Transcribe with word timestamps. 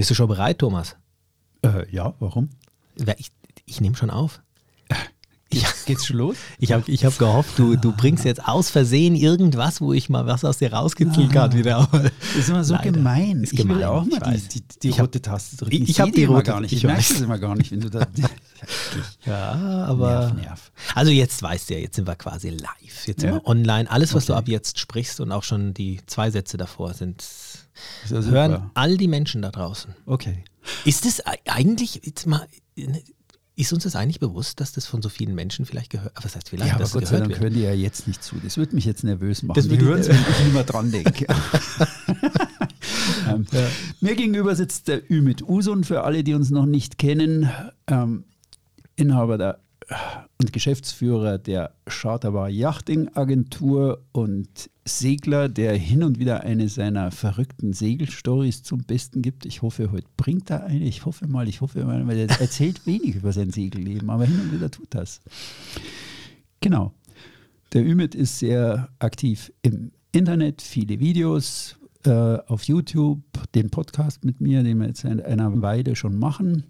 Bist 0.00 0.08
du 0.08 0.14
schon 0.14 0.28
bereit, 0.28 0.58
Thomas? 0.58 0.96
Äh, 1.62 1.86
ja, 1.94 2.14
warum? 2.20 2.48
Ich, 3.18 3.30
ich 3.66 3.82
nehme 3.82 3.96
schon 3.96 4.08
auf. 4.08 4.40
Ich, 5.50 5.62
Geht's 5.84 6.06
schon 6.06 6.16
los? 6.16 6.36
Ich 6.58 6.72
habe 6.72 6.84
ich 6.90 7.04
hab 7.04 7.18
gehofft, 7.18 7.58
du, 7.58 7.76
du 7.76 7.92
bringst 7.92 8.24
jetzt 8.24 8.48
aus 8.48 8.70
Versehen 8.70 9.14
irgendwas, 9.14 9.82
wo 9.82 9.92
ich 9.92 10.08
mal 10.08 10.24
was 10.24 10.42
aus 10.42 10.56
dir 10.56 10.72
rauskitzeln 10.72 11.28
kann 11.28 11.52
wieder. 11.52 11.86
Das 11.92 12.10
ist 12.34 12.48
immer 12.48 12.64
so 12.64 12.72
Leider. 12.76 12.92
gemein. 12.92 13.42
Ist 13.42 13.52
ich 13.52 13.58
will 13.58 13.66
gemein, 13.66 13.84
auch 13.84 14.06
ich 14.06 14.18
mal 14.20 14.38
die, 14.38 14.40
die, 14.48 14.62
die 14.82 14.88
Ich 14.88 14.98
hab- 15.00 15.08
rote 15.08 15.20
Taste 15.20 15.56
drücken. 15.58 15.74
ich- 15.82 15.90
ich 15.90 15.96
seh 15.96 16.02
hab 16.02 16.12
die 16.12 16.24
rote- 16.24 16.44
gar 16.44 16.60
nicht. 16.62 16.72
ich 16.72 16.78
Ich, 16.78 16.84
merke 16.84 17.00
weiß. 17.00 17.10
es 17.10 17.20
immer 17.20 17.38
gar 17.38 17.54
nicht, 17.56 17.70
wenn 17.72 17.80
du 17.80 17.90
da. 17.90 18.06
Ja, 19.26 19.52
aber. 19.86 20.30
Nerv, 20.30 20.34
nerv. 20.34 20.72
Also 20.94 21.10
jetzt 21.10 21.42
weißt 21.42 21.68
du 21.68 21.74
ja, 21.74 21.80
jetzt 21.80 21.96
sind 21.96 22.06
wir 22.06 22.16
quasi 22.16 22.48
live. 22.50 23.06
Jetzt 23.06 23.20
sind 23.20 23.28
Ja? 23.28 23.34
wir 23.34 23.46
online. 23.46 23.90
Alles, 23.90 24.14
was 24.14 24.24
du 24.26 24.32
Okay. 24.32 24.38
ab 24.38 24.48
jetzt 24.48 24.78
sprichst 24.78 25.20
und 25.20 25.30
auch 25.32 25.42
schon 25.42 25.74
die 25.74 26.00
zwei 26.06 26.30
Sätze 26.30 26.56
davor 26.56 26.94
sind, 26.94 27.22
ja 28.08 28.22
hören 28.22 28.70
all 28.74 28.96
die 28.96 29.08
Menschen 29.08 29.42
da 29.42 29.50
draußen. 29.50 29.94
Okay. 30.06 30.44
Ist 30.84 31.06
es 31.06 31.26
ei- 31.26 31.38
eigentlich, 31.46 32.00
jetzt 32.04 32.26
mal, 32.26 32.46
ist 33.56 33.72
uns 33.72 33.84
das 33.84 33.96
eigentlich 33.96 34.20
bewusst, 34.20 34.60
dass 34.60 34.72
das 34.72 34.86
von 34.86 35.02
so 35.02 35.08
vielen 35.08 35.34
Menschen 35.34 35.66
vielleicht 35.66 35.90
gehört, 35.90 36.12
was 36.22 36.34
heißt 36.36 36.48
vielleicht, 36.48 36.68
Ja, 36.68 36.74
aber 36.74 36.84
dass 36.84 36.92
Gott 36.92 37.06
sei 37.06 37.18
Dank 37.18 37.30
wird? 37.30 37.40
hören 37.40 37.54
die 37.54 37.60
ja 37.62 37.72
jetzt 37.72 38.06
nicht 38.08 38.22
zu. 38.22 38.36
Das 38.42 38.56
würde 38.56 38.74
mich 38.74 38.84
jetzt 38.84 39.04
nervös 39.04 39.42
machen. 39.42 39.56
Das 39.56 39.68
die 39.68 39.78
hören 39.78 40.00
es, 40.00 40.08
wenn 40.08 40.16
ich 40.16 40.44
nicht 40.44 40.52
mehr 40.54 40.64
dran 40.64 40.90
denke. 40.90 41.26
ähm, 43.28 43.46
Mir 44.00 44.14
gegenüber 44.16 44.54
sitzt 44.56 44.88
der 44.88 45.10
Ümit 45.10 45.42
Usun, 45.42 45.84
für 45.84 46.04
alle, 46.04 46.24
die 46.24 46.34
uns 46.34 46.50
noch 46.50 46.66
nicht 46.66 46.98
kennen, 46.98 47.50
ähm, 47.86 48.24
Inhaber 48.96 49.38
der 49.38 49.58
und 50.38 50.52
Geschäftsführer 50.52 51.38
der 51.38 51.74
Charterbar 51.86 52.48
Yachting 52.48 53.08
Agentur 53.14 54.02
und 54.12 54.70
Segler, 54.84 55.48
der 55.48 55.76
hin 55.76 56.02
und 56.02 56.18
wieder 56.18 56.42
eine 56.42 56.68
seiner 56.68 57.10
verrückten 57.10 57.72
Segelstories 57.72 58.62
zum 58.62 58.84
Besten 58.84 59.22
gibt. 59.22 59.46
Ich 59.46 59.62
hoffe, 59.62 59.92
heute 59.92 60.08
bringt 60.16 60.50
er 60.50 60.64
eine. 60.64 60.84
Ich 60.84 61.04
hoffe 61.04 61.26
mal, 61.26 61.48
ich 61.48 61.60
hoffe 61.60 61.84
mal, 61.84 62.06
weil 62.06 62.18
er 62.18 62.40
erzählt 62.40 62.86
wenig 62.86 63.16
über 63.16 63.32
sein 63.32 63.50
Segelleben, 63.50 64.10
aber 64.10 64.24
hin 64.24 64.40
und 64.40 64.52
wieder 64.52 64.70
tut 64.70 64.88
das. 64.90 65.20
Genau. 66.60 66.92
Der 67.72 67.84
Ümit 67.86 68.14
ist 68.14 68.38
sehr 68.38 68.88
aktiv 68.98 69.52
im 69.62 69.92
Internet, 70.12 70.60
viele 70.60 70.98
Videos 70.98 71.76
äh, 72.04 72.10
auf 72.10 72.64
YouTube, 72.64 73.22
den 73.54 73.70
Podcast 73.70 74.24
mit 74.24 74.40
mir, 74.40 74.62
den 74.62 74.78
wir 74.78 74.88
jetzt 74.88 75.02
seit 75.02 75.24
einer 75.24 75.62
Weile 75.62 75.94
schon 75.94 76.18
machen. 76.18 76.64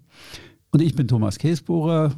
Und 0.73 0.81
ich 0.81 0.95
bin 0.95 1.05
Thomas 1.09 1.37
Käsbohrer, 1.37 2.15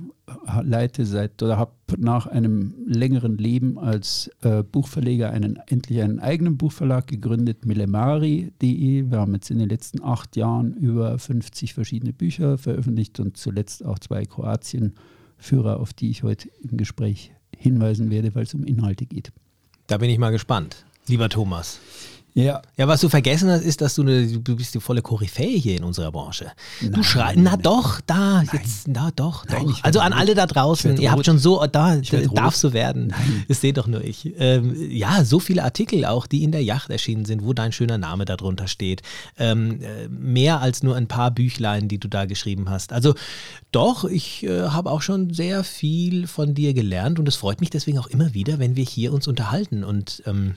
leite 0.62 1.08
seit 1.08 1.42
oder 1.42 1.58
habe 1.58 1.72
nach 1.98 2.28
einem 2.28 2.76
längeren 2.86 3.40
Leben 3.40 3.80
als 3.80 4.30
äh, 4.42 4.62
Buchverleger 4.62 5.32
einen, 5.32 5.58
endlich 5.68 6.02
einen 6.02 6.20
eigenen 6.20 6.58
Buchverlag 6.58 7.08
gegründet, 7.08 7.66
millemari.de. 7.66 9.10
Wir 9.10 9.20
haben 9.20 9.34
jetzt 9.34 9.50
in 9.50 9.58
den 9.58 9.70
letzten 9.70 10.04
acht 10.04 10.36
Jahren 10.36 10.76
über 10.76 11.18
50 11.18 11.73
verschiedene 11.73 12.14
Bücher 12.14 12.60
veröffentlicht 12.60 13.20
und 13.20 13.38
zuletzt 13.38 13.84
auch 13.84 13.98
zwei 13.98 14.23
Kroatien-Führer, 14.23 15.80
auf 15.80 15.94
die 15.94 16.12
ich 16.12 16.22
heute 16.22 16.50
im 16.62 16.78
Gespräch 16.78 17.32
hinweisen 17.58 18.12
werde, 18.12 18.36
weil 18.36 18.44
es 18.44 18.54
um 18.54 18.64
Inhalte 18.64 19.08
geht. 19.08 19.32
Da 19.88 19.98
bin 19.98 20.12
ich 20.12 20.20
mal 20.20 20.32
gespannt, 20.32 20.86
lieber 21.08 21.28
Thomas. 21.28 21.80
Ja, 22.36 22.62
Ja, 22.78 22.88
was 22.88 23.02
du 23.02 23.09
vergessen 23.09 23.50
hast, 23.50 23.62
ist, 23.62 23.81
dass 23.81 23.95
du, 23.95 24.02
eine, 24.02 24.26
du 24.26 24.56
bist 24.56 24.73
die 24.73 24.80
volle 24.80 25.02
Koryphäe 25.03 25.58
hier 25.58 25.78
in 25.78 25.84
unserer 25.84 26.12
Branche. 26.12 26.52
du 26.81 26.89
Nein, 26.89 27.03
schreist, 27.03 27.38
na 27.38 27.52
nein. 27.52 27.62
doch, 27.62 28.02
da, 28.02 28.42
jetzt, 28.52 28.88
na 28.88 29.12
doch, 29.16 29.45
Nein, 29.48 29.67
doch. 29.67 29.84
Also 29.84 30.00
an 30.00 30.14
alle 30.14 30.34
da 30.34 30.48
draußen, 30.48 30.98
ihr 30.98 31.11
habt 31.11 31.26
schon 31.26 31.38
so, 31.38 31.64
da, 31.67 31.95
Ich 31.98 32.11
werd 32.11 32.26
da 32.26 32.30
rot. 32.30 32.38
darfst 32.38 32.64
du 32.64 32.73
werden. 32.73 33.08
Nein. 33.08 33.45
Das 33.48 33.61
sehe 33.61 33.72
doch 33.73 33.86
nur 33.88 34.04
ich. 34.04 34.34
Ähm, 34.39 34.76
ja, 34.89 35.23
so 35.26 35.39
viele 35.39 35.64
Artikel 35.64 36.06
auch, 36.06 36.26
die 36.26 36.44
in 36.44 36.52
der 36.52 36.64
Yacht 36.64 36.89
erschienen 36.89 37.26
sind, 37.26 37.44
wo 37.44 37.54
dein 37.54 37.72
schöner 37.72 38.00
Name 38.00 38.26
darunter 38.26 38.67
steht. 38.67 39.04
Ähm, 39.38 39.80
äh, 39.81 40.08
mehr 40.09 40.59
als 40.61 40.81
nur 40.81 40.95
ein 40.95 41.08
paar 41.08 41.30
Büchlein, 41.31 41.88
die 41.88 42.00
du 42.00 42.08
da 42.08 42.26
geschrieben 42.26 42.70
hast. 42.70 42.94
Also 42.94 43.14
doch, 43.72 44.06
ich 44.06 44.44
äh, 44.44 44.70
habe 44.70 44.89
auch 44.89 45.02
schon 45.04 45.34
sehr 45.34 45.64
viel 45.64 46.26
von 46.28 46.56
dir 46.56 46.73
gelernt 46.73 47.20
und 47.20 47.28
es 47.28 47.36
freut 47.36 47.59
mich 47.61 47.70
deswegen 47.70 48.00
auch 48.00 48.08
immer 48.08 48.33
wieder, 48.33 48.58
wenn 48.60 48.76
wir 48.76 48.86
hier 48.86 49.14
uns 49.14 49.27
unterhalten 49.27 49.83
und 49.83 50.23
ähm, 50.26 50.55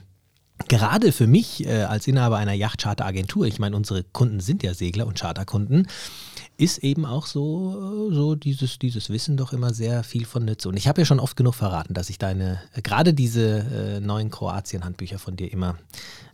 Gerade 0.67 1.11
für 1.11 1.27
mich 1.27 1.65
äh, 1.65 1.83
als 1.83 2.07
Inhaber 2.07 2.37
einer 2.37 2.53
Yachtcharteragentur, 2.53 3.45
ich 3.45 3.59
meine, 3.59 3.75
unsere 3.75 4.03
Kunden 4.03 4.39
sind 4.39 4.63
ja 4.63 4.73
Segler 4.73 5.05
und 5.07 5.19
Charterkunden, 5.19 5.87
ist 6.57 6.79
eben 6.79 7.05
auch 7.05 7.27
so, 7.27 8.09
äh, 8.09 8.13
so 8.13 8.35
dieses, 8.35 8.79
dieses 8.79 9.09
Wissen 9.09 9.37
doch 9.37 9.53
immer 9.53 9.73
sehr 9.73 10.03
viel 10.03 10.25
von 10.25 10.45
Nütze. 10.45 10.67
Und 10.67 10.75
ich 10.75 10.87
habe 10.87 11.01
ja 11.01 11.05
schon 11.05 11.19
oft 11.19 11.37
genug 11.37 11.55
verraten, 11.55 11.93
dass 11.93 12.09
ich 12.09 12.17
deine, 12.17 12.59
äh, 12.73 12.81
gerade 12.81 13.13
diese 13.13 13.59
äh, 13.59 13.99
neuen 13.99 14.31
Kroatien-Handbücher 14.31 15.19
von 15.19 15.35
dir 15.35 15.51
immer 15.51 15.77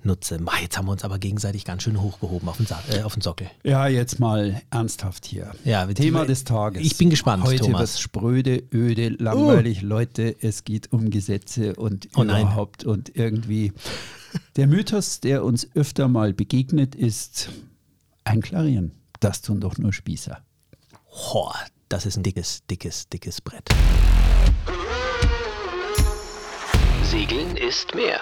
nutze. 0.05 0.39
Ma, 0.39 0.51
jetzt 0.61 0.77
haben 0.77 0.87
wir 0.87 0.91
uns 0.91 1.03
aber 1.03 1.19
gegenseitig 1.19 1.65
ganz 1.65 1.83
schön 1.83 2.01
hochgehoben 2.01 2.47
auf 2.49 2.57
den, 2.57 2.65
Sa 2.65 2.81
äh, 2.91 3.01
auf 3.03 3.13
den 3.13 3.21
Sockel. 3.21 3.49
Ja, 3.63 3.87
jetzt 3.87 4.19
mal 4.19 4.61
ernsthaft 4.69 5.25
hier. 5.25 5.51
Ja, 5.65 5.85
Thema 5.87 6.21
die- 6.21 6.27
des 6.27 6.43
Tages. 6.43 6.81
Ich 6.85 6.97
bin 6.97 7.09
gespannt, 7.09 7.43
Heute 7.43 7.63
Thomas. 7.65 7.81
was 7.81 7.99
spröde, 7.99 8.63
öde, 8.73 9.09
langweilig. 9.09 9.81
Leute, 9.81 10.35
es 10.41 10.63
geht 10.63 10.91
um 10.93 11.09
Gesetze 11.09 11.75
und 11.75 12.09
Oh 12.15 12.23
nein. 12.23 12.43
überhaupt 12.43 12.83
und 12.83 13.15
irgendwie. 13.15 13.73
Der 14.55 14.67
Mythos, 14.67 15.19
der 15.19 15.43
uns 15.43 15.67
öfter 15.75 16.07
mal 16.07 16.33
begegnet, 16.33 16.95
ist 16.95 17.49
einklarieren. 18.23 18.91
Das 19.19 19.41
tun 19.41 19.59
doch 19.61 19.77
nur 19.77 19.93
Spießer. 19.93 20.39
Boah, 21.31 21.53
das 21.89 22.05
ist 22.05 22.17
ein 22.17 22.23
dickes, 22.23 22.63
dickes, 22.69 23.07
dickes 23.09 23.39
Brett. 23.41 23.69
Segeln 27.03 27.55
ist 27.57 27.93
mehr. 27.93 28.19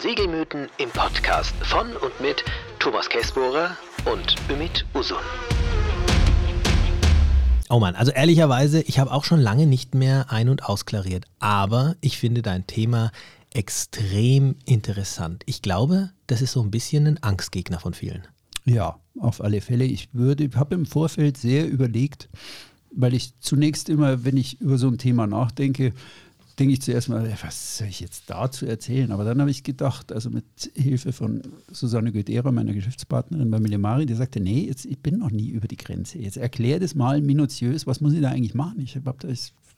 Segelmythen 0.00 0.70
im 0.78 0.88
Podcast 0.88 1.54
von 1.62 1.88
und 1.88 2.20
mit 2.22 2.42
Thomas 2.78 3.06
Kessbohrer 3.06 3.76
und 4.10 4.34
Ümit 4.50 4.86
Usun. 4.94 5.18
Oh 7.68 7.80
Mann, 7.80 7.94
also 7.94 8.10
ehrlicherweise, 8.10 8.80
ich 8.80 8.98
habe 8.98 9.12
auch 9.12 9.24
schon 9.24 9.40
lange 9.40 9.66
nicht 9.66 9.94
mehr 9.94 10.32
ein- 10.32 10.48
und 10.48 10.64
ausklariert, 10.64 11.26
aber 11.38 11.96
ich 12.00 12.16
finde 12.16 12.40
dein 12.40 12.66
Thema 12.66 13.12
extrem 13.52 14.56
interessant. 14.64 15.42
Ich 15.44 15.60
glaube, 15.60 16.10
das 16.26 16.40
ist 16.40 16.52
so 16.52 16.62
ein 16.62 16.70
bisschen 16.70 17.06
ein 17.06 17.22
Angstgegner 17.22 17.78
von 17.78 17.92
vielen. 17.92 18.26
Ja, 18.64 18.98
auf 19.20 19.42
alle 19.42 19.60
Fälle. 19.60 19.84
Ich 19.84 20.08
würde, 20.14 20.44
ich 20.44 20.56
habe 20.56 20.76
im 20.76 20.86
Vorfeld 20.86 21.36
sehr 21.36 21.68
überlegt, 21.68 22.30
weil 22.90 23.12
ich 23.12 23.38
zunächst 23.40 23.90
immer, 23.90 24.24
wenn 24.24 24.38
ich 24.38 24.62
über 24.62 24.78
so 24.78 24.88
ein 24.88 24.96
Thema 24.96 25.26
nachdenke, 25.26 25.92
denke 26.60 26.74
ich 26.74 26.82
zuerst 26.82 27.08
mal, 27.08 27.32
was 27.42 27.78
soll 27.78 27.88
ich 27.88 28.00
jetzt 28.00 28.28
dazu 28.28 28.66
erzählen? 28.66 29.10
Aber 29.12 29.24
dann 29.24 29.40
habe 29.40 29.50
ich 29.50 29.62
gedacht, 29.64 30.12
also 30.12 30.28
mit 30.30 30.44
Hilfe 30.74 31.12
von 31.12 31.40
Susanne 31.72 32.12
Gödera, 32.12 32.52
meiner 32.52 32.74
Geschäftspartnerin 32.74 33.50
bei 33.50 33.58
Millimari, 33.58 34.04
die 34.06 34.14
sagte, 34.14 34.40
nee, 34.40 34.66
jetzt, 34.66 34.84
ich 34.84 34.98
bin 35.00 35.18
noch 35.18 35.30
nie 35.30 35.48
über 35.48 35.66
die 35.66 35.76
Grenze. 35.78 36.18
Jetzt 36.18 36.36
erklär 36.36 36.78
das 36.78 36.94
mal 36.94 37.20
minutiös, 37.22 37.86
was 37.86 38.00
muss 38.00 38.12
ich 38.12 38.20
da 38.20 38.28
eigentlich 38.28 38.54
machen? 38.54 38.78
Ich, 38.80 38.94
hab, 38.96 39.18
da- 39.20 39.28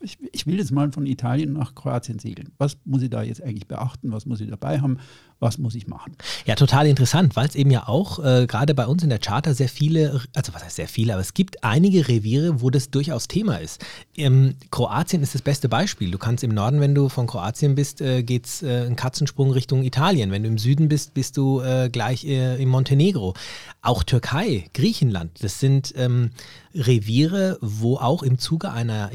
ich, 0.03 0.19
ich, 0.33 0.47
will 0.47 0.59
jetzt 0.59 0.73
mal 0.73 0.91
von 0.93 1.07
Italien 1.07 1.53
nach 1.53 1.75
Kroatien 1.75 2.19
segeln. 2.19 2.53
Was 2.59 2.77
muss 2.85 3.03
ich 3.03 3.11
da 3.11 3.23
jetzt 3.23 3.43
eigentlich 3.43 3.67
beachten? 3.67 4.13
Was 4.13 4.27
muss 4.27 4.41
ich 4.41 4.51
dabei 4.51 4.81
haben? 4.81 4.99
Was 5.39 5.59
muss 5.59 5.75
ich 5.75 5.89
machen? 5.89 6.17
Ja, 6.47 6.55
total 6.55 6.87
interessant, 6.87 7.35
weil 7.35 7.49
es 7.49 7.57
eben 7.57 7.71
ja 7.71 7.89
auch 7.89 8.25
äh, 8.25 8.47
gerade 8.47 8.75
bei 8.75 8.87
uns 8.87 9.03
in 9.03 9.09
der 9.09 9.19
Charter 9.19 9.55
sehr 9.55 9.69
viele, 9.69 10.23
also 10.35 10.55
was 10.55 10.63
heißt 10.63 10.77
sehr 10.77 10.87
viele, 10.87 11.15
aber 11.15 11.21
es 11.21 11.35
gibt 11.35 11.65
einige 11.65 12.07
Reviere, 12.07 12.61
wo 12.61 12.71
das 12.71 12.91
durchaus 12.91 13.27
Thema 13.27 13.57
ist. 13.57 13.85
Ähm, 14.17 14.55
Kroatien 14.71 15.21
ist 15.21 15.35
das 15.35 15.43
beste 15.43 15.69
Beispiel. 15.69 16.13
Du 16.13 16.19
kannst 16.19 16.45
im 16.45 16.55
Norden, 16.55 16.81
wenn 16.81 16.95
du 16.95 17.09
von 17.09 17.27
Kroatien 17.27 17.75
bist, 17.75 18.01
äh, 18.01 18.23
geht 18.23 18.47
es 18.47 18.63
äh, 18.63 18.83
einen 18.87 18.95
Katzensprung 18.95 19.51
Richtung 19.51 19.83
Italien. 19.83 20.31
Wenn 20.31 20.45
du 20.45 20.49
im 20.49 20.59
Süden 20.59 20.89
bist, 20.89 21.13
bist 21.15 21.37
du 21.37 21.61
äh, 21.61 21.89
gleich 21.91 22.25
äh, 22.25 22.63
in 22.63 22.69
Montenegro. 22.69 23.35
Auch 23.81 24.05
Türkei, 24.05 24.67
Griechenland, 24.75 25.43
das 25.43 25.59
sind 25.59 25.93
ähm, 25.97 26.31
Reviere, 26.75 27.59
wo 27.61 27.97
auch 27.97 28.23
im 28.23 28.39
Zuge 28.39 28.71
einer 28.73 29.11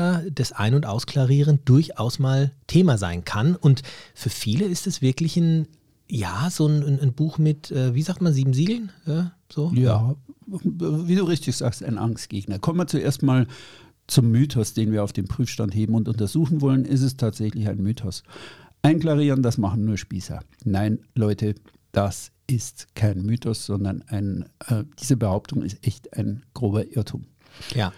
Yachtcharter 0.00 0.30
das 0.30 0.52
Ein- 0.52 0.74
und 0.74 0.86
Ausklarieren 0.86 1.60
durchaus 1.64 2.18
mal 2.18 2.52
Thema 2.66 2.98
sein 2.98 3.24
kann. 3.24 3.56
Und 3.56 3.82
für 4.14 4.30
viele 4.30 4.64
ist 4.64 4.86
es 4.86 5.02
wirklich 5.02 5.36
ein, 5.36 5.66
ja, 6.08 6.48
so 6.50 6.66
ein, 6.66 6.82
ein, 6.82 7.00
ein 7.00 7.12
Buch 7.12 7.38
mit, 7.38 7.70
äh, 7.70 7.94
wie 7.94 8.02
sagt 8.02 8.20
man, 8.20 8.32
sieben 8.32 8.52
Siegeln? 8.52 8.90
Ja, 9.06 9.32
so? 9.52 9.72
Ja, 9.74 10.16
wie 10.46 11.14
du 11.14 11.24
richtig 11.24 11.56
sagst, 11.56 11.84
ein 11.84 11.98
Angstgegner. 11.98 12.58
Kommen 12.58 12.78
wir 12.78 12.86
zuerst 12.86 13.22
mal 13.22 13.46
zum 14.06 14.30
Mythos, 14.30 14.74
den 14.74 14.90
wir 14.90 15.04
auf 15.04 15.12
den 15.12 15.28
Prüfstand 15.28 15.74
heben 15.74 15.94
und 15.94 16.08
untersuchen 16.08 16.60
wollen. 16.60 16.84
Ist 16.84 17.02
es 17.02 17.16
tatsächlich 17.16 17.68
ein 17.68 17.78
Mythos? 17.78 18.24
Einklarieren, 18.82 19.42
das 19.42 19.58
machen 19.58 19.84
nur 19.84 19.98
Spießer. 19.98 20.40
Nein, 20.64 20.98
Leute, 21.14 21.54
das 21.92 22.32
ist 22.48 22.88
kein 22.96 23.22
Mythos, 23.22 23.66
sondern 23.66 24.02
ein, 24.08 24.46
äh, 24.66 24.84
diese 24.98 25.16
Behauptung 25.16 25.62
ist 25.62 25.86
echt 25.86 26.16
ein 26.16 26.42
grober 26.54 26.90
Irrtum. 26.90 27.26
Ja. 27.74 27.92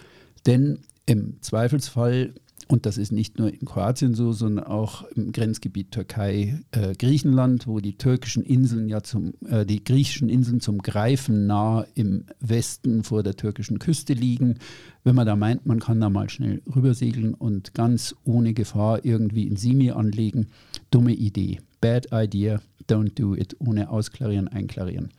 Denn 0.45 0.79
im 1.05 1.41
Zweifelsfall, 1.41 2.33
und 2.67 2.85
das 2.85 2.97
ist 2.97 3.11
nicht 3.11 3.37
nur 3.37 3.53
in 3.53 3.65
Kroatien 3.65 4.13
so, 4.13 4.31
sondern 4.31 4.65
auch 4.65 5.03
im 5.15 5.31
Grenzgebiet 5.31 5.91
Türkei, 5.91 6.59
äh, 6.71 6.95
Griechenland, 6.95 7.67
wo 7.67 7.79
die 7.79 7.97
türkischen 7.97 8.41
Inseln 8.41 8.87
ja 8.87 9.03
zum, 9.03 9.33
äh, 9.47 9.65
die 9.65 9.83
griechischen 9.83 10.29
Inseln 10.29 10.61
zum 10.61 10.77
Greifen 10.79 11.45
nah 11.45 11.85
im 11.93 12.25
Westen 12.39 13.03
vor 13.03 13.21
der 13.21 13.35
türkischen 13.35 13.79
Küste 13.79 14.13
liegen. 14.13 14.59
Wenn 15.03 15.15
man 15.15 15.27
da 15.27 15.35
meint, 15.35 15.65
man 15.65 15.79
kann 15.79 15.99
da 15.99 16.09
mal 16.09 16.29
schnell 16.29 16.61
rübersegeln 16.73 17.33
und 17.33 17.73
ganz 17.73 18.15
ohne 18.23 18.53
Gefahr 18.53 19.03
irgendwie 19.03 19.45
in 19.45 19.57
Simi 19.57 19.91
anlegen, 19.91 20.47
dumme 20.89 21.13
Idee. 21.13 21.59
Bad 21.81 22.07
idea, 22.13 22.61
don't 22.89 23.13
do 23.15 23.35
it, 23.35 23.57
ohne 23.59 23.89
ausklarieren, 23.89 24.47
einklarieren. 24.47 25.09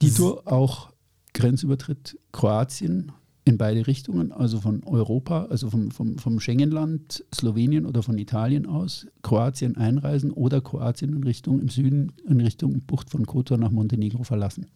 Dito 0.00 0.40
auch 0.46 0.90
Grenzübertritt 1.34 2.18
Kroatien 2.32 3.12
in 3.44 3.58
beide 3.58 3.86
Richtungen, 3.86 4.30
also 4.30 4.60
von 4.60 4.84
Europa, 4.84 5.46
also 5.46 5.68
vom, 5.68 5.90
vom, 5.90 6.18
vom 6.18 6.38
Schengenland, 6.38 7.24
Slowenien 7.34 7.86
oder 7.86 8.02
von 8.02 8.16
Italien 8.18 8.66
aus, 8.66 9.06
Kroatien 9.22 9.76
einreisen 9.76 10.30
oder 10.30 10.60
Kroatien 10.60 11.12
in 11.12 11.24
Richtung 11.24 11.60
im 11.60 11.68
Süden, 11.68 12.12
in 12.28 12.40
Richtung 12.40 12.82
Bucht 12.82 13.10
von 13.10 13.26
Kotor 13.26 13.58
nach 13.58 13.72
Montenegro 13.72 14.22
verlassen. 14.22 14.66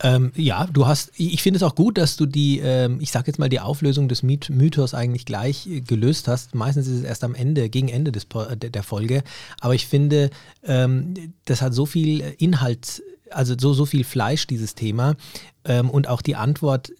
Ähm, 0.00 0.32
ja, 0.36 0.66
du 0.66 0.86
hast, 0.86 1.10
ich 1.16 1.42
finde 1.42 1.56
es 1.56 1.62
auch 1.62 1.74
gut, 1.74 1.98
dass 1.98 2.16
du 2.16 2.26
die, 2.26 2.60
ähm, 2.60 2.98
ich 3.00 3.10
sage 3.10 3.26
jetzt 3.28 3.38
mal, 3.38 3.48
die 3.48 3.58
Auflösung 3.60 4.08
des 4.08 4.22
Mythos 4.22 4.94
eigentlich 4.94 5.24
gleich 5.24 5.66
äh, 5.66 5.80
gelöst 5.80 6.28
hast. 6.28 6.54
Meistens 6.54 6.86
ist 6.86 6.98
es 6.98 7.04
erst 7.04 7.24
am 7.24 7.34
Ende, 7.34 7.68
gegen 7.68 7.88
Ende 7.88 8.12
des, 8.12 8.28
der 8.28 8.82
Folge. 8.84 9.24
Aber 9.60 9.74
ich 9.74 9.86
finde, 9.86 10.30
ähm, 10.62 11.14
das 11.46 11.62
hat 11.62 11.74
so 11.74 11.84
viel 11.84 12.20
Inhalt, 12.38 13.02
also 13.30 13.54
so, 13.58 13.72
so 13.72 13.86
viel 13.86 14.04
Fleisch, 14.04 14.46
dieses 14.46 14.76
Thema. 14.76 15.16
Ähm, 15.64 15.90
und 15.90 16.08
auch 16.08 16.22
die 16.22 16.36
Antwort 16.36 16.92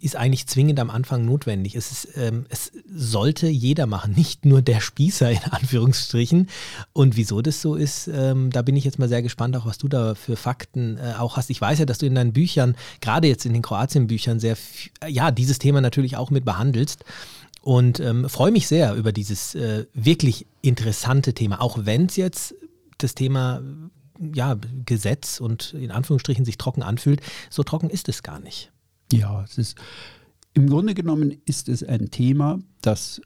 ist 0.00 0.14
eigentlich 0.14 0.46
zwingend 0.46 0.78
am 0.78 0.88
Anfang 0.90 1.24
notwendig. 1.24 1.74
Es, 1.74 1.90
ist, 1.90 2.16
ähm, 2.16 2.46
es 2.48 2.70
sollte 2.94 3.48
jeder 3.48 3.86
machen, 3.86 4.12
nicht 4.16 4.44
nur 4.44 4.62
der 4.62 4.80
Spießer 4.80 5.30
in 5.30 5.44
Anführungsstrichen. 5.50 6.48
Und 6.92 7.16
wieso 7.16 7.42
das 7.42 7.60
so 7.60 7.74
ist, 7.74 8.08
ähm, 8.08 8.50
da 8.50 8.62
bin 8.62 8.76
ich 8.76 8.84
jetzt 8.84 8.98
mal 8.98 9.08
sehr 9.08 9.22
gespannt, 9.22 9.56
auch 9.56 9.66
was 9.66 9.78
du 9.78 9.88
da 9.88 10.14
für 10.14 10.36
Fakten 10.36 10.98
äh, 10.98 11.14
auch 11.18 11.36
hast. 11.36 11.50
Ich 11.50 11.60
weiß 11.60 11.80
ja, 11.80 11.86
dass 11.86 11.98
du 11.98 12.06
in 12.06 12.14
deinen 12.14 12.32
Büchern, 12.32 12.76
gerade 13.00 13.26
jetzt 13.26 13.46
in 13.46 13.52
den 13.52 13.62
Kroatien-Büchern, 13.62 14.38
sehr, 14.38 14.56
ja, 15.08 15.30
dieses 15.30 15.58
Thema 15.58 15.80
natürlich 15.80 16.16
auch 16.16 16.30
mit 16.30 16.44
behandelst. 16.44 17.04
Und 17.60 17.98
ähm, 17.98 18.28
freue 18.28 18.52
mich 18.52 18.68
sehr 18.68 18.94
über 18.94 19.10
dieses 19.10 19.54
äh, 19.54 19.86
wirklich 19.94 20.46
interessante 20.60 21.32
Thema, 21.32 21.62
auch 21.62 21.78
wenn 21.82 22.06
es 22.06 22.16
jetzt 22.16 22.54
das 22.98 23.14
Thema 23.14 23.62
ja, 24.34 24.56
Gesetz 24.84 25.40
und 25.40 25.74
in 25.74 25.90
Anführungsstrichen 25.90 26.44
sich 26.44 26.58
trocken 26.58 26.82
anfühlt. 26.82 27.20
So 27.50 27.62
trocken 27.62 27.90
ist 27.90 28.08
es 28.08 28.22
gar 28.22 28.38
nicht. 28.38 28.70
Ja, 29.18 29.44
es 29.44 29.58
ist 29.58 29.78
im 30.54 30.68
Grunde 30.68 30.94
genommen 30.94 31.36
ist 31.46 31.68
es 31.68 31.82
ein 31.82 32.10
Thema, 32.10 32.60
das 32.80 33.20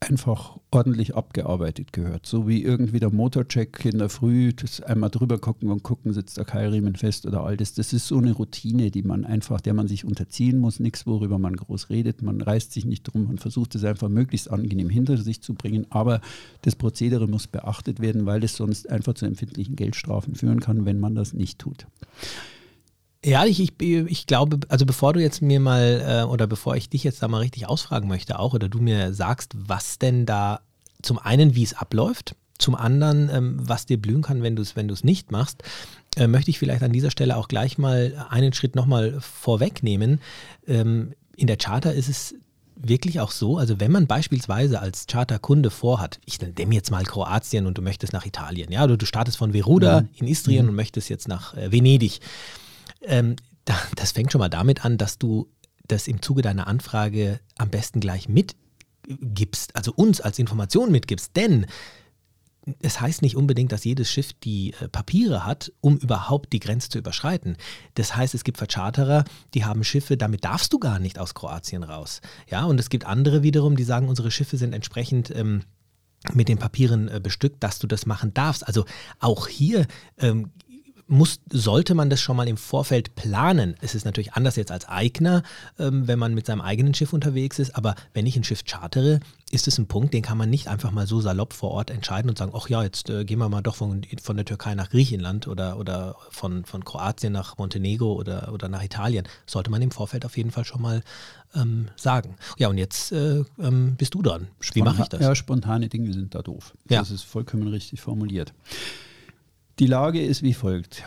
einfach 0.00 0.58
ordentlich 0.70 1.16
abgearbeitet 1.16 1.92
gehört. 1.92 2.24
So 2.24 2.46
wie 2.46 2.62
irgendwie 2.62 3.00
der 3.00 3.12
Motorcheck 3.12 3.84
in 3.84 3.98
der 3.98 4.08
Früh, 4.08 4.52
das 4.52 4.80
einmal 4.80 5.10
drüber 5.10 5.38
gucken 5.38 5.70
und 5.70 5.82
gucken, 5.82 6.12
sitzt 6.12 6.36
der 6.36 6.44
Keilriemen 6.44 6.94
fest 6.94 7.26
oder 7.26 7.42
all 7.42 7.56
das. 7.56 7.74
Das 7.74 7.92
ist 7.92 8.06
so 8.06 8.18
eine 8.18 8.32
Routine, 8.32 8.92
die 8.92 9.02
man 9.02 9.24
einfach, 9.24 9.60
der 9.60 9.74
man 9.74 9.88
sich 9.88 10.04
unterziehen 10.04 10.58
muss, 10.58 10.78
nichts, 10.78 11.04
worüber 11.06 11.38
man 11.38 11.56
groß 11.56 11.90
redet. 11.90 12.22
Man 12.22 12.40
reißt 12.40 12.72
sich 12.72 12.84
nicht 12.84 13.02
drum, 13.02 13.24
man 13.24 13.38
versucht 13.38 13.74
es 13.74 13.84
einfach 13.84 14.08
möglichst 14.08 14.50
angenehm 14.50 14.88
hinter 14.88 15.16
sich 15.16 15.42
zu 15.42 15.54
bringen. 15.54 15.86
Aber 15.90 16.20
das 16.62 16.76
Prozedere 16.76 17.26
muss 17.26 17.48
beachtet 17.48 17.98
werden, 17.98 18.24
weil 18.24 18.44
es 18.44 18.54
sonst 18.54 18.88
einfach 18.88 19.14
zu 19.14 19.26
empfindlichen 19.26 19.74
Geldstrafen 19.74 20.36
führen 20.36 20.60
kann, 20.60 20.84
wenn 20.84 21.00
man 21.00 21.16
das 21.16 21.32
nicht 21.32 21.58
tut. 21.58 21.86
Ja, 23.24 23.44
ich, 23.44 23.60
ich, 23.60 23.72
ich 23.80 24.26
glaube, 24.26 24.60
also 24.68 24.86
bevor 24.86 25.12
du 25.12 25.20
jetzt 25.20 25.42
mir 25.42 25.58
mal 25.58 26.22
äh, 26.22 26.30
oder 26.30 26.46
bevor 26.46 26.76
ich 26.76 26.88
dich 26.88 27.02
jetzt 27.02 27.22
da 27.22 27.28
mal 27.28 27.38
richtig 27.38 27.68
ausfragen 27.68 28.08
möchte 28.08 28.38
auch 28.38 28.54
oder 28.54 28.68
du 28.68 28.78
mir 28.78 29.12
sagst, 29.12 29.54
was 29.56 29.98
denn 29.98 30.24
da 30.24 30.60
zum 31.02 31.18
einen, 31.18 31.54
wie 31.54 31.64
es 31.64 31.74
abläuft, 31.74 32.36
zum 32.58 32.74
anderen, 32.74 33.28
ähm, 33.32 33.56
was 33.60 33.86
dir 33.86 34.00
blühen 34.00 34.22
kann, 34.22 34.42
wenn 34.42 34.56
du 34.56 34.62
es 34.62 34.76
wenn 34.76 34.92
nicht 35.02 35.32
machst, 35.32 35.62
äh, 36.16 36.26
möchte 36.26 36.50
ich 36.50 36.58
vielleicht 36.58 36.82
an 36.82 36.92
dieser 36.92 37.10
Stelle 37.10 37.36
auch 37.36 37.48
gleich 37.48 37.78
mal 37.78 38.26
einen 38.30 38.52
Schritt 38.52 38.76
nochmal 38.76 39.18
vorwegnehmen. 39.20 40.20
Ähm, 40.66 41.14
in 41.36 41.46
der 41.46 41.56
Charter 41.56 41.94
ist 41.94 42.08
es 42.08 42.34
wirklich 42.76 43.18
auch 43.20 43.32
so, 43.32 43.58
also 43.58 43.80
wenn 43.80 43.90
man 43.90 44.06
beispielsweise 44.06 44.80
als 44.80 45.06
Charterkunde 45.08 45.70
vorhat, 45.70 46.20
ich 46.24 46.40
nehme 46.40 46.74
jetzt 46.74 46.92
mal 46.92 47.04
Kroatien 47.04 47.66
und 47.66 47.78
du 47.78 47.82
möchtest 47.82 48.12
nach 48.12 48.26
Italien, 48.26 48.70
ja, 48.70 48.86
du, 48.86 48.96
du 48.96 49.06
startest 49.06 49.36
von 49.36 49.52
Veruda 49.52 50.02
mhm. 50.02 50.08
in 50.16 50.28
Istrien 50.28 50.64
mhm. 50.64 50.70
und 50.70 50.76
möchtest 50.76 51.08
jetzt 51.08 51.26
nach 51.26 51.54
äh, 51.54 51.72
Venedig 51.72 52.20
ähm, 53.02 53.36
das 53.96 54.12
fängt 54.12 54.32
schon 54.32 54.38
mal 54.38 54.48
damit 54.48 54.84
an, 54.84 54.98
dass 54.98 55.18
du 55.18 55.48
das 55.86 56.08
im 56.08 56.22
Zuge 56.22 56.42
deiner 56.42 56.66
Anfrage 56.66 57.40
am 57.56 57.70
besten 57.70 58.00
gleich 58.00 58.28
mitgibst, 58.28 59.74
also 59.76 59.92
uns 59.92 60.20
als 60.20 60.38
Information 60.38 60.90
mitgibst, 60.90 61.36
denn 61.36 61.66
es 62.80 63.00
heißt 63.00 63.22
nicht 63.22 63.36
unbedingt, 63.36 63.72
dass 63.72 63.84
jedes 63.84 64.10
Schiff 64.10 64.32
die 64.32 64.74
äh, 64.80 64.88
Papiere 64.88 65.46
hat, 65.46 65.72
um 65.80 65.96
überhaupt 65.96 66.52
die 66.52 66.60
Grenze 66.60 66.88
zu 66.88 66.98
überschreiten. 66.98 67.56
Das 67.94 68.14
heißt, 68.14 68.34
es 68.34 68.44
gibt 68.44 68.58
Vercharterer, 68.58 69.24
die 69.54 69.64
haben 69.64 69.84
Schiffe, 69.84 70.16
damit 70.16 70.44
darfst 70.44 70.72
du 70.72 70.78
gar 70.78 70.98
nicht 70.98 71.18
aus 71.18 71.34
Kroatien 71.34 71.82
raus. 71.82 72.20
Ja, 72.48 72.64
und 72.64 72.78
es 72.78 72.90
gibt 72.90 73.06
andere 73.06 73.42
wiederum, 73.42 73.76
die 73.76 73.84
sagen, 73.84 74.08
unsere 74.08 74.30
Schiffe 74.30 74.56
sind 74.56 74.74
entsprechend 74.74 75.34
ähm, 75.34 75.62
mit 76.32 76.48
den 76.48 76.58
Papieren 76.58 77.08
äh, 77.08 77.20
bestückt, 77.22 77.62
dass 77.62 77.78
du 77.78 77.86
das 77.86 78.06
machen 78.06 78.34
darfst. 78.34 78.66
Also 78.66 78.84
auch 79.18 79.48
hier 79.48 79.86
ähm, 80.18 80.50
muss, 81.08 81.40
sollte 81.50 81.94
man 81.94 82.10
das 82.10 82.20
schon 82.20 82.36
mal 82.36 82.46
im 82.46 82.56
Vorfeld 82.56 83.14
planen. 83.16 83.74
Es 83.80 83.94
ist 83.94 84.04
natürlich 84.04 84.34
anders 84.34 84.56
jetzt 84.56 84.70
als 84.70 84.86
Eigner, 84.88 85.42
ähm, 85.78 86.06
wenn 86.06 86.18
man 86.18 86.34
mit 86.34 86.46
seinem 86.46 86.60
eigenen 86.60 86.94
Schiff 86.94 87.12
unterwegs 87.12 87.58
ist, 87.58 87.74
aber 87.74 87.94
wenn 88.12 88.26
ich 88.26 88.36
ein 88.36 88.44
Schiff 88.44 88.64
chartere, 88.64 89.20
ist 89.50 89.66
es 89.66 89.78
ein 89.78 89.86
Punkt, 89.86 90.12
den 90.12 90.22
kann 90.22 90.36
man 90.36 90.50
nicht 90.50 90.68
einfach 90.68 90.90
mal 90.90 91.06
so 91.06 91.20
salopp 91.20 91.54
vor 91.54 91.70
Ort 91.70 91.90
entscheiden 91.90 92.28
und 92.28 92.36
sagen, 92.36 92.52
ach 92.54 92.68
ja, 92.68 92.82
jetzt 92.82 93.08
äh, 93.08 93.24
gehen 93.24 93.38
wir 93.38 93.48
mal 93.48 93.62
doch 93.62 93.76
von, 93.76 94.02
von 94.22 94.36
der 94.36 94.44
Türkei 94.44 94.74
nach 94.74 94.90
Griechenland 94.90 95.48
oder, 95.48 95.78
oder 95.78 96.16
von, 96.30 96.66
von 96.66 96.84
Kroatien 96.84 97.32
nach 97.32 97.56
Montenegro 97.56 98.12
oder, 98.12 98.52
oder 98.52 98.68
nach 98.68 98.82
Italien. 98.82 99.26
Sollte 99.46 99.70
man 99.70 99.80
im 99.80 99.90
Vorfeld 99.90 100.26
auf 100.26 100.36
jeden 100.36 100.50
Fall 100.50 100.66
schon 100.66 100.82
mal 100.82 101.02
ähm, 101.54 101.88
sagen. 101.96 102.36
Ja, 102.58 102.68
und 102.68 102.76
jetzt 102.76 103.12
äh, 103.12 103.44
ähm, 103.58 103.94
bist 103.96 104.12
du 104.12 104.20
dran. 104.20 104.48
Wie 104.74 104.82
mache 104.82 105.02
ich 105.02 105.08
das? 105.08 105.20
Ja, 105.20 105.34
spontane 105.34 105.88
Dinge 105.88 106.12
sind 106.12 106.34
da 106.34 106.42
doof. 106.42 106.74
Ja. 106.90 106.98
Das 106.98 107.10
ist 107.10 107.22
vollkommen 107.22 107.68
richtig 107.68 108.02
formuliert. 108.02 108.52
Die 109.78 109.86
Lage 109.86 110.20
ist 110.20 110.42
wie 110.42 110.54
folgt. 110.54 111.04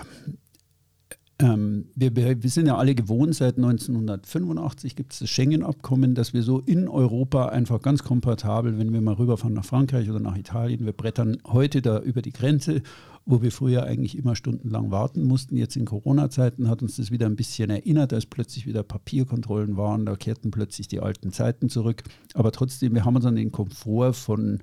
Ähm, 1.40 1.90
wir, 1.96 2.16
wir, 2.16 2.50
sind 2.50 2.68
ja 2.68 2.78
alle 2.78 2.96
gewohnt, 2.96 3.36
seit 3.36 3.58
1985 3.58 4.96
gibt 4.96 5.12
es 5.12 5.20
das 5.20 5.30
Schengen-Abkommen, 5.30 6.16
dass 6.16 6.34
wir 6.34 6.44
so 6.44 6.60
in 6.60 6.88
Europa 6.88 7.48
einfach 7.48 7.82
ganz 7.82 8.04
komfortabel, 8.04 8.78
wenn 8.78 8.94
wir 8.94 9.02
mal 9.02 9.16
rüberfahren 9.16 9.56
nach 9.56 9.66
Frankreich 9.66 10.10
oder 10.10 10.20
nach 10.20 10.38
Italien, 10.38 10.86
wir 10.86 10.94
brettern 10.94 11.40
heute 11.48 11.82
da 11.82 12.00
über 12.00 12.22
die 12.22 12.32
Grenze, 12.32 12.82
wo 13.26 13.42
wir 13.42 13.52
früher 13.52 13.84
eigentlich 13.84 14.18
immer 14.18 14.36
stundenlang 14.36 14.92
warten 14.92 15.24
mussten. 15.24 15.58
Jetzt 15.58 15.76
in 15.76 15.86
Corona-Zeiten 15.86 16.70
hat 16.70 16.82
uns 16.82 16.96
das 16.96 17.12
wieder 17.12 17.26
ein 17.26 17.36
bisschen 17.36 17.70
erinnert, 17.70 18.14
als 18.14 18.26
plötzlich 18.26 18.68
wieder 18.68 18.84
Papierkontrollen 18.84 19.76
waren, 19.76 20.06
da 20.06 20.16
kehrten 20.16 20.52
plötzlich 20.52 20.88
die 20.88 21.02
alten 21.02 21.32
Zeiten 21.32 21.70
zurück. 21.70 22.04
Aber 22.36 22.52
trotzdem, 22.52 22.94
wir 22.94 23.04
haben 23.04 23.16
uns 23.16 23.26
an 23.26 23.36
den 23.36 23.52
Komfort 23.52 24.14
von 24.14 24.60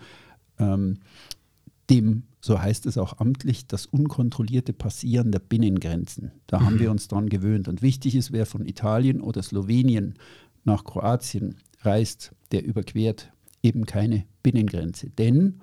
ähm, 0.59 0.99
dem, 1.91 2.25
so 2.41 2.61
heißt 2.61 2.87
es 2.87 2.99
auch 2.99 3.19
amtlich, 3.19 3.67
das 3.67 3.87
unkontrollierte 3.87 4.73
Passieren 4.73 5.33
der 5.33 5.41
Binnengrenzen. 5.41 6.33
Da 6.47 6.61
mhm. 6.61 6.67
haben 6.67 6.79
wir 6.81 6.91
uns 6.91 7.09
dran 7.09 7.29
gewöhnt. 7.29 7.69
Und 7.69 7.83
wichtig 7.83 8.15
ist, 8.15 8.33
wer 8.33 8.47
von 8.47 8.65
Italien 8.65 9.21
oder 9.21 9.43
Slowenien 9.43 10.15
nach 10.65 10.85
Kroatien 10.85 11.57
reist, 11.83 12.33
der 12.53 12.65
überquert 12.65 13.33
eben 13.63 13.87
keine 13.87 14.25
Binnengrenze. 14.43 15.11
Denn 15.11 15.61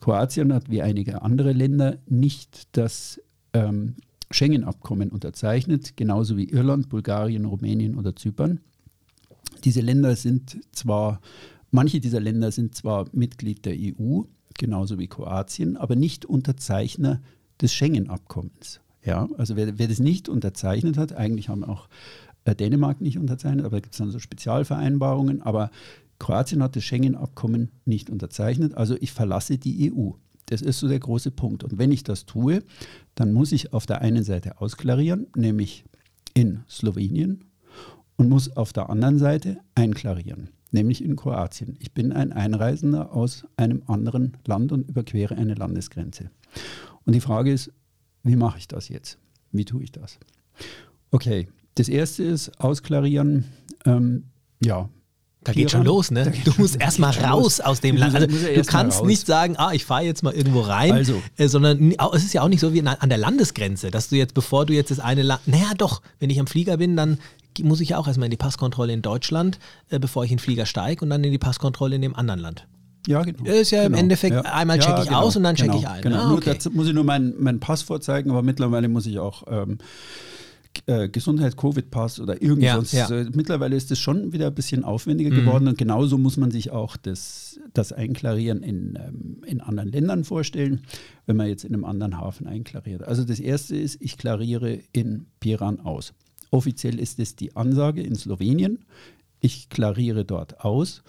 Kroatien 0.00 0.52
hat 0.52 0.70
wie 0.70 0.82
einige 0.82 1.22
andere 1.22 1.52
Länder 1.52 1.98
nicht 2.06 2.68
das 2.72 3.20
ähm, 3.52 3.96
Schengen-Abkommen 4.30 5.10
unterzeichnet, 5.10 5.96
genauso 5.96 6.36
wie 6.36 6.48
Irland, 6.48 6.88
Bulgarien, 6.88 7.44
Rumänien 7.44 7.96
oder 7.96 8.14
Zypern. 8.14 8.60
Diese 9.64 9.80
Länder 9.80 10.14
sind 10.16 10.58
zwar, 10.72 11.20
manche 11.70 12.00
dieser 12.00 12.20
Länder 12.20 12.52
sind 12.52 12.74
zwar 12.74 13.06
Mitglied 13.12 13.64
der 13.64 13.74
EU, 13.76 14.22
genauso 14.58 14.98
wie 14.98 15.08
Kroatien, 15.08 15.76
aber 15.76 15.96
nicht 15.96 16.24
Unterzeichner 16.24 17.20
des 17.60 17.72
Schengen-Abkommens. 17.72 18.80
Ja, 19.04 19.28
also 19.38 19.56
wer, 19.56 19.78
wer, 19.78 19.88
das 19.88 20.00
nicht 20.00 20.28
unterzeichnet 20.28 20.96
hat, 20.96 21.12
eigentlich 21.12 21.48
haben 21.48 21.64
auch 21.64 21.88
äh, 22.44 22.54
Dänemark 22.54 23.00
nicht 23.00 23.18
unterzeichnet, 23.18 23.64
aber 23.64 23.76
da 23.76 23.80
gibt 23.80 23.94
es 23.94 23.98
dann 23.98 24.10
so 24.10 24.18
Spezialvereinbarungen, 24.18 25.42
aber 25.42 25.70
Kroatien 26.18 26.62
hat 26.62 26.76
das 26.76 26.84
Schengen-Abkommen 26.84 27.70
nicht 27.84 28.10
unterzeichnet, 28.10 28.74
also 28.74 28.96
ich 29.00 29.12
verlasse 29.12 29.58
die 29.58 29.92
EU. 29.92 30.10
Das 30.46 30.62
ist 30.62 30.78
so 30.78 30.88
der 30.88 31.00
große 31.00 31.32
Punkt. 31.32 31.64
Und 31.64 31.76
wenn 31.76 31.90
ich 31.90 32.04
das 32.04 32.24
tue, 32.24 32.62
dann 33.16 33.32
muss 33.32 33.50
ich 33.50 33.72
auf 33.72 33.86
der 33.86 34.00
einen 34.00 34.22
Seite 34.22 34.60
ausklarieren, 34.60 35.26
nämlich 35.34 35.84
in 36.34 36.60
Slowenien, 36.68 37.44
und 38.16 38.28
muss 38.28 38.56
auf 38.56 38.72
der 38.72 38.88
anderen 38.88 39.18
Seite 39.18 39.58
einklarieren 39.74 40.48
nämlich 40.70 41.02
in 41.02 41.16
Kroatien. 41.16 41.76
Ich 41.80 41.92
bin 41.92 42.12
ein 42.12 42.32
Einreisender 42.32 43.12
aus 43.12 43.44
einem 43.56 43.82
anderen 43.86 44.36
Land 44.46 44.72
und 44.72 44.88
überquere 44.88 45.36
eine 45.36 45.54
Landesgrenze. 45.54 46.30
Und 47.04 47.14
die 47.14 47.20
Frage 47.20 47.52
ist, 47.52 47.70
wie 48.22 48.36
mache 48.36 48.58
ich 48.58 48.68
das 48.68 48.88
jetzt? 48.88 49.18
Wie 49.52 49.64
tue 49.64 49.82
ich 49.82 49.92
das? 49.92 50.18
Okay, 51.10 51.48
das 51.76 51.88
erste 51.88 52.24
ist 52.24 52.60
ausklarieren. 52.60 53.44
Ähm, 53.84 54.24
ja, 54.62 54.88
da 55.46 55.52
geht 55.52 55.70
schon 55.70 55.84
los, 55.84 56.10
ne? 56.10 56.32
Du 56.44 56.52
musst 56.58 56.80
erstmal 56.80 57.12
raus 57.12 57.60
aus 57.60 57.80
dem 57.80 57.96
Land. 57.96 58.16
Also, 58.16 58.26
du 58.26 58.62
kannst 58.64 59.04
nicht 59.04 59.26
sagen, 59.26 59.54
ah, 59.56 59.72
ich 59.72 59.84
fahre 59.84 60.02
jetzt 60.02 60.24
mal 60.24 60.34
irgendwo 60.34 60.60
rein, 60.62 60.90
also. 60.90 61.22
äh, 61.36 61.46
sondern 61.46 61.92
es 62.14 62.24
ist 62.24 62.34
ja 62.34 62.42
auch 62.42 62.48
nicht 62.48 62.58
so 62.58 62.74
wie 62.74 62.82
an 62.82 63.08
der 63.08 63.18
Landesgrenze, 63.18 63.92
dass 63.92 64.08
du 64.08 64.16
jetzt, 64.16 64.34
bevor 64.34 64.66
du 64.66 64.72
jetzt 64.72 64.90
das 64.90 64.98
eine 64.98 65.22
Land, 65.22 65.46
naja 65.46 65.70
doch, 65.78 66.02
wenn 66.18 66.30
ich 66.30 66.40
am 66.40 66.48
Flieger 66.48 66.78
bin, 66.78 66.96
dann 66.96 67.18
muss 67.62 67.80
ich 67.80 67.90
ja 67.90 67.98
auch 67.98 68.06
erstmal 68.06 68.26
in 68.26 68.30
die 68.30 68.36
Passkontrolle 68.36 68.92
in 68.92 69.02
Deutschland, 69.02 69.58
äh, 69.90 69.98
bevor 69.98 70.24
ich 70.24 70.30
in 70.30 70.36
den 70.36 70.42
Flieger 70.42 70.66
steige 70.66 71.04
und 71.04 71.10
dann 71.10 71.22
in 71.24 71.32
die 71.32 71.38
Passkontrolle 71.38 71.96
in 71.96 72.02
dem 72.02 72.16
anderen 72.16 72.40
Land. 72.40 72.66
Ja, 73.06 73.22
genau. 73.22 73.44
Das 73.44 73.54
ist 73.54 73.70
ja 73.70 73.84
genau. 73.84 73.96
im 73.96 74.02
Endeffekt, 74.02 74.34
ja. 74.34 74.42
einmal 74.42 74.78
checke 74.78 75.02
ich 75.02 75.08
genau. 75.08 75.20
aus 75.22 75.36
und 75.36 75.44
dann 75.44 75.54
checke 75.54 75.70
genau. 75.70 75.80
ich 75.80 75.88
ein. 75.88 76.02
Genau. 76.02 76.16
Ah, 76.16 76.32
okay. 76.32 76.46
nur, 76.46 76.54
dazu 76.54 76.70
muss 76.72 76.88
ich 76.88 76.92
nur 76.92 77.04
mein, 77.04 77.34
mein 77.38 77.60
Pass 77.60 77.82
vorzeigen, 77.82 78.30
aber 78.30 78.42
mittlerweile 78.42 78.88
muss 78.88 79.06
ich 79.06 79.18
auch 79.18 79.44
ähm, 79.48 79.78
äh, 80.86 81.08
Gesundheit-Covid-Pass 81.08 82.20
oder 82.20 82.42
irgendwas. 82.42 82.92
Ja, 82.92 83.08
ja. 83.08 83.26
Mittlerweile 83.32 83.76
ist 83.76 83.90
es 83.90 83.98
schon 83.98 84.32
wieder 84.32 84.48
ein 84.48 84.54
bisschen 84.54 84.84
aufwendiger 84.84 85.30
Mhm. 85.30 85.36
geworden 85.36 85.68
und 85.68 85.78
genauso 85.78 86.18
muss 86.18 86.36
man 86.36 86.50
sich 86.50 86.70
auch 86.70 86.96
das, 86.96 87.60
das 87.72 87.92
Einklarieren 87.92 88.62
in, 88.62 88.98
ähm, 89.00 89.42
in 89.46 89.60
anderen 89.60 89.90
Ländern 89.90 90.24
vorstellen, 90.24 90.82
wenn 91.26 91.36
man 91.36 91.48
jetzt 91.48 91.64
in 91.64 91.74
einem 91.74 91.84
anderen 91.84 92.18
Hafen 92.18 92.46
einklariert. 92.46 93.02
Also 93.04 93.24
das 93.24 93.40
erste 93.40 93.76
ist, 93.76 93.98
ich 94.00 94.18
klariere 94.18 94.80
in 94.92 95.26
Piran 95.40 95.80
aus. 95.80 96.12
Offiziell 96.50 96.98
ist 96.98 97.18
es 97.18 97.36
die 97.36 97.56
Ansage 97.56 98.02
in 98.02 98.14
Slowenien. 98.14 98.84
Ich 99.40 99.68
klariere 99.68 100.24
dort 100.24 100.60
aus. 100.64 101.02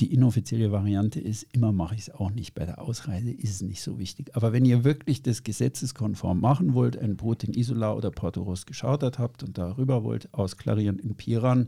Die 0.00 0.12
inoffizielle 0.12 0.72
Variante 0.72 1.20
ist, 1.20 1.46
immer 1.52 1.70
mache 1.70 1.94
ich 1.94 2.00
es 2.02 2.10
auch 2.10 2.30
nicht. 2.30 2.54
Bei 2.54 2.64
der 2.64 2.80
Ausreise 2.82 3.30
ist 3.30 3.50
es 3.50 3.62
nicht 3.62 3.80
so 3.80 3.98
wichtig. 3.98 4.34
Aber 4.34 4.52
wenn 4.52 4.64
ihr 4.64 4.82
wirklich 4.82 5.22
das 5.22 5.44
gesetzeskonform 5.44 6.40
machen 6.40 6.74
wollt, 6.74 6.96
ein 6.98 7.16
Boot 7.16 7.44
in 7.44 7.54
Isola 7.54 7.92
oder 7.92 8.10
Portoros 8.10 8.66
geschartert 8.66 9.20
habt 9.20 9.44
und 9.44 9.56
darüber 9.56 10.02
wollt, 10.02 10.32
ausklarieren 10.34 10.98
in 10.98 11.14
Piran 11.14 11.66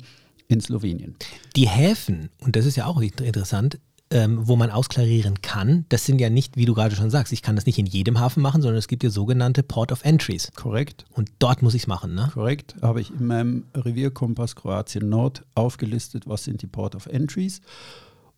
in 0.49 0.61
Slowenien. 0.61 1.14
Die 1.54 1.68
Häfen, 1.68 2.30
und 2.40 2.56
das 2.56 2.66
ist 2.66 2.76
ja 2.76 2.87
auch 2.87 3.00
int- 3.00 3.20
interessant, 3.20 3.78
ähm, 4.11 4.47
wo 4.47 4.55
man 4.57 4.71
ausklarieren 4.71 5.43
kann, 5.43 5.85
das 5.89 6.05
sind 6.07 6.21
ja 6.21 6.31
nicht, 6.31 6.57
wie 6.57 6.65
du 6.65 6.75
gerade 6.75 6.95
schon 6.95 7.11
sagst, 7.11 7.33
ich 7.33 7.43
kann 7.43 7.57
das 7.57 7.67
nicht 7.67 7.79
in 7.79 7.87
jedem 7.87 8.21
Hafen 8.21 8.41
machen, 8.43 8.63
sondern 8.63 8.79
es 8.79 8.87
gibt 8.87 9.03
ja 9.03 9.11
sogenannte 9.11 9.63
Port 9.65 9.91
of 9.91 10.05
Entries. 10.05 10.51
Korrekt? 10.55 11.05
Und 11.11 11.31
dort 11.41 11.63
muss 11.63 11.75
ich 11.75 11.83
es 11.83 11.87
machen, 11.89 12.15
ne? 12.15 12.31
Korrekt. 12.33 12.77
Habe 12.83 13.01
ich 13.01 13.11
in 13.11 13.27
meinem 13.27 13.65
Revierkompass 13.75 14.55
Kroatien 14.55 15.09
Nord 15.09 15.45
aufgelistet, 15.57 16.29
was 16.29 16.45
sind 16.45 16.63
die 16.63 16.69
Port 16.69 16.95
of 16.95 17.07
Entries. 17.07 17.61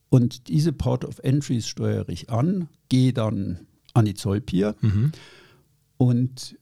Und 0.08 0.48
diese 0.48 0.72
Port 0.72 1.04
of 1.04 1.18
Entries 1.18 1.68
steuere 1.68 2.08
ich 2.08 2.30
an, 2.30 2.68
gehe 2.88 3.12
dann 3.12 3.60
an 3.92 4.06
die 4.06 4.14
Zollpier 4.14 4.74
Mhm. 4.80 5.12
und 5.98 6.56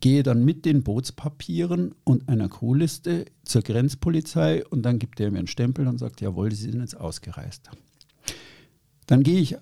gehe 0.00 0.22
dann 0.22 0.44
mit 0.44 0.66
den 0.66 0.82
Bootspapieren 0.82 1.94
und 2.04 2.28
einer 2.28 2.48
Crewliste 2.50 3.24
zur 3.44 3.62
Grenzpolizei 3.62 4.66
und 4.66 4.82
dann 4.82 4.98
gibt 4.98 5.18
er 5.20 5.30
mir 5.30 5.38
einen 5.38 5.46
Stempel 5.46 5.86
und 5.86 5.98
sagt, 5.98 6.20
jawohl, 6.20 6.52
Sie 6.52 6.70
sind 6.70 6.80
jetzt 6.80 6.96
ausgereist. 7.00 7.70
Dann 9.06 9.22
gehe 9.22 9.40
ich 9.40 9.56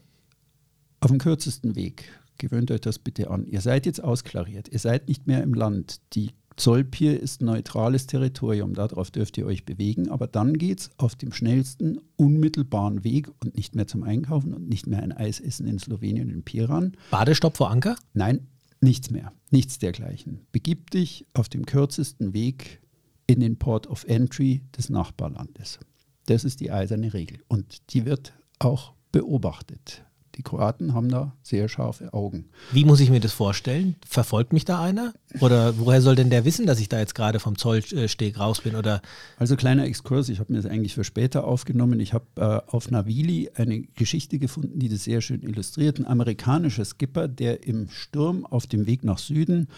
auf 1.00 1.10
den 1.10 1.18
kürzesten 1.18 1.74
Weg. 1.74 2.04
Gewöhnt 2.38 2.70
euch 2.70 2.80
das 2.80 2.98
bitte 2.98 3.30
an. 3.30 3.46
Ihr 3.46 3.60
seid 3.60 3.86
jetzt 3.86 4.02
ausklariert. 4.02 4.68
Ihr 4.68 4.78
seid 4.78 5.08
nicht 5.08 5.26
mehr 5.26 5.42
im 5.42 5.54
Land. 5.54 6.00
Die 6.14 6.30
Zollpier 6.56 7.18
ist 7.20 7.42
neutrales 7.42 8.06
Territorium. 8.06 8.74
Darauf 8.74 9.10
dürft 9.10 9.38
ihr 9.38 9.46
euch 9.46 9.64
bewegen. 9.64 10.08
Aber 10.08 10.26
dann 10.26 10.58
geht 10.58 10.80
es 10.80 10.90
auf 10.96 11.14
dem 11.14 11.32
schnellsten, 11.32 12.00
unmittelbaren 12.16 13.04
Weg 13.04 13.28
und 13.40 13.56
nicht 13.56 13.74
mehr 13.74 13.86
zum 13.86 14.02
Einkaufen 14.02 14.54
und 14.54 14.68
nicht 14.68 14.86
mehr 14.86 15.02
ein 15.02 15.12
Eis 15.12 15.40
essen 15.40 15.66
in 15.66 15.78
Slowenien, 15.78 16.30
in 16.30 16.42
Piran. 16.42 16.96
Badestopp 17.10 17.56
vor 17.56 17.70
Anker? 17.70 17.96
Nein, 18.12 18.46
nichts 18.80 19.10
mehr. 19.10 19.32
Nichts 19.50 19.78
dergleichen. 19.78 20.40
Begib 20.52 20.90
dich 20.90 21.26
auf 21.34 21.48
dem 21.48 21.66
kürzesten 21.66 22.32
Weg 22.34 22.80
in 23.26 23.40
den 23.40 23.56
Port 23.56 23.86
of 23.86 24.04
Entry 24.04 24.62
des 24.76 24.90
Nachbarlandes. 24.90 25.78
Das 26.26 26.44
ist 26.44 26.60
die 26.60 26.70
eiserne 26.70 27.14
Regel. 27.14 27.38
Und 27.48 27.92
die 27.92 28.04
wird 28.04 28.32
auch 28.58 28.92
beobachtet. 29.12 30.02
Die 30.36 30.42
Kroaten 30.42 30.94
haben 30.94 31.10
da 31.10 31.36
sehr 31.42 31.68
scharfe 31.68 32.14
Augen. 32.14 32.46
Wie 32.72 32.86
muss 32.86 33.00
ich 33.00 33.10
mir 33.10 33.20
das 33.20 33.34
vorstellen? 33.34 33.96
Verfolgt 34.06 34.54
mich 34.54 34.64
da 34.64 34.82
einer? 34.82 35.12
Oder 35.40 35.78
woher 35.78 36.00
soll 36.00 36.16
denn 36.16 36.30
der 36.30 36.46
wissen, 36.46 36.64
dass 36.64 36.80
ich 36.80 36.88
da 36.88 36.98
jetzt 36.98 37.14
gerade 37.14 37.38
vom 37.38 37.58
Zollsteg 37.58 38.40
raus 38.40 38.62
bin? 38.62 38.74
Oder 38.74 39.02
Also 39.36 39.56
kleiner 39.56 39.84
Exkurs, 39.84 40.30
ich 40.30 40.40
habe 40.40 40.50
mir 40.50 40.62
das 40.62 40.70
eigentlich 40.70 40.94
für 40.94 41.04
später 41.04 41.44
aufgenommen. 41.44 42.00
Ich 42.00 42.14
habe 42.14 42.24
äh, 42.36 42.70
auf 42.70 42.90
Navili 42.90 43.50
eine 43.54 43.82
Geschichte 43.82 44.38
gefunden, 44.38 44.78
die 44.78 44.88
das 44.88 45.04
sehr 45.04 45.20
schön 45.20 45.42
illustriert. 45.42 45.98
Ein 45.98 46.06
amerikanischer 46.06 46.86
Skipper, 46.86 47.28
der 47.28 47.66
im 47.66 47.90
Sturm 47.90 48.46
auf 48.46 48.66
dem 48.66 48.86
Weg 48.86 49.04
nach 49.04 49.18
Süden 49.18 49.68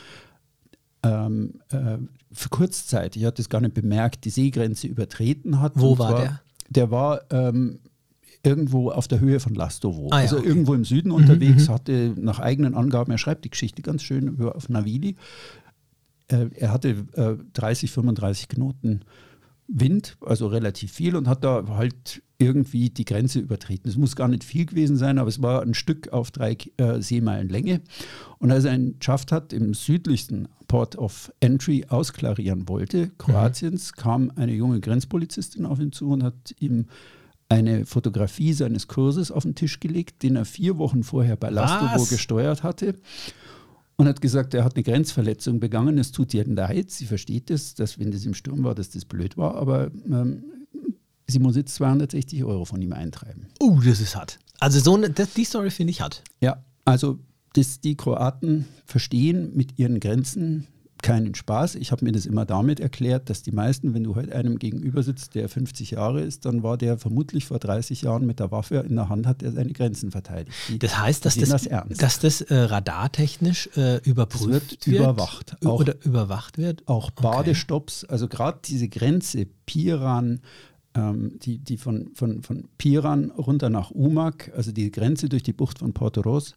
ähm, 1.03 1.61
äh, 1.71 1.99
für 2.33 2.49
kurzzeitig, 2.49 3.23
ich 3.23 3.27
hatte 3.27 3.43
es 3.43 3.49
gar 3.49 3.61
nicht 3.61 3.75
bemerkt, 3.75 4.25
die 4.25 4.31
Seegrenze 4.31 4.87
übertreten 4.87 5.61
hat. 5.61 5.73
Wo 5.75 5.99
war 5.99 6.15
der? 6.15 6.41
Der 6.71 6.91
war 6.91 7.23
ähm, 7.31 7.81
irgendwo 8.45 8.91
auf 8.91 9.09
der 9.09 9.21
Höhe 9.21 9.41
von 9.41 9.55
Lastovo. 9.55 10.09
Ah 10.11 10.19
ja, 10.19 10.23
also 10.23 10.37
okay. 10.37 10.47
Mhm, 10.47 10.51
irgendwo 10.51 10.75
im 10.75 10.85
Süden 10.85 11.11
unterwegs, 11.11 11.69
hatte 11.69 12.15
nach 12.17 12.39
eigenen 12.39 12.75
Angaben, 12.75 13.11
er 13.11 13.19
schreibt 13.19 13.45
die 13.45 13.51
Geschichte 13.51 13.83
ganz 13.83 14.03
schön 14.03 14.29
über, 14.29 14.55
auf 14.55 14.69
Navili. 14.69 15.17
Äh, 16.29 16.49
er 16.55 16.73
hatte 16.73 17.07
äh, 17.15 17.37
30, 17.55 17.91
35 17.91 18.49
Knoten 18.49 19.05
Wind, 19.67 20.17
also 20.21 20.47
relativ 20.47 20.93
viel, 20.93 21.17
und 21.17 21.27
hat 21.27 21.43
da 21.43 21.65
halt 21.69 22.23
irgendwie 22.39 22.91
die 22.91 23.05
Grenze 23.05 23.39
übertreten. 23.39 23.89
Es 23.89 23.97
muss 23.97 24.17
gar 24.17 24.29
nicht 24.29 24.45
viel 24.45 24.67
gewesen 24.67 24.97
sein, 24.97 25.19
aber 25.19 25.29
es 25.29 25.41
war 25.41 25.63
ein 25.63 25.75
Stück 25.75 26.13
auf 26.13 26.31
drei 26.31 26.57
äh, 26.77 27.01
Seemeilen 27.01 27.49
Länge. 27.49 27.81
Und 28.39 28.51
als 28.51 28.65
er 28.65 28.75
ihn 28.75 28.99
geschafft 28.99 29.33
hat, 29.33 29.53
im 29.53 29.73
südlichsten 29.73 30.49
Port 30.69 30.97
of 30.97 31.33
Entry 31.41 31.87
ausklarieren 31.89 32.69
wollte, 32.69 33.11
Kroatiens, 33.17 33.95
kam 33.95 34.33
eine 34.37 34.53
junge 34.53 34.81
Grenzpolizistin 34.81 35.65
auf 35.65 35.81
ihn 35.81 35.93
zu 35.93 36.11
und 36.11 36.23
hat 36.23 36.55
ihm 36.59 36.87
eine 37.49 37.85
Fotografie 37.87 38.53
seines 38.53 38.89
Kurses 38.89 39.31
auf 39.31 39.43
den 39.43 39.55
Tisch 39.55 39.81
gelegt, 39.81 40.23
den 40.23 40.37
er 40.37 40.45
vier 40.45 40.79
Wochen 40.79 41.03
vorher 41.03 41.37
bei 41.37 41.51
Lastovo 41.51 42.05
gesteuert 42.07 42.63
hatte 42.63 42.95
und 43.97 44.09
hat 44.09 44.21
gesagt, 44.21 44.55
er 44.55 44.65
hat 44.65 44.75
eine 44.75 44.83
Grenzverletzung 44.83 45.61
begangen. 45.61 45.99
Es 45.99 46.13
tut 46.13 46.35
ihr 46.35 46.45
leid. 46.47 46.91
Sie 46.91 47.07
versteht 47.07 47.51
es, 47.51 47.75
dass 47.75 47.99
wenn 47.99 48.11
das 48.11 48.25
im 48.25 48.35
Sturm 48.35 48.65
war, 48.65 48.75
dass 48.75 48.91
das 48.91 49.05
blöd 49.05 49.37
war, 49.37 49.55
aber 49.57 49.91
ähm, 50.07 50.45
sie 51.27 51.39
muss 51.39 51.57
jetzt 51.57 51.75
260 51.77 52.45
Euro 52.45 52.65
von 52.65 52.81
ihm 52.83 52.93
eintreiben. 52.93 53.47
uh, 53.63 53.81
das 53.81 54.01
ist 54.01 54.17
hart. 54.17 54.39
Also 54.59 54.81
so 54.81 54.95
eine, 54.95 55.11
das, 55.11 55.35
die 55.35 55.45
Story 55.45 55.71
finde 55.71 55.91
ich 55.91 56.01
hart. 56.01 56.23
Ja, 56.41 56.65
also 56.85 57.19
das, 57.55 57.81
die 57.81 57.97
Kroaten 57.97 58.67
verstehen 58.85 59.53
mit 59.55 59.79
ihren 59.79 60.01
Grenzen 60.01 60.67
keinen 61.05 61.35
Spaß. 61.35 61.77
Ich 61.77 61.93
habe 61.93 62.05
mir 62.05 62.13
das 62.13 62.27
immer 62.27 62.45
damit 62.47 62.81
erklärt, 62.81 63.29
dass 63.31 63.43
die 63.43 63.53
meisten, 63.53 63.95
wenn 63.95 64.03
du 64.03 64.15
heute 64.17 64.35
einem 64.35 64.59
gegenüber 64.59 65.03
sitzt, 65.03 65.35
der 65.35 65.49
50 65.49 65.93
Jahre 65.93 66.23
ist, 66.23 66.45
dann 66.47 66.63
war 66.63 66.77
der 66.79 66.99
vermutlich 66.99 67.45
vor 67.45 67.59
30 67.59 68.03
Jahren 68.03 68.27
mit 68.27 68.41
der 68.41 68.51
Waffe 68.51 68.77
in 68.89 68.97
der 68.97 69.09
Hand, 69.09 69.27
hat 69.27 69.43
er 69.43 69.53
seine 69.53 69.73
Grenzen 69.73 70.11
verteidigt. 70.11 70.57
Die, 70.69 70.79
Das 70.79 70.99
heißt, 70.99 71.25
dass 71.25 71.37
das, 71.37 71.49
das 71.51 71.69
dass 71.99 72.19
das 72.19 72.41
äh, 72.41 72.55
radartechnisch 72.55 73.69
äh, 73.77 73.99
überprüft 74.03 74.49
wird 74.49 74.87
wird. 74.87 74.87
überwacht. 75.01 75.57
Auch- 75.65 75.81
Oder 75.81 75.95
überwacht 76.05 76.59
wird. 76.59 76.83
auch 76.89 77.11
Badestopps, 77.11 78.05
also 78.05 78.27
gerade 78.29 78.59
diese 78.65 78.89
Grenze 78.89 79.47
Piran, 79.67 80.41
ähm, 80.95 81.39
die, 81.43 81.59
die 81.59 81.77
von, 81.77 82.11
von, 82.15 82.43
von 82.43 82.69
Piran 82.79 83.31
runter 83.31 83.69
nach 83.69 83.91
Umag, 83.91 84.51
also 84.57 84.73
die 84.73 84.91
Grenze 84.91 85.29
durch 85.29 85.43
die 85.43 85.53
Bucht 85.53 85.81
von 85.81 85.93
Portoros, 85.93 86.55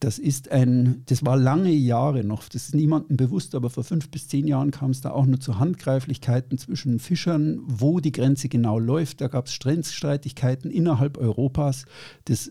das 0.00 0.18
ist 0.18 0.50
ein, 0.50 1.02
das 1.06 1.24
war 1.24 1.36
lange 1.36 1.70
Jahre 1.70 2.24
noch, 2.24 2.48
das 2.48 2.64
ist 2.64 2.74
niemandem 2.74 3.18
bewusst, 3.18 3.54
aber 3.54 3.68
vor 3.68 3.84
fünf 3.84 4.10
bis 4.10 4.28
zehn 4.28 4.46
Jahren 4.46 4.70
kam 4.70 4.90
es 4.90 5.02
da 5.02 5.10
auch 5.10 5.26
nur 5.26 5.40
zu 5.40 5.58
Handgreiflichkeiten 5.58 6.56
zwischen 6.56 6.98
Fischern, 6.98 7.60
wo 7.66 8.00
die 8.00 8.12
Grenze 8.12 8.48
genau 8.48 8.78
läuft. 8.78 9.20
Da 9.20 9.28
gab 9.28 9.46
es 9.46 9.52
Streitigkeiten 9.52 10.70
innerhalb 10.70 11.18
Europas. 11.18 11.84
Das 12.24 12.50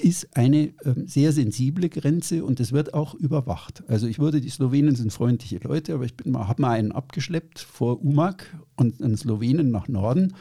ist 0.00 0.36
eine 0.36 0.72
ähm, 0.84 1.06
sehr 1.06 1.32
sensible 1.32 1.88
Grenze 1.88 2.44
und 2.44 2.60
es 2.60 2.72
wird 2.72 2.94
auch 2.94 3.14
überwacht. 3.14 3.82
Also 3.88 4.06
ich 4.06 4.18
würde, 4.20 4.40
die 4.40 4.48
Slowenen 4.48 4.94
sind 4.94 5.12
freundliche 5.12 5.58
Leute, 5.58 5.94
aber 5.94 6.04
ich 6.04 6.14
habe 6.32 6.62
mal 6.62 6.70
einen 6.70 6.92
abgeschleppt 6.92 7.58
vor 7.60 8.02
Umag 8.02 8.36
und 8.76 9.02
einen 9.02 9.16
Slowenen 9.16 9.70
nach 9.70 9.88
Norden 9.88 10.34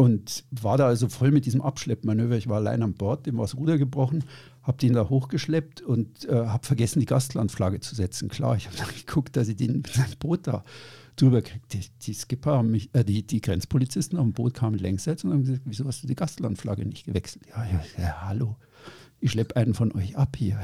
und 0.00 0.44
war 0.50 0.78
da 0.78 0.86
also 0.86 1.10
voll 1.10 1.30
mit 1.30 1.44
diesem 1.44 1.60
Abschleppmanöver. 1.60 2.34
Ich 2.38 2.48
war 2.48 2.56
allein 2.56 2.82
an 2.82 2.94
Bord, 2.94 3.26
dem 3.26 3.36
war 3.36 3.44
das 3.44 3.54
Ruder 3.54 3.76
gebrochen, 3.76 4.24
habe 4.62 4.78
den 4.78 4.94
da 4.94 5.10
hochgeschleppt 5.10 5.82
und 5.82 6.24
äh, 6.24 6.46
habe 6.46 6.64
vergessen, 6.64 7.00
die 7.00 7.06
Gastlandflagge 7.06 7.80
zu 7.80 7.94
setzen. 7.94 8.30
Klar, 8.30 8.56
ich 8.56 8.66
habe 8.66 8.78
dann 8.78 8.88
geguckt, 9.06 9.36
dass 9.36 9.48
ich 9.48 9.56
den 9.56 9.72
mit 9.72 9.88
seinem 9.88 10.16
Boot 10.18 10.46
da 10.46 10.64
drüber 11.16 11.42
kriege. 11.42 11.60
Die, 11.72 11.84
die 12.00 12.14
Skipper 12.14 12.52
haben 12.52 12.70
mich, 12.70 12.88
äh, 12.94 13.04
die, 13.04 13.26
die 13.26 13.42
Grenzpolizisten 13.42 14.18
auf 14.18 14.24
dem 14.24 14.32
Boot 14.32 14.54
kamen 14.54 14.78
längsseits 14.78 15.22
und 15.22 15.32
haben 15.32 15.42
gesagt, 15.42 15.64
wieso 15.66 15.84
hast 15.84 16.02
du 16.02 16.06
die 16.06 16.14
Gastlandflagge 16.14 16.86
nicht 16.86 17.04
gewechselt? 17.04 17.44
Ja, 17.50 17.66
ja, 17.66 17.82
ja 17.98 18.22
hallo, 18.22 18.56
ich 19.20 19.32
schleppe 19.32 19.56
einen 19.56 19.74
von 19.74 19.92
euch 19.92 20.16
ab 20.16 20.34
hier. 20.34 20.58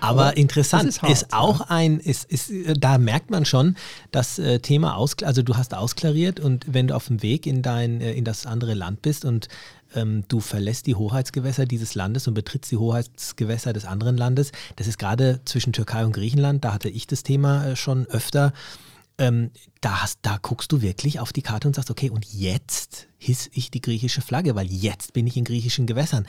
Aber, 0.00 0.26
Aber 0.26 0.36
interessant 0.36 0.88
ist, 0.88 1.02
ist 1.02 1.32
hart, 1.32 1.32
auch 1.32 1.60
ein, 1.62 2.00
ist, 2.00 2.30
ist, 2.30 2.50
da 2.78 2.98
merkt 2.98 3.30
man 3.30 3.44
schon, 3.44 3.76
das 4.10 4.38
äh, 4.38 4.60
Thema 4.60 4.96
auskl 4.96 5.24
also 5.24 5.42
du 5.42 5.56
hast 5.56 5.74
ausklariert 5.74 6.40
und 6.40 6.64
wenn 6.68 6.88
du 6.88 6.94
auf 6.94 7.06
dem 7.06 7.22
Weg 7.22 7.46
in 7.46 7.62
dein, 7.62 8.00
äh, 8.00 8.12
in 8.12 8.24
das 8.24 8.46
andere 8.46 8.74
Land 8.74 9.02
bist 9.02 9.24
und 9.24 9.48
ähm, 9.94 10.24
du 10.28 10.40
verlässt 10.40 10.86
die 10.86 10.94
Hoheitsgewässer 10.94 11.66
dieses 11.66 11.94
Landes 11.94 12.28
und 12.28 12.34
betrittst 12.34 12.70
die 12.70 12.76
Hoheitsgewässer 12.76 13.72
des 13.72 13.84
anderen 13.84 14.16
Landes, 14.16 14.52
das 14.76 14.86
ist 14.86 14.98
gerade 14.98 15.40
zwischen 15.44 15.72
Türkei 15.72 16.04
und 16.04 16.12
Griechenland, 16.12 16.64
da 16.64 16.72
hatte 16.72 16.88
ich 16.88 17.06
das 17.06 17.22
Thema 17.22 17.66
äh, 17.66 17.76
schon 17.76 18.06
öfter. 18.06 18.52
Ähm, 19.18 19.50
da, 19.82 20.02
hast, 20.02 20.20
da 20.22 20.38
guckst 20.40 20.72
du 20.72 20.80
wirklich 20.80 21.20
auf 21.20 21.32
die 21.34 21.42
Karte 21.42 21.68
und 21.68 21.74
sagst, 21.74 21.90
okay, 21.90 22.08
und 22.08 22.24
jetzt 22.32 23.06
hiss 23.18 23.50
ich 23.52 23.70
die 23.70 23.82
griechische 23.82 24.22
Flagge, 24.22 24.54
weil 24.54 24.66
jetzt 24.66 25.12
bin 25.12 25.26
ich 25.26 25.36
in 25.36 25.44
griechischen 25.44 25.86
Gewässern 25.86 26.26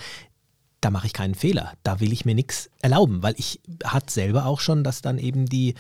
da 0.82 0.90
mache 0.90 1.08
ich 1.08 1.14
keinen 1.14 1.36
Fehler. 1.36 1.74
Da 1.84 2.00
will 2.00 2.12
ich 2.12 2.26
mir 2.26 2.36
nichts 2.36 2.70
erlauben, 2.82 3.22
weil 3.24 3.36
ich 3.38 3.62
hat 3.84 4.10
selber 4.10 4.46
auch 4.46 4.60
schon, 4.60 4.84
dass 4.84 5.02
dann 5.02 5.20
eben 5.20 5.46
die, 5.46 5.76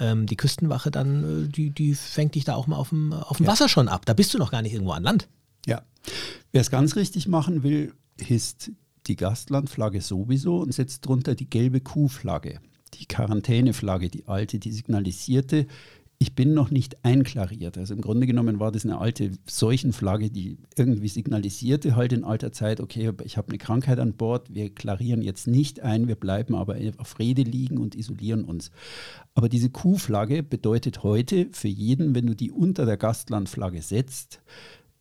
ähm, 0.00 0.26
die 0.26 0.36
Küstenwache 0.36 0.90
dann, 0.90 1.44
äh, 1.44 1.48
die, 1.48 1.70
die 1.70 1.94
fängt 1.94 2.34
dich 2.34 2.44
da 2.44 2.54
auch 2.54 2.66
mal 2.66 2.76
auf 2.76 2.88
dem, 2.88 3.12
auf 3.12 3.36
dem 3.36 3.46
Ja. 3.46 3.52
Wasser 3.52 3.68
schon 3.68 3.88
ab. 3.88 4.06
Da 4.06 4.14
bist 4.14 4.32
du 4.34 4.38
noch 4.38 4.50
gar 4.50 4.62
nicht 4.62 4.72
irgendwo 4.72 4.92
an 4.92 5.02
Land. 5.02 5.28
Ja. 5.66 5.82
Wer 6.52 6.60
es 6.60 6.70
ganz 6.70 6.96
richtig 6.96 7.28
machen 7.28 7.62
will, 7.62 7.92
hisst 8.18 8.70
die 9.06 9.16
Gastlandflagge 9.16 10.00
sowieso 10.00 10.58
und 10.58 10.72
setzt 10.72 11.06
drunter 11.06 11.34
die 11.34 11.48
gelbe 11.48 11.80
Kuhflagge. 11.80 12.60
Die 12.94 13.06
Quarantäneflagge, 13.06 14.08
die 14.08 14.26
alte, 14.26 14.58
die 14.58 14.72
signalisierte, 14.72 15.66
ich 16.18 16.34
bin 16.34 16.54
noch 16.54 16.70
nicht 16.70 17.04
einklariert. 17.04 17.76
Also 17.76 17.94
im 17.94 18.00
Grunde 18.00 18.26
genommen 18.26 18.58
war 18.58 18.72
das 18.72 18.84
eine 18.84 18.98
alte 18.98 19.32
Seuchenflagge, 19.46 20.30
die 20.30 20.56
irgendwie 20.76 21.08
signalisierte 21.08 21.94
halt 21.94 22.12
in 22.12 22.24
alter 22.24 22.52
Zeit, 22.52 22.80
okay, 22.80 23.12
ich 23.24 23.36
habe 23.36 23.48
eine 23.48 23.58
Krankheit 23.58 23.98
an 23.98 24.14
Bord, 24.14 24.54
wir 24.54 24.74
klarieren 24.74 25.20
jetzt 25.20 25.46
nicht 25.46 25.80
ein, 25.80 26.08
wir 26.08 26.14
bleiben 26.14 26.54
aber 26.54 26.76
auf 26.96 27.18
Rede 27.18 27.42
liegen 27.42 27.78
und 27.78 27.94
isolieren 27.94 28.44
uns. 28.44 28.70
Aber 29.34 29.48
diese 29.48 29.68
Q-Flagge 29.68 30.42
bedeutet 30.42 31.02
heute 31.02 31.48
für 31.52 31.68
jeden, 31.68 32.14
wenn 32.14 32.26
du 32.26 32.34
die 32.34 32.50
unter 32.50 32.86
der 32.86 32.96
Gastlandflagge 32.96 33.82
setzt, 33.82 34.40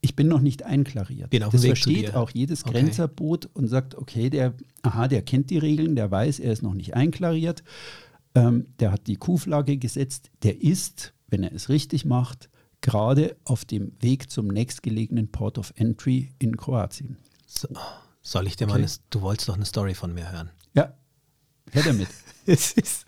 ich 0.01 0.15
bin 0.15 0.27
noch 0.27 0.41
nicht 0.41 0.63
einklariert. 0.63 1.31
Bin 1.31 1.41
das 1.41 1.53
Weg 1.53 1.77
versteht 1.77 2.13
auch 2.13 2.29
jedes 2.29 2.63
Okay. 2.63 2.73
Grenzerboot 2.73 3.49
und 3.53 3.67
sagt, 3.67 3.95
okay, 3.95 4.29
der, 4.29 4.53
aha, 4.83 5.07
der 5.07 5.23
kennt 5.23 5.49
die 5.49 5.57
Regeln, 5.57 5.95
der 5.95 6.11
weiß, 6.11 6.39
er 6.39 6.53
ist 6.53 6.61
noch 6.61 6.75
nicht 6.75 6.93
einklariert, 6.93 7.63
ähm, 8.35 8.67
der 8.79 8.91
hat 8.91 9.07
die 9.07 9.15
Q-Flagge 9.15 9.77
gesetzt, 9.77 10.29
der 10.43 10.61
ist, 10.61 11.13
wenn 11.27 11.43
er 11.43 11.53
es 11.53 11.69
richtig 11.69 12.05
macht, 12.05 12.49
gerade 12.81 13.35
auf 13.45 13.65
dem 13.65 13.93
Weg 14.01 14.29
zum 14.29 14.47
nächstgelegenen 14.47 15.31
Port 15.31 15.57
of 15.57 15.73
Entry 15.75 16.33
in 16.37 16.55
Kroatien. 16.57 17.17
So, 17.47 17.67
soll 18.21 18.47
ich 18.47 18.55
dir 18.55 18.67
mal 18.67 18.73
Okay. 18.73 18.83
eine, 18.83 18.91
du 19.09 19.21
wolltest 19.21 19.49
doch 19.49 19.55
eine 19.55 19.65
Story 19.65 19.93
von 19.95 20.13
mir 20.13 20.31
hören. 20.31 20.51
Ja, 20.73 20.93
her 21.71 21.83
damit. 21.85 22.07
Es 22.47 22.73
ist, 22.73 23.05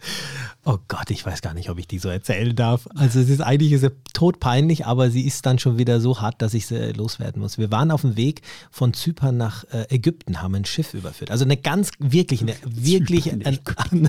oh 0.65 0.79
Gott, 0.87 1.11
ich 1.11 1.23
weiß 1.23 1.43
gar 1.43 1.53
nicht, 1.53 1.69
ob 1.69 1.77
ich 1.77 1.87
die 1.87 1.99
so 1.99 2.09
erzählen 2.09 2.55
darf. 2.55 2.87
Also 2.95 3.19
es 3.19 3.29
ist 3.29 3.41
eigentlich 3.41 3.71
ist 3.71 3.87
todpeinlich, 4.11 4.87
aber 4.87 5.11
sie 5.11 5.27
ist 5.27 5.45
dann 5.45 5.59
schon 5.59 5.77
wieder 5.77 6.01
so 6.01 6.21
hart, 6.21 6.41
dass 6.41 6.55
ich 6.55 6.65
sie 6.65 6.91
loswerden 6.93 7.43
muss. 7.43 7.59
Wir 7.59 7.69
waren 7.69 7.91
auf 7.91 8.01
dem 8.01 8.17
Weg 8.17 8.41
von 8.71 8.95
Zypern 8.95 9.37
nach 9.37 9.63
äh, 9.65 9.85
Ägypten, 9.93 10.41
haben 10.41 10.55
ein 10.55 10.65
Schiff 10.65 10.95
überführt. 10.95 11.29
Also 11.29 11.45
eine 11.45 11.55
ganz, 11.55 11.91
wirklich, 11.99 12.41
eine, 12.41 12.55
wirklich 12.65 13.25
Zypern, 13.25 13.43
ein, 13.45 13.59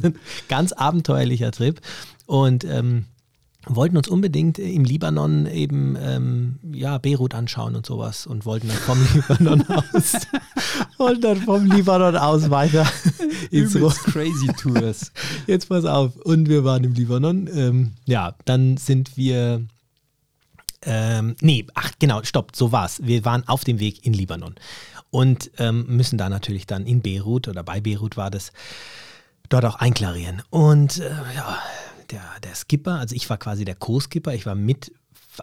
ein 0.02 0.18
ganz 0.48 0.72
abenteuerlicher 0.72 1.50
Trip. 1.50 1.78
Und 2.24 2.64
ähm, 2.64 3.04
wollten 3.66 3.96
uns 3.96 4.08
unbedingt 4.08 4.58
im 4.58 4.84
Libanon 4.84 5.46
eben 5.46 5.96
ähm, 6.00 6.58
ja, 6.72 6.98
Beirut 6.98 7.34
anschauen 7.34 7.74
und 7.74 7.84
sowas 7.84 8.26
und 8.26 8.46
wollten 8.46 8.68
dann 8.68 8.76
vom 8.76 8.98
Libanon 9.14 9.64
aus 9.68 10.12
wollten 10.98 11.20
dann 11.22 11.42
vom 11.42 11.66
Libanon 11.66 12.16
aus 12.16 12.50
weiter 12.50 12.86
ins 13.50 13.74
Übelst 13.74 14.04
crazy 14.04 14.48
Tours. 14.58 15.12
Jetzt 15.46 15.68
pass 15.68 15.84
auf. 15.84 16.16
Und 16.16 16.48
wir 16.48 16.64
waren 16.64 16.84
im 16.84 16.94
Libanon. 16.94 17.48
Ähm, 17.52 17.92
ja, 18.06 18.34
dann 18.44 18.76
sind 18.76 19.16
wir. 19.16 19.66
Ähm, 20.82 21.34
nee, 21.40 21.66
ach 21.74 21.90
genau, 21.98 22.22
stopp, 22.22 22.54
so 22.54 22.70
war's. 22.70 23.00
Wir 23.02 23.24
waren 23.24 23.46
auf 23.48 23.64
dem 23.64 23.80
Weg 23.80 24.06
in 24.06 24.12
Libanon 24.12 24.54
und 25.10 25.50
ähm, 25.58 25.84
müssen 25.88 26.18
da 26.18 26.28
natürlich 26.28 26.66
dann 26.66 26.86
in 26.86 27.02
Beirut 27.02 27.48
oder 27.48 27.64
bei 27.64 27.80
Beirut 27.80 28.16
war 28.16 28.30
das 28.30 28.52
dort 29.48 29.64
auch 29.64 29.74
einklarieren. 29.74 30.42
Und 30.50 31.00
äh, 31.00 31.10
ja, 31.34 31.58
der, 32.10 32.22
der 32.42 32.54
Skipper, 32.54 32.98
also 32.98 33.14
ich 33.14 33.28
war 33.30 33.38
quasi 33.38 33.64
der 33.64 33.74
Co-Skipper, 33.74 34.34
ich 34.34 34.46
war 34.46 34.54
mit, 34.54 34.92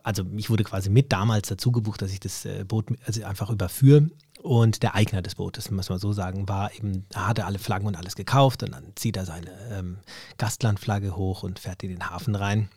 also 0.04 0.24
ich 0.36 0.50
wurde 0.50 0.64
quasi 0.64 0.90
mit 0.90 1.12
damals 1.12 1.48
dazu 1.48 1.72
gebucht, 1.72 2.02
dass 2.02 2.12
ich 2.12 2.20
das 2.20 2.46
äh, 2.46 2.64
Boot 2.66 2.88
also 3.06 3.24
einfach 3.24 3.50
überführe. 3.50 4.10
Und 4.42 4.84
der 4.84 4.94
Eigner 4.94 5.24
des 5.24 5.36
Bootes, 5.36 5.72
muss 5.72 5.90
man 5.90 5.98
so 5.98 6.14
sagen, 6.14 6.48
war 6.48 6.72
eben, 6.76 7.08
hatte 7.16 7.46
alle 7.46 7.58
Flaggen 7.58 7.88
und 7.88 7.96
alles 7.96 8.16
gekauft 8.16 8.62
und 8.62 8.74
dann 8.74 8.92
zieht 8.96 9.18
er 9.18 9.26
seine 9.26 9.52
ähm, 9.72 9.98
Gastlandflagge 10.38 11.16
hoch 11.16 11.42
und 11.42 11.58
fährt 11.58 11.82
in 11.82 11.90
den 11.90 12.12
Hafen 12.12 12.36
rein. 12.36 12.70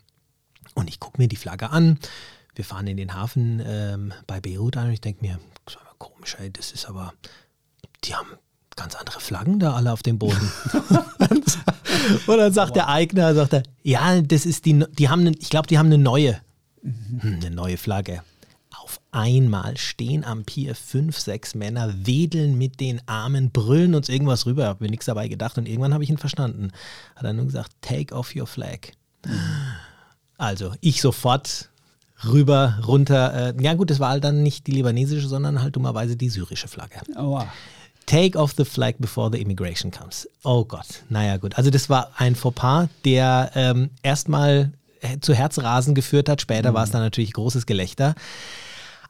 Und 0.73 0.89
ich 0.89 0.99
gucke 0.99 1.21
mir 1.21 1.27
die 1.27 1.35
Flagge 1.35 1.69
an. 1.69 1.99
Wir 2.55 2.65
fahren 2.65 2.87
in 2.87 2.97
den 2.97 3.13
Hafen 3.13 3.61
ähm, 3.63 4.13
bei 4.25 4.41
Beirut 4.41 4.77
an 4.77 4.87
und 4.87 4.93
ich 4.93 5.01
denke 5.01 5.21
mir, 5.21 5.39
komisch, 5.99 6.35
ey, 6.39 6.51
das 6.51 6.71
ist 6.71 6.87
aber, 6.87 7.13
die 8.03 8.15
haben 8.15 8.29
ganz 8.79 8.95
andere 8.95 9.19
Flaggen 9.19 9.59
da 9.59 9.73
alle 9.73 9.91
auf 9.91 10.01
dem 10.03 10.17
Boden. 10.17 10.51
und 12.27 12.37
dann 12.37 12.53
sagt 12.53 12.75
der 12.75 12.87
Eigner, 12.87 13.35
sagt 13.35 13.53
er, 13.53 13.63
ja, 13.83 14.21
das 14.21 14.45
ist 14.45 14.65
die, 14.65 14.85
die 14.97 15.09
haben, 15.09 15.23
ne- 15.23 15.35
ich 15.39 15.49
glaube, 15.49 15.67
die 15.67 15.77
haben 15.77 15.87
eine 15.87 15.97
neue, 15.97 16.39
hm, 16.81 17.39
eine 17.41 17.51
neue 17.51 17.77
Flagge. 17.77 18.23
Auf 18.81 19.01
einmal 19.11 19.75
stehen 19.77 20.23
am 20.23 20.45
Pier 20.45 20.75
fünf, 20.75 21.19
sechs 21.19 21.55
Männer, 21.55 21.93
wedeln 22.05 22.57
mit 22.57 22.79
den 22.79 23.01
Armen, 23.05 23.51
brüllen 23.51 23.95
uns 23.95 24.07
irgendwas 24.07 24.45
rüber. 24.45 24.67
Hab 24.67 24.81
mir 24.81 24.89
nichts 24.89 25.05
dabei 25.05 25.27
gedacht 25.27 25.57
und 25.57 25.67
irgendwann 25.67 25.93
habe 25.93 26.03
ich 26.03 26.09
ihn 26.09 26.17
verstanden. 26.17 26.71
Hat 27.15 27.25
er 27.25 27.33
nur 27.33 27.45
gesagt, 27.45 27.71
take 27.81 28.15
off 28.15 28.33
your 28.35 28.47
flag. 28.47 28.79
Also 30.37 30.73
ich 30.79 31.01
sofort 31.01 31.69
rüber, 32.25 32.79
runter. 32.87 33.55
Äh, 33.57 33.61
ja 33.63 33.73
gut, 33.73 33.89
das 33.89 33.99
war 33.99 34.09
halt 34.09 34.23
dann 34.23 34.41
nicht 34.41 34.67
die 34.67 34.71
libanesische, 34.71 35.27
sondern 35.27 35.61
halt 35.61 35.75
dummerweise 35.75 36.15
die 36.15 36.29
syrische 36.29 36.67
Flagge. 36.69 37.01
Aua. 37.15 37.47
Take 38.09 38.35
off 38.39 38.53
the 38.57 38.65
flag 38.65 38.95
before 38.97 39.29
the 39.31 39.39
immigration 39.39 39.91
comes. 39.91 40.27
Oh 40.43 40.65
Gott, 40.65 41.03
naja 41.09 41.37
gut. 41.37 41.55
Also 41.57 41.69
das 41.69 41.89
war 41.89 42.09
ein 42.17 42.33
Fauxpas, 42.33 42.87
der 43.05 43.51
ähm, 43.53 43.91
erstmal 44.01 44.71
zu 45.21 45.33
Herzrasen 45.33 45.93
geführt 45.93 46.27
hat. 46.27 46.41
Später 46.41 46.73
war 46.73 46.83
es 46.83 46.91
dann 46.91 47.01
natürlich 47.01 47.33
großes 47.33 47.65
Gelächter. 47.65 48.15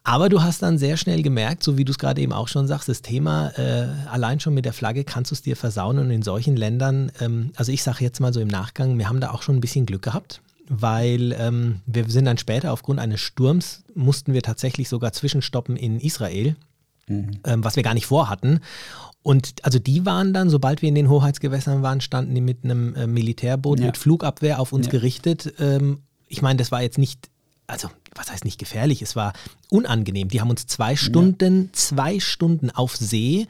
Aber 0.03 0.27
du 0.27 0.41
hast 0.41 0.62
dann 0.63 0.77
sehr 0.77 0.97
schnell 0.97 1.21
gemerkt, 1.21 1.63
so 1.63 1.77
wie 1.77 1.85
du 1.85 1.91
es 1.91 1.97
gerade 1.97 2.21
eben 2.21 2.33
auch 2.33 2.47
schon 2.47 2.67
sagst, 2.67 2.89
das 2.89 3.01
Thema 3.01 3.49
äh, 3.57 3.88
allein 4.09 4.39
schon 4.39 4.53
mit 4.53 4.65
der 4.65 4.73
Flagge 4.73 5.03
kannst 5.03 5.31
du 5.31 5.35
es 5.35 5.41
dir 5.41 5.55
versauen 5.55 5.97
und 5.99 6.09
in 6.09 6.21
solchen 6.21 6.55
Ländern, 6.55 7.12
ähm, 7.19 7.51
also 7.55 7.71
ich 7.71 7.83
sage 7.83 8.03
jetzt 8.03 8.19
mal 8.19 8.33
so 8.33 8.39
im 8.39 8.47
Nachgang, 8.47 8.97
wir 8.97 9.07
haben 9.07 9.19
da 9.19 9.31
auch 9.31 9.43
schon 9.43 9.55
ein 9.55 9.62
bisschen 9.62 9.85
Glück 9.85 10.01
gehabt, 10.01 10.41
weil 10.67 11.35
ähm, 11.38 11.81
wir 11.85 12.09
sind 12.09 12.25
dann 12.25 12.38
später 12.38 12.71
aufgrund 12.71 12.99
eines 12.99 13.19
Sturms, 13.19 13.83
mussten 13.93 14.33
wir 14.33 14.41
tatsächlich 14.41 14.89
sogar 14.89 15.12
zwischenstoppen 15.12 15.75
in 15.75 15.99
Israel, 15.99 16.55
ähm, 17.10 17.63
was 17.63 17.76
wir 17.76 17.84
gar 17.84 17.93
nicht 17.93 18.06
vorhatten. 18.06 18.60
Und 19.22 19.54
also 19.63 19.80
die 19.80 20.06
waren 20.06 20.34
dann, 20.34 20.50
sobald 20.50 20.82
wir 20.82 20.89
in 20.89 20.95
den 20.95 21.10
Hoheitsgewässern 21.10 21.82
waren, 21.82 22.00
standen 22.02 22.34
die 22.36 22.41
mit 22.41 22.63
einem 22.63 22.95
äh, 22.95 23.06
Militärboot 23.08 23.80
Ja. 23.80 23.88
mit 23.88 23.98
Flugabwehr 23.98 24.60
auf 24.60 24.72
uns 24.72 24.86
Ja. 24.88 24.91
gerichtet. 24.91 25.54
Ähm, 25.60 26.00
ich 26.28 26.41
meine, 26.41 26.58
das 26.58 26.72
war 26.72 26.82
jetzt 26.82 26.98
nicht, 26.98 27.30
also 27.67 27.89
was 28.15 28.32
heißt 28.32 28.45
nicht 28.45 28.60
gefährlich, 28.60 29.02
es 29.02 29.15
war 29.15 29.34
unangenehm. 29.69 30.30
Die 30.30 30.39
haben 30.41 30.50
uns 30.50 30.67
zwei 30.67 30.95
Stunden, 30.95 31.69
zwei 31.74 32.19
Stunden 32.19 32.72
auf 32.72 32.95
See 32.95 33.48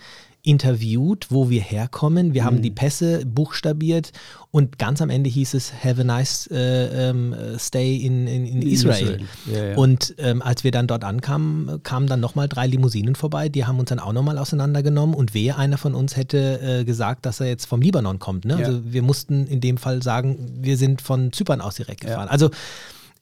interviewt, 0.49 1.27
wo 1.29 1.49
wir 1.49 1.61
herkommen. 1.61 2.33
Wir 2.33 2.41
Mhm. 2.41 2.45
haben 2.45 2.61
die 2.61 2.71
Pässe 2.71 3.25
buchstabiert 3.25 4.11
und 4.51 4.77
ganz 4.79 5.01
am 5.01 5.09
Ende 5.09 5.29
hieß 5.29 5.53
es 5.53 5.71
Have 5.83 6.01
a 6.01 6.03
nice 6.03 6.47
äh, 6.51 7.09
ähm, 7.09 7.33
äh, 7.33 7.57
stay 7.59 7.97
in, 7.97 8.27
in, 8.27 8.45
in 8.45 8.61
Israel. 8.63 9.21
Israel. 9.21 9.21
Ja, 9.53 9.65
ja. 9.71 9.77
Und 9.77 10.15
ähm, 10.17 10.41
als 10.41 10.63
wir 10.63 10.71
dann 10.71 10.87
dort 10.87 11.03
ankamen, 11.03 11.81
kamen 11.83 12.07
dann 12.07 12.19
nochmal 12.19 12.47
drei 12.49 12.67
Limousinen 12.67 13.15
vorbei, 13.15 13.47
die 13.49 13.65
haben 13.65 13.79
uns 13.79 13.89
dann 13.89 13.99
auch 13.99 14.13
nochmal 14.13 14.37
auseinandergenommen 14.37 15.15
und 15.15 15.33
wehe, 15.33 15.55
einer 15.55 15.77
von 15.77 15.93
uns 15.95 16.15
hätte 16.17 16.59
äh, 16.61 16.83
gesagt, 16.83 17.25
dass 17.25 17.39
er 17.39 17.47
jetzt 17.47 17.65
vom 17.65 17.81
Libanon 17.81 18.19
kommt. 18.19 18.45
Ne? 18.45 18.59
Ja. 18.59 18.65
Also 18.67 18.81
wir 18.91 19.01
mussten 19.03 19.45
in 19.47 19.61
dem 19.61 19.77
Fall 19.77 20.01
sagen, 20.03 20.37
wir 20.61 20.77
sind 20.77 21.01
von 21.01 21.31
Zypern 21.31 21.61
aus 21.61 21.75
direkt 21.75 22.01
gefahren. 22.01 22.27
Also 22.27 22.49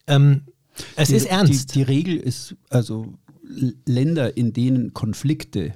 ähm, 0.07 0.41
es 0.95 1.09
Die- 1.09 1.15
ist 1.15 1.25
ernst. 1.25 1.75
Die, 1.75 1.79
die 1.79 1.83
Regel 1.83 2.15
ist, 2.17 2.55
also 2.69 3.13
Länder, 3.85 4.35
in 4.37 4.53
denen 4.53 4.93
Konflikte 4.93 5.73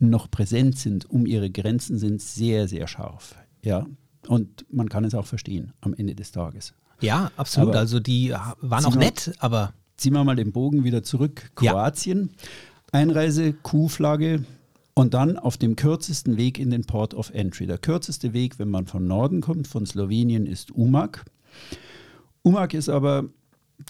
noch 0.00 0.30
präsent 0.30 0.78
sind, 0.78 1.08
um 1.08 1.26
ihre 1.26 1.50
Grenzen 1.50 1.98
sind 1.98 2.20
sehr, 2.20 2.66
sehr 2.66 2.86
scharf. 2.88 3.36
Ja. 3.62 3.86
Und 4.26 4.66
man 4.70 4.88
kann 4.88 5.04
es 5.04 5.14
auch 5.14 5.26
verstehen 5.26 5.72
am 5.80 5.94
Ende 5.94 6.14
des 6.14 6.32
Tages. 6.32 6.74
ja, 7.00 7.30
absolut. 7.36 7.70
Aber- 7.70 7.78
also 7.78 8.00
die 8.00 8.28
ja, 8.28 8.54
waren 8.60 8.84
auch 8.84 8.96
nett, 8.96 9.32
aber 9.38 9.72
Ziehen 10.00 10.14
wir 10.14 10.24
mal 10.24 10.34
den 10.34 10.50
Bogen 10.52 10.82
wieder 10.82 11.02
zurück. 11.02 11.50
Ja. 11.60 11.72
Kroatien, 11.72 12.30
Einreise, 12.90 13.52
Kuhflagge 13.52 14.46
und 14.94 15.12
dann 15.12 15.36
auf 15.36 15.58
dem 15.58 15.76
kürzesten 15.76 16.38
Weg 16.38 16.58
in 16.58 16.70
den 16.70 16.86
Port 16.86 17.12
of 17.12 17.28
Entry. 17.34 17.66
Der 17.66 17.76
kürzeste 17.76 18.32
Weg, 18.32 18.58
wenn 18.58 18.70
man 18.70 18.86
von 18.86 19.06
Norden 19.06 19.42
kommt, 19.42 19.68
von 19.68 19.84
Slowenien, 19.84 20.46
ist 20.46 20.70
Umag. 20.70 21.18
Umag 22.40 22.72
ist 22.72 22.88
aber 22.88 23.24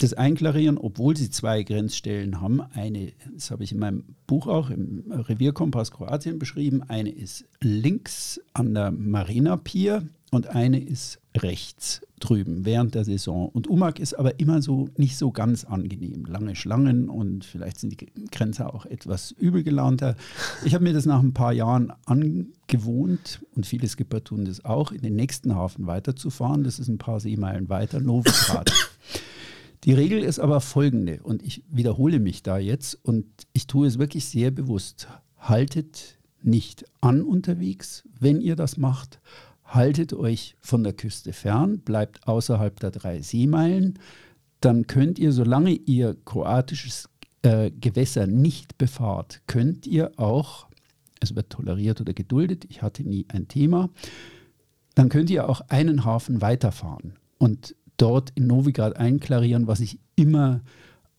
das 0.01 0.13
Einklarieren, 0.13 0.79
obwohl 0.79 1.15
sie 1.15 1.29
zwei 1.29 1.61
Grenzstellen 1.61 2.41
haben. 2.41 2.61
Eine, 2.73 3.13
das 3.35 3.51
habe 3.51 3.63
ich 3.63 3.71
in 3.71 3.79
meinem 3.79 4.03
Buch 4.25 4.47
auch 4.47 4.71
im 4.71 5.03
Revierkompass 5.11 5.91
Kroatien 5.91 6.39
beschrieben. 6.39 6.81
Eine 6.87 7.11
ist 7.11 7.45
links 7.59 8.41
an 8.53 8.73
der 8.73 8.89
Marina 8.89 9.57
Pier 9.57 10.07
und 10.31 10.47
eine 10.47 10.79
ist 10.79 11.19
rechts 11.37 12.01
drüben 12.19 12.65
während 12.65 12.95
der 12.95 13.05
Saison. 13.05 13.49
Und 13.49 13.67
Umag 13.67 13.99
ist 13.99 14.17
aber 14.17 14.39
immer 14.39 14.63
so 14.63 14.89
nicht 14.97 15.17
so 15.17 15.31
ganz 15.31 15.65
angenehm. 15.65 16.25
Lange 16.25 16.55
Schlangen 16.55 17.07
und 17.07 17.45
vielleicht 17.45 17.79
sind 17.79 18.01
die 18.01 18.07
Grenzer 18.31 18.73
auch 18.73 18.87
etwas 18.87 19.31
übel 19.31 19.63
gelaunter. 19.63 20.15
Ich 20.65 20.73
habe 20.73 20.83
mir 20.83 20.93
das 20.93 21.05
nach 21.05 21.21
ein 21.21 21.33
paar 21.33 21.53
Jahren 21.53 21.93
angewohnt 22.05 23.41
und 23.55 23.67
viele 23.67 23.87
Skipper 23.87 24.23
tun 24.23 24.45
das 24.45 24.65
auch, 24.65 24.91
in 24.91 25.01
den 25.01 25.15
nächsten 25.15 25.53
Hafen 25.53 25.85
weiterzufahren. 25.85 26.63
Das 26.63 26.79
ist 26.79 26.87
ein 26.87 26.97
paar 26.97 27.19
Seemeilen 27.19 27.69
weiter, 27.69 27.99
Novigrad. 27.99 28.71
Die 29.83 29.93
Regel 29.93 30.23
ist 30.23 30.39
aber 30.39 30.61
folgende, 30.61 31.21
und 31.23 31.41
ich 31.41 31.63
wiederhole 31.69 32.19
mich 32.19 32.43
da 32.43 32.57
jetzt, 32.57 32.99
und 33.03 33.25
ich 33.53 33.65
tue 33.65 33.87
es 33.87 33.97
wirklich 33.97 34.25
sehr 34.25 34.51
bewusst. 34.51 35.07
Haltet 35.37 36.19
nicht 36.43 36.85
an 37.01 37.23
unterwegs, 37.23 38.03
wenn 38.19 38.41
ihr 38.41 38.55
das 38.55 38.77
macht. 38.77 39.19
Haltet 39.65 40.13
euch 40.13 40.55
von 40.59 40.83
der 40.83 40.93
Küste 40.93 41.33
fern, 41.33 41.79
bleibt 41.79 42.27
außerhalb 42.27 42.79
der 42.79 42.91
drei 42.91 43.21
Seemeilen. 43.21 43.97
Dann 44.59 44.85
könnt 44.85 45.17
ihr, 45.17 45.31
solange 45.31 45.71
ihr 45.71 46.15
kroatisches 46.25 47.09
äh, 47.41 47.71
Gewässer 47.71 48.27
nicht 48.27 48.77
befahrt, 48.77 49.41
könnt 49.47 49.87
ihr 49.87 50.11
auch, 50.19 50.67
es 51.19 51.35
wird 51.35 51.49
toleriert 51.49 52.01
oder 52.01 52.13
geduldet, 52.13 52.65
ich 52.69 52.83
hatte 52.83 53.03
nie 53.03 53.25
ein 53.29 53.47
Thema, 53.47 53.89
dann 54.93 55.09
könnt 55.09 55.29
ihr 55.31 55.49
auch 55.49 55.61
einen 55.69 56.05
Hafen 56.05 56.41
weiterfahren. 56.41 57.13
Und 57.39 57.75
dort 58.01 58.31
in 58.35 58.47
Novigrad 58.47 58.97
einklarieren, 58.97 59.67
was 59.67 59.79
ich 59.79 59.99
immer 60.15 60.61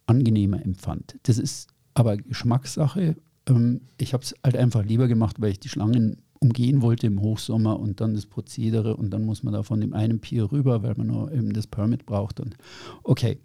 angenehmer 0.07 0.65
empfand. 0.65 1.17
Das 1.23 1.39
ist 1.39 1.69
aber 1.95 2.17
Geschmackssache. 2.17 3.17
Ähm, 3.49 3.83
ich 3.99 4.13
habe 4.13 4.25
es 4.25 4.35
halt 4.45 4.57
einfach 4.57 4.85
lieber 4.85 5.09
gemacht, 5.09 5.41
weil 5.41 5.53
ich 5.53 5.61
die 5.61 5.69
Schlangen 5.69 6.19
umgehen 6.41 6.83
wollte 6.83 7.07
im 7.07 7.21
Hochsommer 7.21 7.79
und 7.79 8.01
dann 8.01 8.15
das 8.15 8.27
Prozedere 8.27 8.97
und 8.97 9.11
dann 9.11 9.25
muss 9.25 9.45
man 9.45 9.55
da 9.55 9.63
von 9.63 9.81
dem 9.81 9.95
einen 9.95 10.19
Pier 10.21 10.51
rüber, 10.51 10.83
weil 10.83 10.95
man 10.97 11.07
nur 11.07 11.33
eben 11.33 11.53
das 11.53 11.69
Permit 11.69 12.05
braucht. 12.05 12.41
Und 12.41 12.57
okay, 13.05 13.39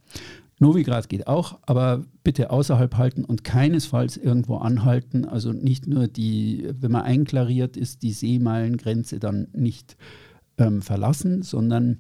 Novigrad 0.60 1.08
geht 1.08 1.28
auch, 1.28 1.60
aber 1.68 2.06
bitte 2.24 2.50
außerhalb 2.50 2.98
halten 2.98 3.24
und 3.24 3.44
keinesfalls 3.44 4.18
irgendwo 4.18 4.58
anhalten. 4.58 5.26
Also 5.26 5.54
nicht 5.54 5.86
nur 5.86 6.08
die, 6.08 6.68
wenn 6.80 6.92
man 6.92 7.04
einklariert 7.04 7.78
ist, 7.78 8.02
die 8.02 8.14
Seemeilengrenze 8.14 9.20
dann 9.20 9.48
nicht 9.54 9.96
ähm, 10.58 10.82
verlassen, 10.82 11.44
sondern 11.44 12.00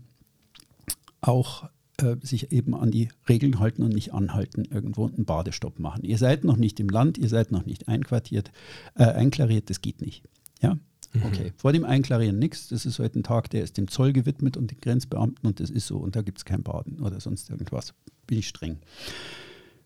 auch 1.28 1.70
äh, 1.98 2.16
sich 2.22 2.52
eben 2.52 2.76
an 2.76 2.92
die 2.92 3.10
Regeln 3.28 3.60
halten 3.60 3.84
und 3.84 3.94
nicht 3.94 4.14
anhalten, 4.14 4.66
irgendwo 4.66 5.08
einen 5.08 5.26
Badestopp 5.26 5.80
machen. 5.80 6.04
Ihr 6.04 6.18
seid 6.18 6.44
noch 6.44 6.58
nicht 6.58 6.80
im 6.80 6.90
Land, 6.90 7.18
ihr 7.18 7.30
seid 7.30 7.52
noch 7.52 7.66
nicht 7.66 7.88
einquartiert, 7.88 8.52
äh, 8.96 9.04
einklariert, 9.04 9.70
das 9.70 9.82
geht 9.82 10.02
nicht. 10.02 10.24
Ja, 10.62 10.76
mhm. 11.14 11.24
okay. 11.26 11.54
Vor 11.58 11.74
dem 11.74 11.84
Einklarieren 11.84 12.40
nichts. 12.40 12.68
Das 12.70 12.86
ist 12.86 13.00
heute 13.00 13.20
ein 13.20 13.24
Tag, 13.24 13.50
der 13.50 13.64
ist 13.64 13.78
dem 13.78 13.88
Zoll 13.88 14.14
gewidmet 14.14 14.58
und 14.58 14.72
den 14.72 14.80
Grenzbeamten 14.80 15.48
und 15.48 15.60
das 15.60 15.70
ist 15.70 15.88
so. 15.88 15.98
Und 15.98 16.16
da 16.16 16.22
gibt 16.22 16.38
es 16.38 16.46
kein 16.46 16.64
Baden 16.64 17.00
oder 17.00 17.20
sonst 17.20 17.50
irgendwas. 17.50 17.94
Bin 18.28 18.38
ich 18.38 18.48
streng. 18.48 18.78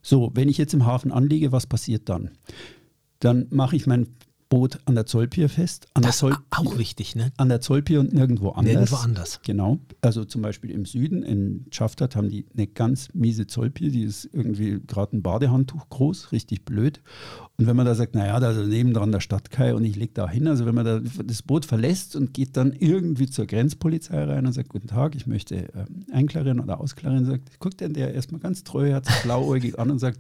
So, 0.02 0.32
wenn 0.34 0.50
ich 0.50 0.58
jetzt 0.58 0.74
im 0.74 0.86
Hafen 0.86 1.12
anliege, 1.12 1.52
was 1.52 1.68
passiert 1.68 2.10
dann? 2.10 2.32
Dann 3.20 3.48
mache 3.52 3.76
ich 3.76 3.86
mein 3.86 4.08
Boot 4.52 4.80
an 4.84 4.96
der 4.96 5.06
Zollpier 5.06 5.48
fest. 5.48 5.88
An 5.94 6.04
das 6.04 6.22
ist 6.22 6.24
auch 6.52 6.78
wichtig, 6.78 7.16
ne? 7.16 7.32
An 7.38 7.48
der 7.48 7.62
Zollpier 7.62 8.02
und 8.02 8.14
nirgendwo 8.14 8.50
anders. 8.50 8.74
Nirgendwo 8.74 8.96
anders. 8.98 9.40
Genau. 9.44 9.80
Also 10.02 10.26
zum 10.26 10.42
Beispiel 10.42 10.72
im 10.72 10.86
Süden, 10.86 11.24
in 11.24 11.66
Schaftat, 11.72 12.18
haben 12.18 12.30
die 12.30 12.46
eine 12.54 12.68
ganz 12.68 13.08
miese 13.14 13.48
Zollpier, 13.48 13.90
die 13.92 14.04
ist 14.04 14.30
irgendwie 14.34 14.82
gerade 14.86 15.16
ein 15.16 15.22
Badehandtuch 15.22 15.88
groß, 15.90 16.34
richtig 16.34 16.66
blöd. 16.66 17.02
Und 17.58 17.66
wenn 17.66 17.78
man 17.78 17.86
da 17.86 17.96
sagt, 17.96 18.14
naja, 18.14 18.42
da 18.42 18.52
ist 18.52 18.68
nebendran 18.68 19.14
der 19.14 19.22
Stadtkai 19.22 19.74
und 19.74 19.86
ich 19.86 19.96
lege 19.96 20.12
da 20.14 20.30
hin, 20.30 20.46
also 20.48 20.66
wenn 20.66 20.76
man 20.76 20.84
da 20.86 21.00
das 21.00 21.44
Boot 21.44 21.66
verlässt 21.66 22.18
und 22.18 22.34
geht 22.34 22.58
dann 22.58 22.74
irgendwie 22.74 23.30
zur 23.30 23.46
Grenzpolizei 23.46 24.22
rein 24.22 24.46
und 24.46 24.52
sagt, 24.52 24.68
guten 24.68 24.88
Tag, 24.88 25.16
ich 25.16 25.28
möchte 25.28 25.70
ähm, 25.74 26.06
einklarieren 26.12 26.60
oder 26.60 26.82
ausklarieren, 26.82 27.26
sagt, 27.26 27.58
guckt 27.62 27.80
denn 27.80 27.94
der 27.94 28.14
erstmal 28.14 28.42
ganz 28.42 28.66
treuherzig, 28.66 29.16
blauäugig 29.24 29.80
an 29.80 29.92
und 29.92 30.00
sagt, 30.00 30.20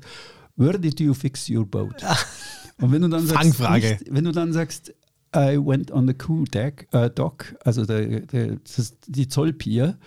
Where 0.55 0.77
did 0.77 0.99
you 0.99 1.13
fix 1.13 1.49
your 1.49 1.65
boat? 1.65 2.03
Und 2.81 2.91
wenn 2.91 3.01
du 3.01 3.07
dann 3.07 3.25
sagst. 3.25 3.59
Nicht, 3.59 4.05
wenn 4.09 4.23
du 4.23 4.31
dann 4.31 4.53
sagst, 4.53 4.93
I 5.35 5.57
went 5.57 5.91
on 5.91 6.07
the 6.07 6.13
crew 6.13 6.43
deck, 6.43 6.87
äh, 6.91 7.09
dock, 7.09 7.55
also 7.63 7.85
der, 7.85 8.21
der, 8.21 8.57
die 9.07 9.27
Zollpier, 9.27 9.97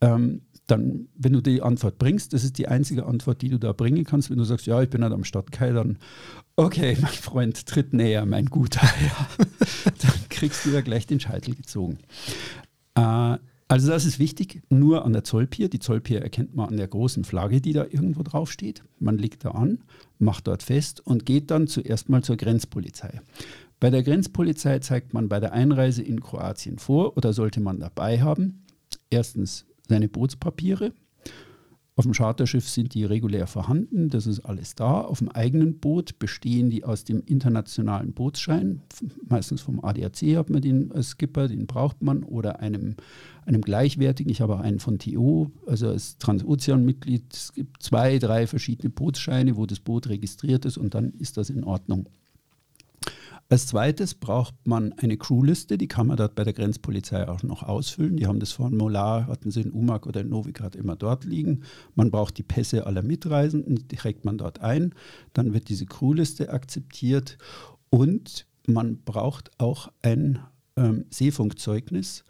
ähm, 0.00 0.42
dann, 0.66 1.08
wenn 1.16 1.32
du 1.32 1.40
die 1.40 1.62
Antwort 1.62 1.98
bringst, 1.98 2.34
das 2.34 2.44
ist 2.44 2.58
die 2.58 2.68
einzige 2.68 3.06
Antwort, 3.06 3.40
die 3.40 3.48
du 3.48 3.58
da 3.58 3.72
bringen 3.72 4.04
kannst. 4.04 4.28
Wenn 4.28 4.36
du 4.36 4.44
sagst, 4.44 4.66
ja, 4.66 4.82
ich 4.82 4.90
bin 4.90 5.02
halt 5.02 5.14
am 5.14 5.24
Stadtkai, 5.24 5.72
dann, 5.72 5.98
okay, 6.56 6.96
mein 7.00 7.10
Freund, 7.10 7.66
tritt 7.66 7.94
näher, 7.94 8.26
mein 8.26 8.46
Guter. 8.46 8.86
Ja. 9.00 9.44
dann 10.02 10.28
kriegst 10.28 10.66
du 10.66 10.70
ja 10.70 10.82
gleich 10.82 11.06
den 11.06 11.20
Scheitel 11.20 11.54
gezogen. 11.54 11.98
Äh, 12.94 13.38
also 13.68 13.88
das 13.88 14.04
ist 14.04 14.18
wichtig, 14.18 14.62
nur 14.70 15.04
an 15.04 15.12
der 15.12 15.24
Zollpier. 15.24 15.68
Die 15.68 15.78
Zollpier 15.78 16.22
erkennt 16.22 16.54
man 16.54 16.68
an 16.68 16.76
der 16.76 16.88
großen 16.88 17.24
Flagge, 17.24 17.60
die 17.60 17.72
da 17.72 17.84
irgendwo 17.84 18.22
drauf 18.22 18.50
steht. 18.50 18.82
Man 18.98 19.18
legt 19.18 19.44
da 19.44 19.50
an, 19.52 19.78
macht 20.18 20.46
dort 20.46 20.62
fest 20.62 21.00
und 21.04 21.26
geht 21.26 21.50
dann 21.50 21.66
zuerst 21.66 22.08
mal 22.08 22.22
zur 22.22 22.36
Grenzpolizei. 22.36 23.20
Bei 23.80 23.90
der 23.90 24.02
Grenzpolizei 24.02 24.80
zeigt 24.80 25.14
man 25.14 25.28
bei 25.28 25.40
der 25.40 25.52
Einreise 25.52 26.02
in 26.02 26.20
Kroatien 26.20 26.78
vor 26.78 27.16
oder 27.16 27.32
sollte 27.32 27.60
man 27.60 27.78
dabei 27.78 28.20
haben, 28.20 28.64
erstens 29.10 29.66
seine 29.88 30.08
Bootspapiere, 30.08 30.92
auf 31.98 32.04
dem 32.04 32.12
Charterschiff 32.12 32.68
sind 32.68 32.94
die 32.94 33.04
regulär 33.04 33.48
vorhanden, 33.48 34.08
das 34.08 34.28
ist 34.28 34.38
alles 34.40 34.76
da. 34.76 35.00
Auf 35.00 35.18
dem 35.18 35.30
eigenen 35.30 35.80
Boot 35.80 36.20
bestehen 36.20 36.70
die 36.70 36.84
aus 36.84 37.02
dem 37.02 37.24
internationalen 37.26 38.12
Bootsschein, 38.12 38.82
meistens 39.28 39.62
vom 39.62 39.84
ADAC 39.84 40.36
hat 40.36 40.48
man 40.48 40.62
den 40.62 40.92
als 40.92 41.08
Skipper, 41.08 41.48
den 41.48 41.66
braucht 41.66 42.00
man, 42.00 42.22
oder 42.22 42.60
einem, 42.60 42.94
einem 43.46 43.62
gleichwertigen. 43.62 44.30
Ich 44.30 44.40
habe 44.40 44.54
auch 44.54 44.60
einen 44.60 44.78
von 44.78 45.00
TO, 45.00 45.50
also 45.66 45.88
als 45.88 46.18
Transozean-Mitglied. 46.18 47.24
Es 47.32 47.52
gibt 47.52 47.82
zwei, 47.82 48.20
drei 48.20 48.46
verschiedene 48.46 48.90
Bootsscheine, 48.90 49.56
wo 49.56 49.66
das 49.66 49.80
Boot 49.80 50.08
registriert 50.08 50.66
ist 50.66 50.78
und 50.78 50.94
dann 50.94 51.14
ist 51.18 51.36
das 51.36 51.50
in 51.50 51.64
Ordnung. 51.64 52.08
Als 53.50 53.66
zweites 53.66 54.14
braucht 54.14 54.54
man 54.66 54.92
eine 54.98 55.16
Crewliste, 55.16 55.78
die 55.78 55.88
kann 55.88 56.06
man 56.06 56.18
dort 56.18 56.34
bei 56.34 56.44
der 56.44 56.52
Grenzpolizei 56.52 57.26
auch 57.26 57.42
noch 57.42 57.62
ausfüllen. 57.62 58.18
Die 58.18 58.26
haben 58.26 58.40
das 58.40 58.52
Formular, 58.52 59.26
hatten 59.26 59.50
sie 59.50 59.62
in 59.62 59.70
Umag 59.70 60.04
oder 60.04 60.20
in 60.20 60.28
Novigrad 60.28 60.76
immer 60.76 60.96
dort 60.96 61.24
liegen. 61.24 61.62
Man 61.94 62.10
braucht 62.10 62.36
die 62.36 62.42
Pässe 62.42 62.86
aller 62.86 63.02
Mitreisenden, 63.02 63.88
die 63.88 63.96
trägt 63.96 64.26
man 64.26 64.36
dort 64.36 64.60
ein. 64.60 64.94
Dann 65.32 65.54
wird 65.54 65.70
diese 65.70 65.86
Crewliste 65.86 66.50
akzeptiert 66.50 67.38
und 67.88 68.46
man 68.66 68.98
braucht 69.02 69.50
auch 69.58 69.90
ein 70.02 70.40
ähm, 70.76 71.06
Seefunkzeugnis, 71.08 72.24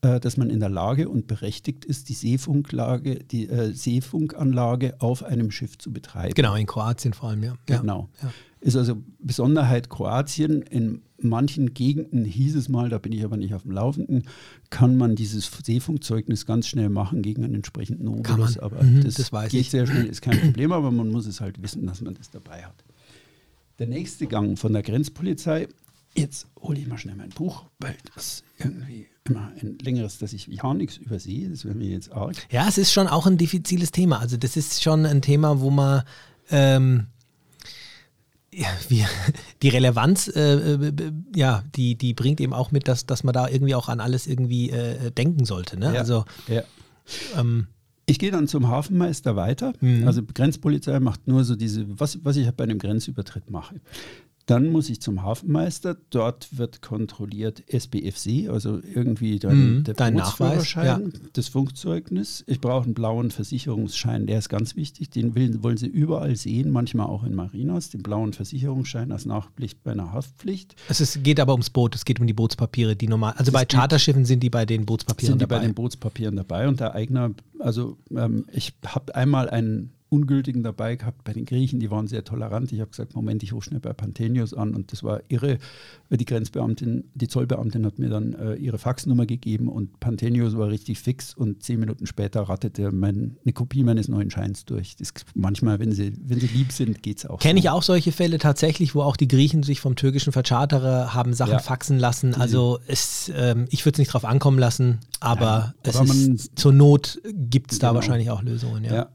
äh, 0.00 0.20
dass 0.20 0.38
man 0.38 0.48
in 0.48 0.60
der 0.60 0.70
Lage 0.70 1.10
und 1.10 1.26
berechtigt 1.26 1.84
ist, 1.84 2.08
die 2.08 2.14
Seefunklage, 2.14 3.16
die 3.16 3.46
äh, 3.46 3.74
Seefunkanlage 3.74 5.00
auf 5.00 5.22
einem 5.22 5.50
Schiff 5.50 5.76
zu 5.76 5.92
betreiben. 5.92 6.32
Genau, 6.32 6.54
in 6.54 6.66
Kroatien 6.66 7.12
vor 7.12 7.28
allem, 7.28 7.42
ja. 7.42 7.56
Genau. 7.66 8.08
Ja. 8.22 8.32
Ist 8.62 8.76
also 8.76 9.02
Besonderheit 9.18 9.90
Kroatien. 9.90 10.62
In 10.62 11.02
manchen 11.18 11.74
Gegenden 11.74 12.24
hieß 12.24 12.54
es 12.54 12.68
mal, 12.68 12.88
da 12.88 12.98
bin 12.98 13.10
ich 13.10 13.24
aber 13.24 13.36
nicht 13.36 13.54
auf 13.54 13.62
dem 13.62 13.72
Laufenden, 13.72 14.22
kann 14.70 14.96
man 14.96 15.16
dieses 15.16 15.50
Seefunkzeugnis 15.64 16.46
ganz 16.46 16.68
schnell 16.68 16.88
machen 16.88 17.22
gegen 17.22 17.44
einen 17.44 17.56
entsprechenden 17.56 18.06
Obolus. 18.06 18.58
Aber 18.58 18.82
mhm, 18.82 19.02
das, 19.02 19.14
das 19.14 19.30
geht 19.50 19.54
ich. 19.54 19.70
sehr 19.70 19.86
schnell, 19.86 20.06
ist 20.06 20.22
kein 20.22 20.40
Problem, 20.40 20.70
aber 20.70 20.92
man 20.92 21.10
muss 21.10 21.26
es 21.26 21.40
halt 21.40 21.60
wissen, 21.60 21.86
dass 21.86 22.02
man 22.02 22.14
das 22.14 22.30
dabei 22.30 22.62
hat. 22.64 22.84
Der 23.80 23.88
nächste 23.88 24.28
Gang 24.28 24.56
von 24.56 24.72
der 24.72 24.82
Grenzpolizei. 24.82 25.66
Jetzt 26.14 26.46
hole 26.60 26.78
ich 26.78 26.86
mal 26.86 26.98
schnell 26.98 27.16
mein 27.16 27.30
Buch, 27.30 27.64
weil 27.80 27.96
das 28.14 28.44
irgendwie 28.58 29.06
immer 29.24 29.50
ein 29.60 29.78
längeres, 29.80 30.18
dass 30.18 30.32
ich 30.32 30.46
ja 30.46 30.72
nichts 30.74 30.98
übersehe. 30.98 31.48
Das 31.48 31.64
wäre 31.64 31.74
mir 31.74 31.88
jetzt 31.88 32.12
arg. 32.12 32.36
Ja, 32.50 32.68
es 32.68 32.78
ist 32.78 32.92
schon 32.92 33.08
auch 33.08 33.26
ein 33.26 33.38
diffiziles 33.38 33.90
Thema. 33.90 34.20
Also 34.20 34.36
das 34.36 34.56
ist 34.56 34.82
schon 34.82 35.06
ein 35.06 35.22
Thema, 35.22 35.60
wo 35.60 35.70
man 35.70 36.02
ähm, 36.50 37.06
ja, 38.54 38.68
wie, 38.88 39.04
die 39.62 39.68
Relevanz, 39.68 40.28
äh, 40.28 40.54
äh, 40.54 41.12
ja, 41.34 41.64
die, 41.74 41.94
die 41.96 42.14
bringt 42.14 42.40
eben 42.40 42.52
auch 42.52 42.70
mit, 42.70 42.88
dass, 42.88 43.06
dass 43.06 43.24
man 43.24 43.32
da 43.32 43.48
irgendwie 43.48 43.74
auch 43.74 43.88
an 43.88 44.00
alles 44.00 44.26
irgendwie 44.26 44.70
äh, 44.70 45.10
denken 45.10 45.44
sollte. 45.44 45.78
Ne? 45.78 45.94
Ja, 45.94 46.00
also, 46.00 46.24
ja. 46.48 46.62
Ähm, 47.36 47.68
ich 48.06 48.18
gehe 48.18 48.30
dann 48.30 48.48
zum 48.48 48.68
Hafenmeister 48.68 49.36
weiter. 49.36 49.72
Mhm. 49.80 50.06
Also 50.06 50.22
Grenzpolizei 50.22 50.98
macht 51.00 51.28
nur 51.28 51.44
so 51.44 51.56
diese, 51.56 51.86
was, 51.98 52.18
was 52.24 52.36
ich 52.36 52.50
bei 52.50 52.64
einem 52.64 52.78
Grenzübertritt 52.78 53.50
mache. 53.50 53.76
Dann 54.46 54.70
muss 54.70 54.90
ich 54.90 55.00
zum 55.00 55.22
Hafenmeister. 55.22 55.96
Dort 56.10 56.56
wird 56.58 56.82
kontrolliert 56.82 57.62
SBFC, 57.68 58.48
also 58.48 58.80
irgendwie 58.82 59.38
dein, 59.38 59.76
mhm, 59.76 59.84
der 59.84 59.94
dein 59.94 60.16
ja. 60.16 61.00
das 61.32 61.48
Funkzeugnis. 61.48 62.44
Ich 62.46 62.60
brauche 62.60 62.84
einen 62.84 62.94
blauen 62.94 63.30
Versicherungsschein, 63.30 64.26
der 64.26 64.38
ist 64.38 64.48
ganz 64.48 64.76
wichtig. 64.76 65.10
Den 65.10 65.34
will, 65.34 65.62
wollen 65.62 65.76
Sie 65.76 65.86
überall 65.86 66.36
sehen, 66.36 66.70
manchmal 66.70 67.06
auch 67.06 67.24
in 67.24 67.34
Marinas. 67.34 67.90
Den 67.90 68.02
blauen 68.02 68.32
Versicherungsschein 68.32 69.12
als 69.12 69.26
Nachpflicht 69.26 69.82
bei 69.82 69.92
einer 69.92 70.12
Haftpflicht. 70.12 70.74
Es 70.88 71.00
ist, 71.00 71.22
geht 71.22 71.38
aber 71.40 71.52
ums 71.52 71.70
Boot, 71.70 71.94
es 71.94 72.04
geht 72.04 72.20
um 72.20 72.26
die 72.26 72.32
Bootspapiere, 72.32 72.96
die 72.96 73.08
normal. 73.08 73.32
Also 73.36 73.52
das 73.52 73.60
bei 73.60 73.64
Charterschiffen 73.64 74.24
sind 74.24 74.42
die 74.42 74.50
bei 74.50 74.66
den 74.66 74.86
Bootspapieren 74.86 75.34
sind 75.34 75.42
dabei. 75.42 75.56
Sind 75.56 75.62
die 75.62 75.66
bei 75.66 75.68
den 75.68 75.74
Bootspapieren 75.74 76.36
dabei 76.36 76.68
und 76.68 76.80
der 76.80 76.94
Eigner, 76.94 77.30
also 77.58 77.96
ähm, 78.14 78.46
ich 78.52 78.74
habe 78.84 79.14
einmal 79.14 79.48
einen 79.48 79.92
ungültigen 80.12 80.62
dabei 80.62 80.96
gehabt 80.96 81.24
bei 81.24 81.32
den 81.32 81.46
Griechen, 81.46 81.80
die 81.80 81.90
waren 81.90 82.06
sehr 82.06 82.22
tolerant. 82.22 82.70
Ich 82.70 82.80
habe 82.80 82.90
gesagt, 82.90 83.14
Moment, 83.14 83.42
ich 83.42 83.54
rufe 83.54 83.70
schnell 83.70 83.80
bei 83.80 83.94
Panthenius 83.94 84.52
an 84.52 84.74
und 84.74 84.92
das 84.92 85.02
war 85.02 85.22
irre. 85.28 85.58
Die 86.10 86.24
Grenzbeamtin, 86.26 87.04
die 87.14 87.28
Zollbeamtin 87.28 87.86
hat 87.86 87.98
mir 87.98 88.10
dann 88.10 88.34
äh, 88.34 88.54
ihre 88.56 88.76
Faxnummer 88.76 89.24
gegeben 89.24 89.68
und 89.68 89.98
Panthenius 90.00 90.54
war 90.56 90.68
richtig 90.68 90.98
fix 90.98 91.32
und 91.34 91.62
zehn 91.62 91.80
Minuten 91.80 92.06
später 92.06 92.42
rattete 92.42 92.92
mein, 92.92 93.38
eine 93.42 93.54
Kopie 93.54 93.82
meines 93.82 94.08
neuen 94.08 94.30
Scheins 94.30 94.66
durch. 94.66 94.96
Das, 94.96 95.14
manchmal, 95.34 95.80
wenn 95.80 95.92
sie, 95.92 96.12
wenn 96.22 96.38
sie 96.38 96.48
lieb 96.48 96.72
sind, 96.72 97.02
geht 97.02 97.18
es 97.18 97.26
auch. 97.26 97.38
Kenne 97.40 97.60
so. 97.60 97.64
ich 97.64 97.70
auch 97.70 97.82
solche 97.82 98.12
Fälle 98.12 98.38
tatsächlich, 98.38 98.94
wo 98.94 99.00
auch 99.00 99.16
die 99.16 99.28
Griechen 99.28 99.62
sich 99.62 99.80
vom 99.80 99.96
türkischen 99.96 100.34
Vercharterer 100.34 101.14
haben 101.14 101.32
Sachen 101.32 101.52
ja. 101.52 101.58
faxen 101.58 101.98
lassen. 101.98 102.34
Also 102.34 102.80
es, 102.86 103.32
ähm, 103.34 103.66
ich 103.70 103.86
würde 103.86 103.94
es 103.94 103.98
nicht 103.98 104.12
drauf 104.12 104.26
ankommen 104.26 104.58
lassen, 104.58 104.98
aber, 105.20 105.74
Nein, 105.86 105.96
aber 105.96 106.12
ist, 106.12 106.58
zur 106.58 106.72
Not 106.74 107.18
gibt 107.24 107.72
es 107.72 107.78
da 107.78 107.88
genau. 107.88 108.00
wahrscheinlich 108.00 108.30
auch 108.30 108.42
Lösungen. 108.42 108.84
ja. 108.84 108.94
ja. 108.94 109.08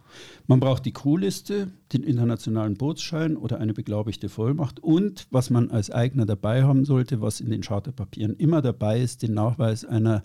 Man 0.48 0.60
braucht 0.60 0.86
die 0.86 0.94
Crewliste, 0.94 1.72
den 1.94 2.04
internationalen 2.04 2.76
Bootsschein 2.76 3.36
oder 3.36 3.60
eine 3.60 3.74
beglaubigte 3.74 4.30
Vollmacht 4.30 4.80
und 4.80 5.28
was 5.32 5.50
man 5.50 5.72
als 5.72 5.92
Eigner 5.92 6.26
dabei 6.26 6.64
haben 6.64 6.86
sollte, 6.86 7.22
was 7.22 7.42
in 7.42 7.50
den 7.50 7.62
Charterpapieren 7.62 8.36
immer 8.36 8.62
dabei 8.62 9.02
ist, 9.02 9.24
den 9.24 9.34
Nachweis 9.34 9.86
einer 9.86 10.24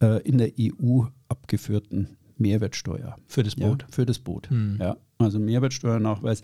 äh, 0.00 0.22
in 0.22 0.38
der 0.38 0.52
EU 0.60 1.04
abgeführten 1.28 2.16
Mehrwertsteuer. 2.38 3.16
Für 3.26 3.42
das 3.42 3.56
Boot? 3.56 3.82
Ja, 3.82 3.88
für 3.90 4.06
das 4.06 4.18
Boot. 4.18 4.50
Hm. 4.50 4.76
Ja, 4.80 4.96
also 5.18 5.38
Mehrwertsteuernachweis. 5.38 6.42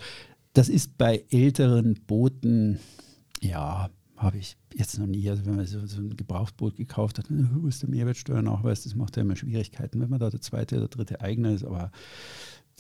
Das 0.54 0.68
ist 0.68 0.98
bei 0.98 1.24
älteren 1.30 2.00
Booten, 2.06 2.78
ja, 3.40 3.90
habe 4.22 4.38
ich 4.38 4.56
jetzt 4.74 4.98
noch 4.98 5.06
nie. 5.06 5.28
Also 5.28 5.44
wenn 5.46 5.56
man 5.56 5.66
so, 5.66 5.84
so 5.86 6.00
ein 6.00 6.16
Gebrauchsboot 6.16 6.76
gekauft 6.76 7.18
hat, 7.18 7.26
wo 7.28 7.66
ist 7.66 7.82
der 7.82 7.90
Mehrwertsteuernachweis? 7.90 8.84
Das 8.84 8.94
macht 8.94 9.16
ja 9.16 9.22
immer 9.22 9.36
Schwierigkeiten, 9.36 10.00
wenn 10.00 10.10
man 10.10 10.20
da 10.20 10.30
der 10.30 10.40
zweite 10.40 10.76
oder 10.76 10.88
dritte 10.88 11.20
Eigner 11.20 11.52
ist. 11.52 11.64
Aber 11.64 11.90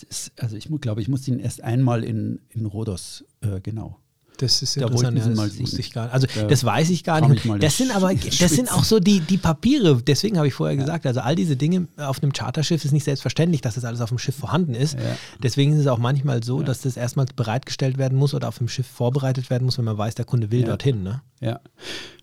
das, 0.08 0.32
also 0.38 0.56
ich 0.56 0.68
glaube, 0.80 1.00
ich 1.00 1.08
muss 1.08 1.26
ihn 1.28 1.38
erst 1.38 1.62
einmal 1.62 2.04
in, 2.04 2.40
in 2.50 2.66
Rhodos, 2.66 3.24
äh, 3.40 3.60
genau, 3.60 3.98
das 4.38 4.60
ist 4.62 4.76
Da 4.76 4.86
interessant. 4.86 5.22
sie 5.22 5.30
Ja, 5.30 5.36
das 5.36 5.58
wusste 5.60 5.80
ich 5.80 5.92
gar 5.92 6.04
nicht. 6.06 6.14
Also 6.14 6.26
Da 6.34 6.46
das 6.48 6.64
weiß 6.64 6.90
ich 6.90 7.04
gar 7.04 7.28
nicht. 7.28 7.44
ich 7.44 7.52
Das 7.60 7.76
sind 7.76 7.94
aber, 7.94 8.12
das 8.14 8.38
sind 8.50 8.72
auch 8.72 8.82
so 8.82 8.98
die, 8.98 9.20
die 9.20 9.36
Papiere. 9.36 10.02
Deswegen 10.02 10.36
habe 10.36 10.48
ich 10.48 10.54
vorher 10.54 10.74
Ja. 10.74 10.80
gesagt, 10.80 11.06
also 11.06 11.20
all 11.20 11.36
diese 11.36 11.56
Dinge 11.56 11.86
auf 11.96 12.20
einem 12.22 12.32
Charterschiff 12.32 12.84
ist 12.84 12.90
nicht 12.90 13.04
selbstverständlich, 13.04 13.60
dass 13.60 13.76
das 13.76 13.84
alles 13.84 14.00
auf 14.00 14.08
dem 14.08 14.18
Schiff 14.18 14.34
vorhanden 14.34 14.74
ist. 14.74 14.94
Ja. 14.94 15.16
Deswegen 15.42 15.72
ist 15.74 15.80
es 15.80 15.86
auch 15.86 15.98
manchmal 15.98 16.42
so, 16.42 16.62
dass 16.62 16.80
das 16.80 16.96
erstmal 16.96 17.26
bereitgestellt 17.36 17.98
werden 17.98 18.18
muss 18.18 18.34
oder 18.34 18.48
auf 18.48 18.58
dem 18.58 18.66
Schiff 18.68 18.86
vorbereitet 18.86 19.48
werden 19.48 19.64
muss, 19.64 19.78
wenn 19.78 19.84
man 19.84 19.98
weiß, 19.98 20.16
der 20.16 20.24
Kunde 20.24 20.50
will 20.50 20.64
dorthin. 20.64 21.04
Ne? 21.04 21.22
Ja. 21.40 21.60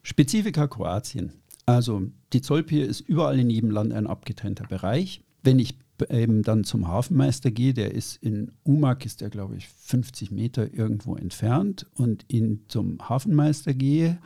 Spezifika 0.03 0.67
Kroatien. 0.67 1.34
Also 1.65 2.01
die 2.34 2.41
Zollpier 2.41 2.86
ist 2.88 3.01
überall 3.01 3.39
in 3.39 3.49
jedem 3.49 3.71
Land 3.71 3.93
ein 3.93 4.08
abgetrennter 4.08 4.65
Bereich. 4.67 5.21
Wenn 5.43 5.60
ich 5.60 5.75
eben 6.09 6.43
dann 6.43 6.63
zum 6.63 6.88
Hafenmeister 6.88 7.51
gehe, 7.51 7.73
der 7.73 7.93
ist 7.93 8.17
in 8.17 8.51
Umag, 8.63 9.05
ist 9.05 9.21
der 9.21 9.29
glaube 9.29 9.55
ich 9.57 9.67
50 9.67 10.31
Meter 10.31 10.73
irgendwo 10.73 11.15
entfernt 11.15 11.85
und 11.95 12.25
in 12.27 12.62
zum 12.67 12.97
Hafenmeister 13.07 13.73
gehe, 13.73 14.19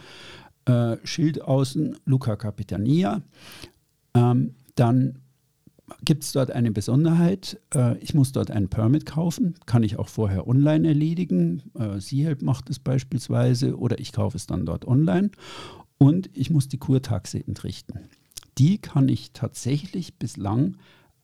äh, 0.66 0.98
Schild 1.04 1.42
außen, 1.42 1.98
Luca 2.06 2.36
Capitania, 2.36 3.22
ähm, 4.14 4.56
dann 4.76 5.20
gibt 6.06 6.24
es 6.24 6.32
dort 6.32 6.52
eine 6.52 6.72
Besonderheit. 6.72 7.60
Äh, 7.74 7.98
ich 8.00 8.14
muss 8.14 8.32
dort 8.32 8.52
einen 8.52 8.70
Permit 8.70 9.06
kaufen, 9.06 9.56
kann 9.66 9.84
ich 9.84 10.00
auch 10.00 10.08
vorher 10.08 10.48
online 10.48 10.88
erledigen. 10.88 11.64
Äh, 11.78 12.00
SeaHelp 12.00 12.42
macht 12.42 12.70
es 12.70 12.80
beispielsweise 12.80 13.78
oder 13.78 14.00
ich 14.00 14.12
kaufe 14.12 14.38
es 14.38 14.48
dann 14.48 14.66
dort 14.66 14.86
online. 14.88 15.32
Und 15.98 16.30
ich 16.34 16.50
muss 16.50 16.68
die 16.68 16.78
Kurtaxe 16.78 17.46
entrichten. 17.46 18.00
Die 18.58 18.78
kann 18.78 19.10
ich 19.10 19.32
tatsächlich 19.32 20.16
bislang 20.16 20.78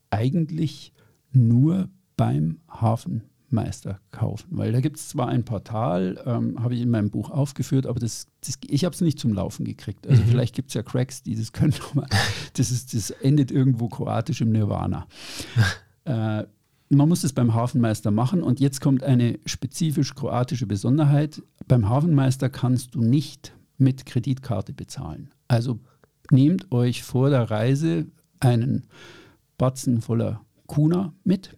eigentlich 0.10 0.94
nur 1.32 1.90
beim 2.18 2.60
Hafenmeister 2.70 4.00
kaufen. 4.12 4.48
Weil 4.52 4.72
da 4.72 4.80
gibt 4.82 4.98
es 4.98 5.10
zwar 5.10 5.28
ein 5.28 5.46
Portal, 5.46 6.22
ähm, 6.26 6.62
habe 6.62 6.76
ich 6.76 6.82
in 6.82 6.90
meinem 6.90 7.10
Buch 7.10 7.30
aufgeführt, 7.30 7.86
aber 7.86 8.00
das, 8.00 8.28
das, 8.42 8.58
ich 8.68 8.86
habe 8.86 8.94
es 8.94 9.02
nicht 9.02 9.20
zum 9.20 9.34
Laufen 9.34 9.66
gekriegt. 9.66 10.08
Also 10.08 10.22
Mhm. 10.24 10.28
vielleicht 10.28 10.56
gibt 10.56 10.70
es 10.70 10.74
ja 10.74 10.84
Cracks, 10.84 11.24
die 11.24 11.36
das 11.36 11.52
können, 11.54 11.74
aber 11.92 12.08
das, 12.54 12.72
ist, 12.72 12.94
das 12.94 13.12
endet 13.12 13.52
irgendwo 13.52 13.88
kroatisch 13.88 14.42
im 14.42 14.52
Nirvana. 14.52 15.08
äh, 16.06 16.44
man 16.92 17.08
muss 17.08 17.24
es 17.24 17.34
beim 17.34 17.54
Hafenmeister 17.54 18.10
machen 18.10 18.42
und 18.42 18.60
jetzt 18.60 18.82
kommt 18.82 19.04
eine 19.04 19.40
spezifisch 19.46 20.16
kroatische 20.16 20.66
Besonderheit. 20.66 21.42
Beim 21.68 21.88
Hafenmeister 21.88 22.50
kannst 22.50 22.96
du 22.96 23.02
nicht 23.02 23.54
mit 23.78 24.08
Kreditkarte 24.08 24.74
bezahlen. 24.74 25.30
Also 25.48 25.80
nehmt 26.32 26.72
euch 26.72 27.04
vor 27.04 27.30
der 27.30 27.52
Reise 27.52 28.08
einen 28.40 28.88
Batzen 29.60 30.02
voller 30.02 30.42
Kuna 30.66 31.14
mit. 31.24 31.56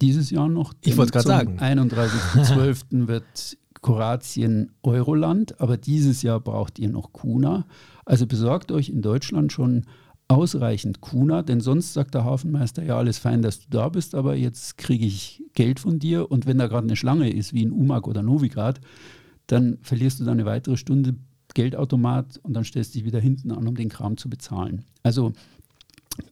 Dieses 0.00 0.30
Jahr 0.30 0.48
noch. 0.48 0.72
Ich 0.80 0.96
wollte 0.96 1.12
gerade 1.12 1.28
sagen. 1.28 1.58
31.12. 1.60 3.06
wird 3.08 3.58
Kroatien 3.82 4.70
Euroland, 4.82 5.60
aber 5.60 5.76
dieses 5.76 6.22
Jahr 6.22 6.40
braucht 6.40 6.78
ihr 6.78 6.88
noch 6.88 7.12
Kuna. 7.12 7.66
Also 8.06 8.26
besorgt 8.26 8.72
euch 8.72 8.88
in 8.88 9.02
Deutschland 9.02 9.52
schon 9.52 9.84
ausreichend 10.26 11.02
Kuna, 11.02 11.42
denn 11.42 11.60
sonst 11.60 11.92
sagt 11.92 12.14
der 12.14 12.24
Hafenmeister, 12.24 12.82
ja, 12.82 12.96
alles 12.96 13.18
fein, 13.18 13.42
dass 13.42 13.60
du 13.60 13.66
da 13.68 13.90
bist, 13.90 14.14
aber 14.14 14.36
jetzt 14.36 14.78
kriege 14.78 15.04
ich 15.04 15.42
Geld 15.52 15.80
von 15.80 15.98
dir 15.98 16.30
und 16.30 16.46
wenn 16.46 16.56
da 16.56 16.66
gerade 16.66 16.86
eine 16.86 16.96
Schlange 16.96 17.30
ist, 17.30 17.52
wie 17.52 17.62
in 17.62 17.72
Umag 17.72 18.06
oder 18.06 18.22
Novigrad, 18.22 18.80
dann 19.48 19.76
verlierst 19.82 20.18
du 20.18 20.24
da 20.24 20.32
eine 20.32 20.46
weitere 20.46 20.78
Stunde 20.78 21.16
Geldautomat 21.52 22.38
und 22.42 22.54
dann 22.54 22.64
stellst 22.64 22.94
du 22.94 22.98
dich 22.98 23.06
wieder 23.06 23.20
hinten 23.20 23.52
an, 23.52 23.68
um 23.68 23.74
den 23.74 23.90
Kram 23.90 24.16
zu 24.16 24.30
bezahlen. 24.30 24.84
Also 25.02 25.32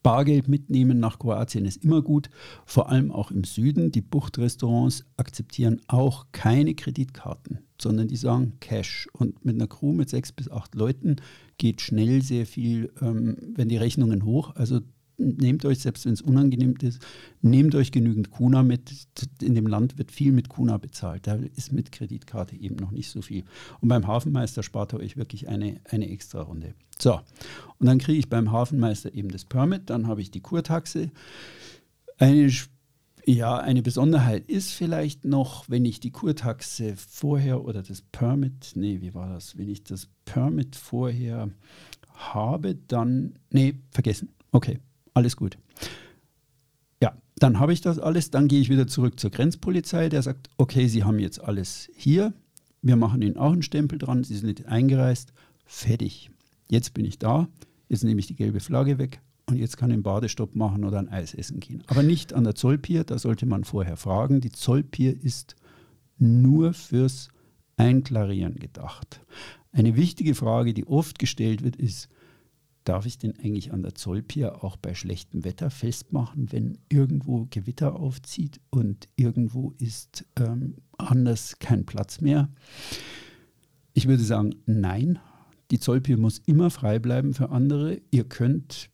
Bargeld 0.03 0.49
mitnehmen 0.49 1.01
nach 1.01 1.19
Kroatien 1.19 1.65
ist 1.65 1.83
immer 1.83 2.03
gut, 2.03 2.31
vor 2.65 2.89
allem 2.89 3.11
auch 3.11 3.31
im 3.31 3.45
Süden. 3.45 3.91
Die 3.91 4.01
Buchtrestaurants 4.01 5.05
akzeptieren 5.17 5.81
auch 5.89 6.27
keine 6.33 6.75
Kreditkarten, 6.75 7.59
sondern 7.81 8.09
die 8.09 8.17
sagen 8.17 8.55
Cash. 8.61 9.09
Und 9.13 9.45
mit 9.45 9.57
einer 9.57 9.67
Crew 9.67 9.93
mit 9.93 10.09
sechs 10.09 10.33
bis 10.33 10.51
acht 10.51 10.75
Leuten 10.75 11.17
geht 11.59 11.81
schnell 11.81 12.23
sehr 12.23 12.47
viel, 12.47 12.93
ähm, 13.01 13.37
wenn 13.55 13.69
die 13.69 13.77
Rechnungen 13.77 14.25
hoch. 14.25 14.55
Also 14.55 14.81
nehmt 15.23 15.65
euch, 15.65 15.79
selbst 15.79 16.05
wenn 16.05 16.13
es 16.13 16.23
unangenehm 16.23 16.75
ist, 16.81 17.01
nehmt 17.41 17.75
euch 17.75 17.93
genügend 17.93 18.31
Kuna 18.31 18.63
mit. 18.63 18.93
In 19.41 19.55
dem 19.55 19.67
Land 19.67 19.99
wird 19.99 20.11
viel 20.11 20.33
mit 20.33 20.49
Kuna 20.49 20.79
bezahlt. 20.79 21.27
Da 21.27 21.35
ist 21.35 21.73
mit 21.73 21.93
Kreditkarte 21.93 22.57
eben 22.57 22.77
noch 22.77 22.91
nicht 22.91 23.11
so 23.11 23.23
viel. 23.23 23.45
Und 23.81 23.89
beim 23.89 24.07
Hafenmeister 24.07 24.63
spart 24.63 24.93
ihr 24.93 25.01
euch 25.01 25.17
wirklich 25.17 25.49
eine, 25.49 25.81
eine 25.89 26.11
extra 26.11 26.43
Runde. 26.43 26.75
So, 26.99 27.21
und 27.79 27.87
dann 27.87 27.99
kriege 27.99 28.19
ich 28.19 28.29
beim 28.29 28.53
Hafenmeister 28.53 29.15
eben 29.15 29.29
das 29.29 29.45
Permit, 29.45 29.91
dann 29.91 30.07
habe 30.07 30.21
ich 30.21 30.31
die 30.31 30.41
Kurtaxe. 30.41 31.11
Eine, 32.19 32.53
ja, 33.25 33.59
eine 33.59 33.83
Besonderheit 33.83 34.49
ist 34.49 34.73
vielleicht 34.73 35.25
noch, 35.25 35.69
wenn 35.69 35.85
ich 35.85 36.01
die 36.01 36.11
Kurtaxe 36.11 36.95
vorher 36.97 37.65
oder 37.65 37.83
das 37.83 38.03
Permit, 38.03 38.73
nee, 38.75 39.01
wie 39.01 39.15
war 39.15 39.29
das? 39.29 39.59
Wenn 39.59 39.69
ich 39.69 39.85
das 39.85 40.09
Permit 40.25 40.77
vorher 40.77 41.51
habe, 42.15 42.75
dann, 42.75 43.35
nee, 43.51 43.75
vergessen. 43.91 44.29
Okay, 44.53 44.79
alles 45.15 45.37
gut. 45.37 45.59
Ja, 47.03 47.17
dann 47.37 47.59
habe 47.59 47.73
ich 47.73 47.81
das 47.81 47.99
alles, 47.99 48.31
dann 48.31 48.49
gehe 48.49 48.61
ich 48.61 48.69
wieder 48.69 48.87
zurück 48.87 49.19
zur 49.19 49.31
Grenzpolizei, 49.31 50.09
der 50.09 50.23
sagt, 50.23 50.51
okay, 50.57 50.87
Sie 50.89 51.05
haben 51.05 51.19
jetzt 51.19 51.43
alles 51.43 51.91
hier, 51.95 52.33
wir 52.81 52.97
machen 52.97 53.23
Ihnen 53.23 53.37
auch 53.37 53.53
einen 53.53 53.63
Stempel 53.63 53.99
dran, 53.99 54.25
Sie 54.25 54.37
sind 54.37 54.47
nicht 54.47 54.67
eingereist, 54.67 55.33
fertig. 55.65 56.31
Jetzt 56.69 56.95
bin 56.95 57.05
ich 57.05 57.19
da, 57.19 57.49
jetzt 57.89 58.05
nehme 58.05 58.21
ich 58.21 58.27
die 58.27 58.37
gelbe 58.37 58.61
Flagge 58.61 58.99
weg 58.99 59.21
und 59.47 59.57
jetzt 59.57 59.77
kann 59.77 59.91
ich 59.91 59.95
einen 59.95 60.03
Badestopp 60.03 60.55
machen 60.55 60.85
oder 60.85 60.99
ein 60.99 61.09
Eis 61.09 61.35
essen 61.35 61.61
gehen. 61.61 61.83
Aber 61.87 62.03
nicht 62.03 62.33
an 62.33 62.45
der 62.45 62.55
Zollpier, 62.55 63.05
da 63.05 63.19
sollte 63.19 63.47
man 63.47 63.65
vorher 63.65 63.97
fragen. 63.97 64.41
Die 64.41 64.53
Zollpier 64.53 65.21
ist 65.23 65.57
nur 66.19 66.73
fürs 66.73 67.29
Einklarieren 67.77 68.57
gedacht. 68.57 69.21
Eine 69.73 69.97
wichtige 69.97 70.35
Frage, 70.35 70.75
die 70.75 70.87
oft 70.87 71.19
gestellt 71.19 71.63
wird, 71.63 71.77
ist, 71.77 72.09
darf 72.85 73.07
ich 73.07 73.19
denn 73.19 73.39
eigentlich 73.39 73.73
an 73.73 73.83
der 73.83 73.95
Zollpier 73.95 74.65
auch 74.65 74.77
bei 74.77 74.95
schlechtem 74.95 75.45
Wetter 75.45 75.71
festmachen, 75.71 76.53
wenn 76.53 76.79
irgendwo 76.89 77.47
Gewitter 77.51 77.97
aufzieht 77.97 78.61
und 78.71 79.09
irgendwo 79.17 79.75
ist 79.79 80.25
ähm, 80.37 80.77
anders 80.99 81.59
kein 81.59 81.87
Platz 81.87 82.21
mehr? 82.21 82.49
Ich 83.95 84.09
würde 84.09 84.23
sagen, 84.23 84.55
nein. 84.67 85.19
Die 85.71 85.79
Zollpier 85.79 86.19
muss 86.19 86.43
immer 86.45 86.71
frei 86.71 86.99
bleiben 86.99 87.35
für 87.35 87.51
andere. 87.51 88.01
Ihr 88.11 88.25
könnt 88.25 88.91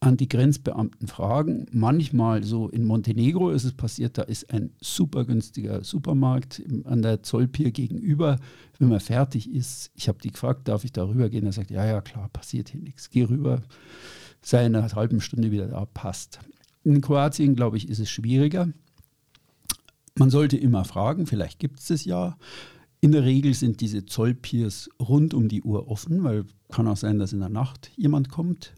an 0.00 0.16
die 0.16 0.28
Grenzbeamten 0.28 1.08
fragen. 1.08 1.66
Manchmal 1.72 2.44
so 2.44 2.68
in 2.68 2.84
Montenegro 2.84 3.50
ist 3.50 3.64
es 3.64 3.72
passiert, 3.72 4.16
da 4.16 4.22
ist 4.22 4.52
ein 4.52 4.70
super 4.80 5.24
günstiger 5.24 5.82
Supermarkt 5.82 6.62
an 6.84 7.02
der 7.02 7.22
Zollpier 7.22 7.72
gegenüber. 7.72 8.36
Wenn 8.78 8.88
man 8.88 9.00
fertig 9.00 9.50
ist, 9.52 9.90
ich 9.94 10.08
habe 10.08 10.18
die 10.22 10.30
gefragt, 10.30 10.68
darf 10.68 10.84
ich 10.84 10.92
da 10.92 11.08
rübergehen? 11.08 11.46
Er 11.46 11.52
sagt, 11.52 11.70
ja, 11.70 11.84
ja, 11.84 12.00
klar, 12.00 12.28
passiert 12.32 12.68
hier 12.68 12.80
nichts. 12.80 13.10
Geh 13.10 13.24
rüber, 13.24 13.62
sei 14.40 14.66
in 14.66 14.76
einer 14.76 14.92
halben 14.92 15.20
Stunde 15.20 15.50
wieder 15.50 15.66
da, 15.66 15.84
passt. 15.86 16.38
In 16.84 17.00
Kroatien, 17.00 17.56
glaube 17.56 17.76
ich, 17.76 17.88
ist 17.88 17.98
es 17.98 18.08
schwieriger. 18.08 18.68
Man 20.16 20.30
sollte 20.30 20.56
immer 20.56 20.84
fragen, 20.84 21.26
vielleicht 21.26 21.58
gibt 21.58 21.80
es 21.80 21.86
das 21.86 22.04
ja. 22.04 22.38
In 23.00 23.12
der 23.12 23.24
Regel 23.24 23.54
sind 23.54 23.80
diese 23.80 24.06
Zollpiers 24.06 24.90
rund 25.00 25.34
um 25.34 25.48
die 25.48 25.62
Uhr 25.62 25.88
offen, 25.88 26.22
weil 26.24 26.44
kann 26.70 26.88
auch 26.88 26.96
sein, 26.96 27.18
dass 27.18 27.32
in 27.32 27.40
der 27.40 27.48
Nacht 27.48 27.90
jemand 27.96 28.28
kommt 28.28 28.74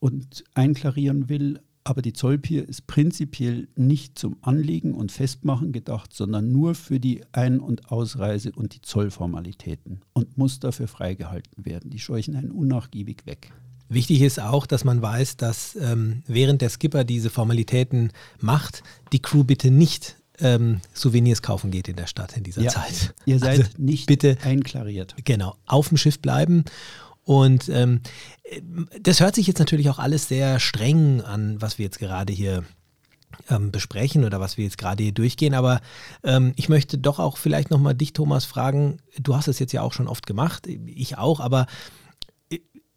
und 0.00 0.44
einklarieren 0.54 1.28
will. 1.28 1.60
Aber 1.84 2.02
die 2.02 2.12
Zollpier 2.12 2.68
ist 2.68 2.88
prinzipiell 2.88 3.68
nicht 3.76 4.18
zum 4.18 4.36
Anlegen 4.40 4.92
und 4.92 5.12
Festmachen 5.12 5.70
gedacht, 5.70 6.12
sondern 6.12 6.50
nur 6.50 6.74
für 6.74 6.98
die 6.98 7.22
Ein- 7.30 7.60
und 7.60 7.92
Ausreise 7.92 8.50
und 8.50 8.74
die 8.74 8.82
Zollformalitäten 8.82 10.00
und 10.12 10.36
muss 10.36 10.58
dafür 10.58 10.88
freigehalten 10.88 11.64
werden. 11.64 11.90
Die 11.90 12.00
scheuchen 12.00 12.34
einen 12.34 12.50
unnachgiebig 12.50 13.24
weg. 13.24 13.52
Wichtig 13.88 14.22
ist 14.22 14.40
auch, 14.40 14.66
dass 14.66 14.82
man 14.84 15.00
weiß, 15.00 15.36
dass 15.36 15.76
ähm, 15.76 16.24
während 16.26 16.60
der 16.60 16.70
Skipper 16.70 17.04
diese 17.04 17.30
Formalitäten 17.30 18.10
macht, 18.40 18.82
die 19.12 19.20
Crew 19.20 19.44
bitte 19.44 19.70
nicht 19.70 20.16
ähm, 20.40 20.80
Souvenirs 20.92 21.40
kaufen 21.40 21.70
geht 21.70 21.88
in 21.88 21.96
der 21.96 22.06
Stadt 22.08 22.36
in 22.36 22.42
dieser 22.42 22.62
Ja, 22.62 22.70
Zeit. 22.70 23.14
Ihr 23.26 23.38
seid 23.38 23.60
Also 23.60 23.70
nicht 23.78 24.06
bitte 24.06 24.36
einklariert. 24.42 25.14
Genau, 25.24 25.56
auf 25.66 25.88
dem 25.88 25.98
Schiff 25.98 26.18
bleiben. 26.20 26.64
Und 27.26 27.68
ähm, 27.68 28.02
das 29.00 29.18
hört 29.18 29.34
sich 29.34 29.48
jetzt 29.48 29.58
natürlich 29.58 29.90
auch 29.90 29.98
alles 29.98 30.28
sehr 30.28 30.60
streng 30.60 31.20
an, 31.22 31.60
was 31.60 31.76
wir 31.76 31.84
jetzt 31.84 31.98
gerade 31.98 32.32
hier 32.32 32.62
ähm, 33.50 33.72
besprechen 33.72 34.24
oder 34.24 34.38
was 34.38 34.56
wir 34.56 34.64
jetzt 34.64 34.78
gerade 34.78 35.02
hier 35.02 35.12
durchgehen. 35.12 35.52
Aber 35.52 35.80
ähm, 36.22 36.52
ich 36.54 36.68
möchte 36.68 36.98
doch 36.98 37.18
auch 37.18 37.36
vielleicht 37.36 37.70
nochmal 37.70 37.96
dich, 37.96 38.12
Thomas, 38.12 38.44
fragen. 38.44 38.98
Du 39.18 39.34
hast 39.34 39.48
es 39.48 39.58
jetzt 39.58 39.72
ja 39.72 39.82
auch 39.82 39.92
schon 39.92 40.06
oft 40.06 40.24
gemacht, 40.24 40.68
ich 40.68 41.18
auch, 41.18 41.40
aber 41.40 41.66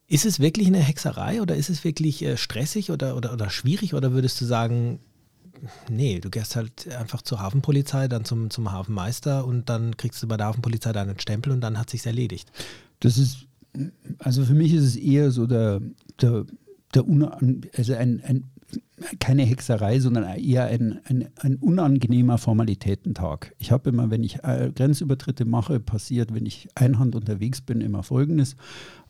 ist 0.05 0.25
es 0.25 0.39
wirklich 0.39 0.67
eine 0.67 0.79
Hexerei 0.79 1.41
oder 1.41 1.55
ist 1.55 1.71
es 1.71 1.83
wirklich 1.83 2.23
äh, 2.23 2.37
stressig 2.37 2.91
oder, 2.91 3.15
oder, 3.15 3.33
oder 3.33 3.49
schwierig 3.49 3.95
oder 3.95 4.11
würdest 4.11 4.39
du 4.41 4.45
sagen, 4.45 4.99
nee, 5.89 6.19
du 6.19 6.29
gehst 6.29 6.55
halt 6.55 6.87
einfach 6.93 7.23
zur 7.23 7.39
Hafenpolizei, 7.39 8.07
dann 8.07 8.25
zum, 8.25 8.51
zum 8.51 8.71
Hafenmeister 8.71 9.43
und 9.43 9.69
dann 9.69 9.97
kriegst 9.97 10.21
du 10.21 10.27
bei 10.27 10.37
der 10.37 10.45
Hafenpolizei 10.45 10.93
deinen 10.93 11.19
Stempel 11.19 11.51
und 11.51 11.61
dann 11.61 11.79
hat 11.79 11.89
sich's 11.89 12.05
erledigt? 12.05 12.51
Das 12.99 13.17
ist, 13.17 13.45
also 14.19 14.43
für 14.43 14.53
mich 14.53 14.73
ist 14.73 14.83
es 14.83 14.95
eher 14.95 15.31
so 15.31 15.47
der, 15.47 15.81
der, 16.21 16.45
der 16.93 17.07
Unan, 17.07 17.61
also 17.75 17.93
ein, 17.93 18.21
ein, 18.23 18.49
keine 19.19 19.43
Hexerei, 19.43 19.99
sondern 19.99 20.37
eher 20.37 20.65
ein, 20.65 20.99
ein, 21.05 21.29
ein 21.37 21.55
unangenehmer 21.55 22.37
Formalitätentag. 22.37 23.55
Ich 23.57 23.71
habe 23.71 23.89
immer, 23.89 24.09
wenn 24.11 24.23
ich 24.23 24.43
äh, 24.43 24.71
Grenzübertritte 24.73 25.45
mache, 25.45 25.79
passiert, 25.79 26.33
wenn 26.33 26.45
ich 26.45 26.67
einhand 26.75 27.15
unterwegs 27.15 27.61
bin, 27.61 27.81
immer 27.81 28.03
Folgendes. 28.03 28.55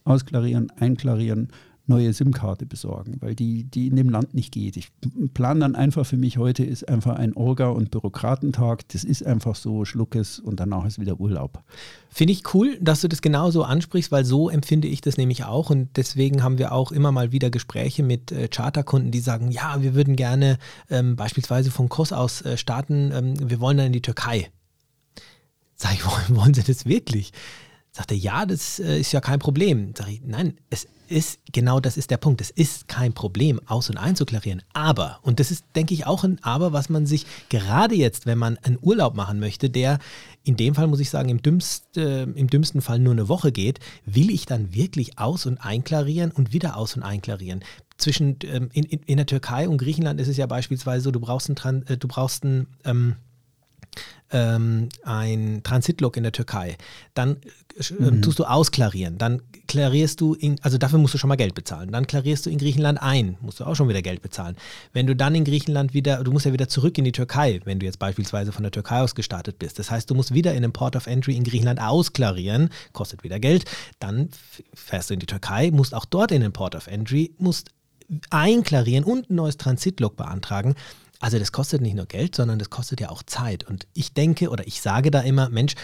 Ausklarieren, 0.04 0.72
einklarieren, 0.72 1.50
neue 1.90 2.14
SIM-Karte 2.14 2.66
besorgen, 2.66 3.18
weil 3.20 3.36
die, 3.36 3.64
die 3.64 3.88
in 3.88 3.96
dem 3.96 4.10
Land 4.10 4.34
nicht 4.34 4.54
geht. 4.54 4.78
Ich 4.78 4.92
plane 5.34 5.60
dann 5.60 5.76
einfach 5.76 6.06
für 6.06 6.18
mich 6.18 6.38
heute 6.38 6.64
ist 6.64 6.88
einfach 6.88 7.16
ein 7.18 7.34
Orga- 7.34 7.70
und 7.70 7.92
Bürokratentag. 7.92 8.88
Das 8.90 9.04
ist 9.04 9.26
einfach 9.26 9.56
so, 9.56 9.84
schluck 9.86 10.16
es 10.16 10.40
und 10.40 10.60
danach 10.60 10.86
ist 10.86 11.00
wieder 11.00 11.20
Urlaub. 11.20 11.64
Finde 12.10 12.34
ich 12.34 12.54
cool, 12.54 12.78
dass 12.80 13.02
du 13.02 13.08
das 13.08 13.22
genauso 13.22 13.64
ansprichst, 13.64 14.12
weil 14.12 14.26
so 14.26 14.50
empfinde 14.50 14.88
ich 14.88 15.02
das 15.02 15.18
nämlich 15.18 15.44
auch 15.44 15.70
und 15.70 15.90
deswegen 15.98 16.44
haben 16.44 16.58
wir 16.58 16.72
auch 16.72 16.92
immer 16.92 17.12
mal 17.12 17.32
wieder 17.32 17.50
Gespräche 17.50 18.04
mit 18.04 18.32
äh, 18.32 18.48
Charterkunden, 18.48 19.12
die 19.12 19.20
sagen, 19.20 19.52
ja, 19.52 19.82
wir 19.82 19.96
würden 19.96 20.16
gerne 20.16 20.58
ähm, 20.90 21.16
beispielsweise 21.16 21.72
von 21.72 21.90
Kos 21.90 22.14
aus 22.14 22.42
äh, 22.42 22.58
starten, 22.58 23.12
ähm, 23.14 23.50
wir 23.50 23.60
wollen 23.60 23.78
dann 23.78 23.88
in 23.88 23.94
die 23.94 24.02
Türkei. 24.02 24.50
Sag 25.76 25.94
ich, 25.94 26.06
wollen 26.36 26.54
Sie 26.54 26.64
das 26.64 26.86
wirklich? 26.86 27.32
Sagt 27.92 28.12
er, 28.12 28.18
ja, 28.18 28.46
das 28.46 28.80
äh, 28.80 29.00
ist 29.00 29.12
ja 29.12 29.22
kein 29.22 29.40
Problem. 29.40 29.94
Sag 29.98 30.10
ich, 30.10 30.22
nein, 30.24 30.58
es 30.70 30.88
ist, 31.10 31.40
genau 31.52 31.80
das 31.80 31.98
ist 31.98 32.12
der 32.12 32.18
Punkt. 32.18 32.40
Es 32.42 32.52
ist 32.52 32.88
kein 32.88 33.14
Problem, 33.14 33.60
aus- 33.66 33.90
und 33.90 33.98
einzuklarieren. 33.98 34.62
Aber, 34.74 35.20
und 35.24 35.40
das 35.40 35.52
ist, 35.52 35.66
denke 35.76 35.94
ich, 35.94 36.06
auch 36.06 36.24
ein 36.24 36.38
Aber, 36.44 36.72
was 36.72 36.90
man 36.90 37.06
sich 37.06 37.26
gerade 37.50 37.96
jetzt, 37.96 38.26
wenn 38.26 38.38
man 38.38 38.58
einen 38.60 38.78
Urlaub 38.82 39.16
machen 39.16 39.40
möchte, 39.40 39.70
der 39.70 40.00
in 40.44 40.56
dem 40.56 40.76
Fall, 40.76 40.88
muss 40.88 41.00
ich 41.00 41.10
sagen, 41.10 41.30
im, 41.30 41.42
dümmst, 41.42 41.98
äh, 41.98 42.24
im 42.24 42.48
dümmsten 42.48 42.82
Fall 42.82 43.00
nur 43.00 43.14
eine 43.14 43.28
Woche 43.28 43.52
geht, 43.52 43.80
will 44.06 44.30
ich 44.30 44.46
dann 44.46 44.74
wirklich 44.74 45.20
aus- 45.20 45.46
und 45.46 45.58
einklarieren 45.58 46.32
und 46.32 46.54
wieder 46.54 46.78
aus- 46.78 46.96
und 46.96 47.04
einklarieren 47.04 47.64
zwischen 47.98 48.38
ähm, 48.44 48.70
in, 48.72 48.86
in, 48.86 49.00
in, 49.04 49.18
der 49.18 49.26
Türkei 49.26 49.68
und 49.68 49.78
Griechenland 49.78 50.22
ist 50.22 50.30
es 50.30 50.38
ja 50.38 50.46
beispielsweise 50.46 51.04
so, 51.04 51.12
du 51.12 51.20
brauchst 51.20 51.50
ein, 51.50 51.86
äh, 51.88 51.98
du 51.98 52.08
brauchst 52.08 52.46
ein 52.46 52.68
ähm, 52.86 53.16
ähm, 54.32 54.90
ein 55.04 55.62
Transitlog 55.64 56.18
in 56.18 56.24
der 56.24 56.32
Türkei, 56.32 56.78
dann 57.14 57.38
äh, 57.78 58.04
mhm. 58.04 58.22
tust 58.22 58.40
du 58.40 58.44
ausklarieren, 58.44 59.18
dann 59.18 59.42
klarierst 59.68 60.22
du, 60.22 60.34
in, 60.34 60.60
also 60.62 60.78
dafür 60.78 61.00
musst 61.00 61.14
du 61.14 61.18
schon 61.18 61.30
mal 61.30 61.36
Geld 61.36 61.56
bezahlen, 61.56 61.92
dann 61.92 62.08
klarierst 62.08 62.46
du 62.46 62.50
in 62.50 62.58
Griechenland 62.58 63.02
ein, 63.02 63.38
musst 63.42 63.60
du 63.60 63.66
auch 63.66 63.76
schon 63.76 63.90
wieder 63.90 64.02
Geld 64.02 64.22
bezahlen. 64.22 64.56
Wenn 64.94 65.08
du 65.08 65.16
dann 65.16 65.36
in 65.36 65.46
Griechenland 65.46 65.94
wieder, 65.94 66.24
du 66.24 66.32
musst 66.32 66.46
ja 66.46 66.54
wieder 66.54 66.68
zurück 66.68 66.98
in 66.98 67.06
die 67.06 67.12
Türkei, 67.12 67.60
wenn 67.66 67.80
du 67.80 67.86
jetzt 67.86 68.00
beispielsweise 68.00 68.52
von 68.52 68.64
der 68.64 68.72
Türkei 68.72 69.02
aus 69.02 69.16
gestartet 69.16 69.60
bist. 69.60 69.80
Das 69.80 69.90
heißt, 69.90 70.10
du 70.10 70.16
musst 70.16 70.34
wieder 70.34 70.52
in 70.52 70.58
einem 70.58 70.74
Port 70.74 70.96
of 70.96 71.08
Entry 71.08 71.36
in 71.36 71.44
Griechenland 71.44 71.82
ausklarieren, 71.82 72.70
kostet 72.94 73.24
wieder 73.24 73.40
Geld, 73.40 73.66
dann 74.00 74.30
fährst 74.74 75.10
du 75.10 75.16
in 75.16 75.20
die 75.20 75.26
Türkei, 75.26 75.72
musst 75.72 75.96
auch 75.96 76.06
dort 76.06 76.32
in 76.32 76.42
den 76.42 76.54
Port 76.54 76.76
of 76.76 76.88
Entry, 76.88 77.34
musst 77.38 77.72
einklarieren 78.30 79.04
und 79.04 79.30
ein 79.30 79.36
neues 79.36 79.58
Transitlog 79.58 80.16
beantragen. 80.16 80.76
Also 81.20 81.38
das 81.38 81.52
kostet 81.52 81.82
nicht 81.82 81.96
nur 81.96 82.06
Geld, 82.06 82.36
sondern 82.36 82.60
das 82.60 82.70
kostet 82.70 83.02
ja 83.02 83.10
auch 83.10 83.24
Zeit. 83.24 83.66
Und 83.66 83.88
ich 83.94 84.14
denke 84.14 84.50
oder 84.50 84.66
ich 84.66 84.82
sage 84.82 85.12
da 85.12 85.22
immer, 85.22 85.50
Mensch, 85.50 85.76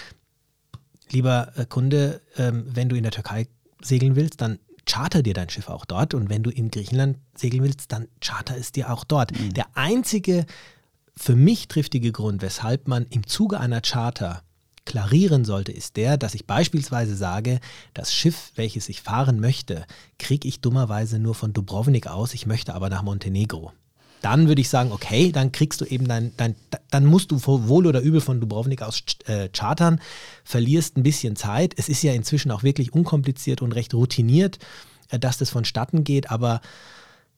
lieber 1.12 1.52
äh, 1.56 1.65
Kunde, 1.65 2.21
ähm, 2.38 2.65
wenn 2.67 2.89
du 2.89 2.95
in 2.95 3.04
der 3.04 3.12
Türkei 3.12 3.48
segeln 3.82 4.15
willst, 4.15 4.41
dann 4.41 4.60
charter 4.88 5.24
dir 5.24 5.34
dein 5.34 5.50
Schiff 5.50 5.69
auch 5.69 5.86
dort. 5.86 6.13
Und 6.13 6.30
wenn 6.30 6.43
du 6.43 6.50
in 6.50 6.71
Griechenland 6.71 7.17
segeln 7.36 7.63
willst, 7.63 7.91
dann 7.91 8.08
charter 8.21 8.58
es 8.58 8.71
dir 8.71 8.91
auch 8.91 9.04
dort. 9.04 9.38
Mhm. 9.38 9.54
Der 9.54 9.67
einzige 9.76 10.45
für 11.17 11.36
mich 11.36 11.67
triftige 11.67 12.12
Grund, 12.12 12.41
weshalb 12.41 12.88
man 12.88 13.06
im 13.10 13.28
Zuge 13.28 13.60
einer 13.60 13.82
Charter 13.82 14.41
klarieren 14.86 15.45
sollte, 15.45 15.71
ist 15.71 15.98
der, 15.98 16.17
dass 16.17 16.36
ich 16.36 16.45
beispielsweise 16.45 17.15
sage, 17.15 17.60
das 17.93 18.13
Schiff, 18.13 18.52
welches 18.56 18.88
ich 18.88 19.02
fahren 19.02 19.39
möchte, 19.39 19.86
kriege 20.19 20.48
ich 20.48 20.62
dummerweise 20.62 21.17
nur 21.17 21.34
von 21.34 21.54
Dubrovnik 21.54 22.08
aus, 22.08 22.34
ich 22.34 22.45
möchte 22.45 22.76
aber 22.76 22.89
nach 22.89 23.02
Montenegro 23.02 23.74
dann 24.21 24.47
würde 24.47 24.62
ich 24.62 24.69
sagen, 24.69 24.91
okay, 24.91 25.32
dann 25.32 25.51
kriegst 25.51 25.82
du 25.82 25.86
eben 25.86 26.08
dein, 26.08 26.32
dein 26.38 26.56
dann 26.89 27.06
musst 27.06 27.32
du 27.32 27.39
wohl 27.45 27.86
oder 27.86 28.01
übel 28.01 28.21
von 28.21 28.39
Dubrovnik 28.39 28.82
aus 28.82 29.04
äh, 29.25 29.49
chartern, 29.49 29.99
verlierst 30.43 30.97
ein 30.97 31.04
bisschen 31.04 31.36
Zeit. 31.36 31.73
Es 31.78 31.89
ist 31.89 32.01
ja 32.01 32.13
inzwischen 32.13 32.51
auch 32.51 32.63
wirklich 32.63 32.93
unkompliziert 32.93 33.62
und 33.62 33.73
recht 33.73 33.93
routiniert, 33.93 34.60
äh, 35.10 35.19
dass 35.19 35.38
das 35.38 35.49
vonstatten 35.49 36.04
geht, 36.04 36.32
aber 36.32 36.62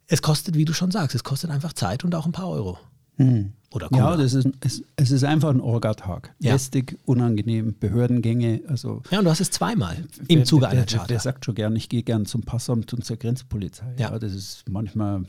es 0.08 0.22
kostet, 0.22 0.56
wie 0.56 0.66
du 0.66 0.74
schon 0.74 0.92
sagst, 0.92 1.16
es 1.16 1.24
kostet 1.24 1.50
einfach 1.52 1.74
Zeit 1.74 2.04
und 2.06 2.16
auch 2.16 2.26
ein 2.26 2.32
paar 2.32 2.50
Euro. 2.50 2.78
Hm. 3.18 3.54
Oder 3.72 3.90
ja, 3.92 4.16
das 4.16 4.34
ist, 4.34 4.48
es, 4.62 4.84
es 4.96 5.12
ist 5.12 5.24
einfach 5.26 5.50
ein 5.50 5.60
Orgatag. 5.60 6.34
Ja. 6.40 6.54
Lästig, 6.54 6.98
unangenehm, 7.06 7.76
Behördengänge. 7.78 8.62
Also 8.68 9.02
ja, 9.12 9.20
und 9.20 9.26
du 9.26 9.32
hast 9.32 9.42
es 9.42 9.52
zweimal 9.52 10.06
im 10.28 10.46
Zuge 10.46 10.70
einer 10.70 10.86
Charter. 10.86 11.08
Der 11.08 11.20
sagt 11.20 11.44
schon 11.44 11.56
gern, 11.56 11.76
ich 11.76 11.90
gehe 11.90 12.04
gern 12.04 12.26
zum 12.26 12.44
Passamt 12.44 12.94
und 12.94 13.04
zur 13.04 13.18
Grenzpolizei. 13.18 13.94
Ja. 13.98 14.12
ja 14.12 14.20
das 14.20 14.34
ist 14.34 14.70
manchmal 14.70 15.24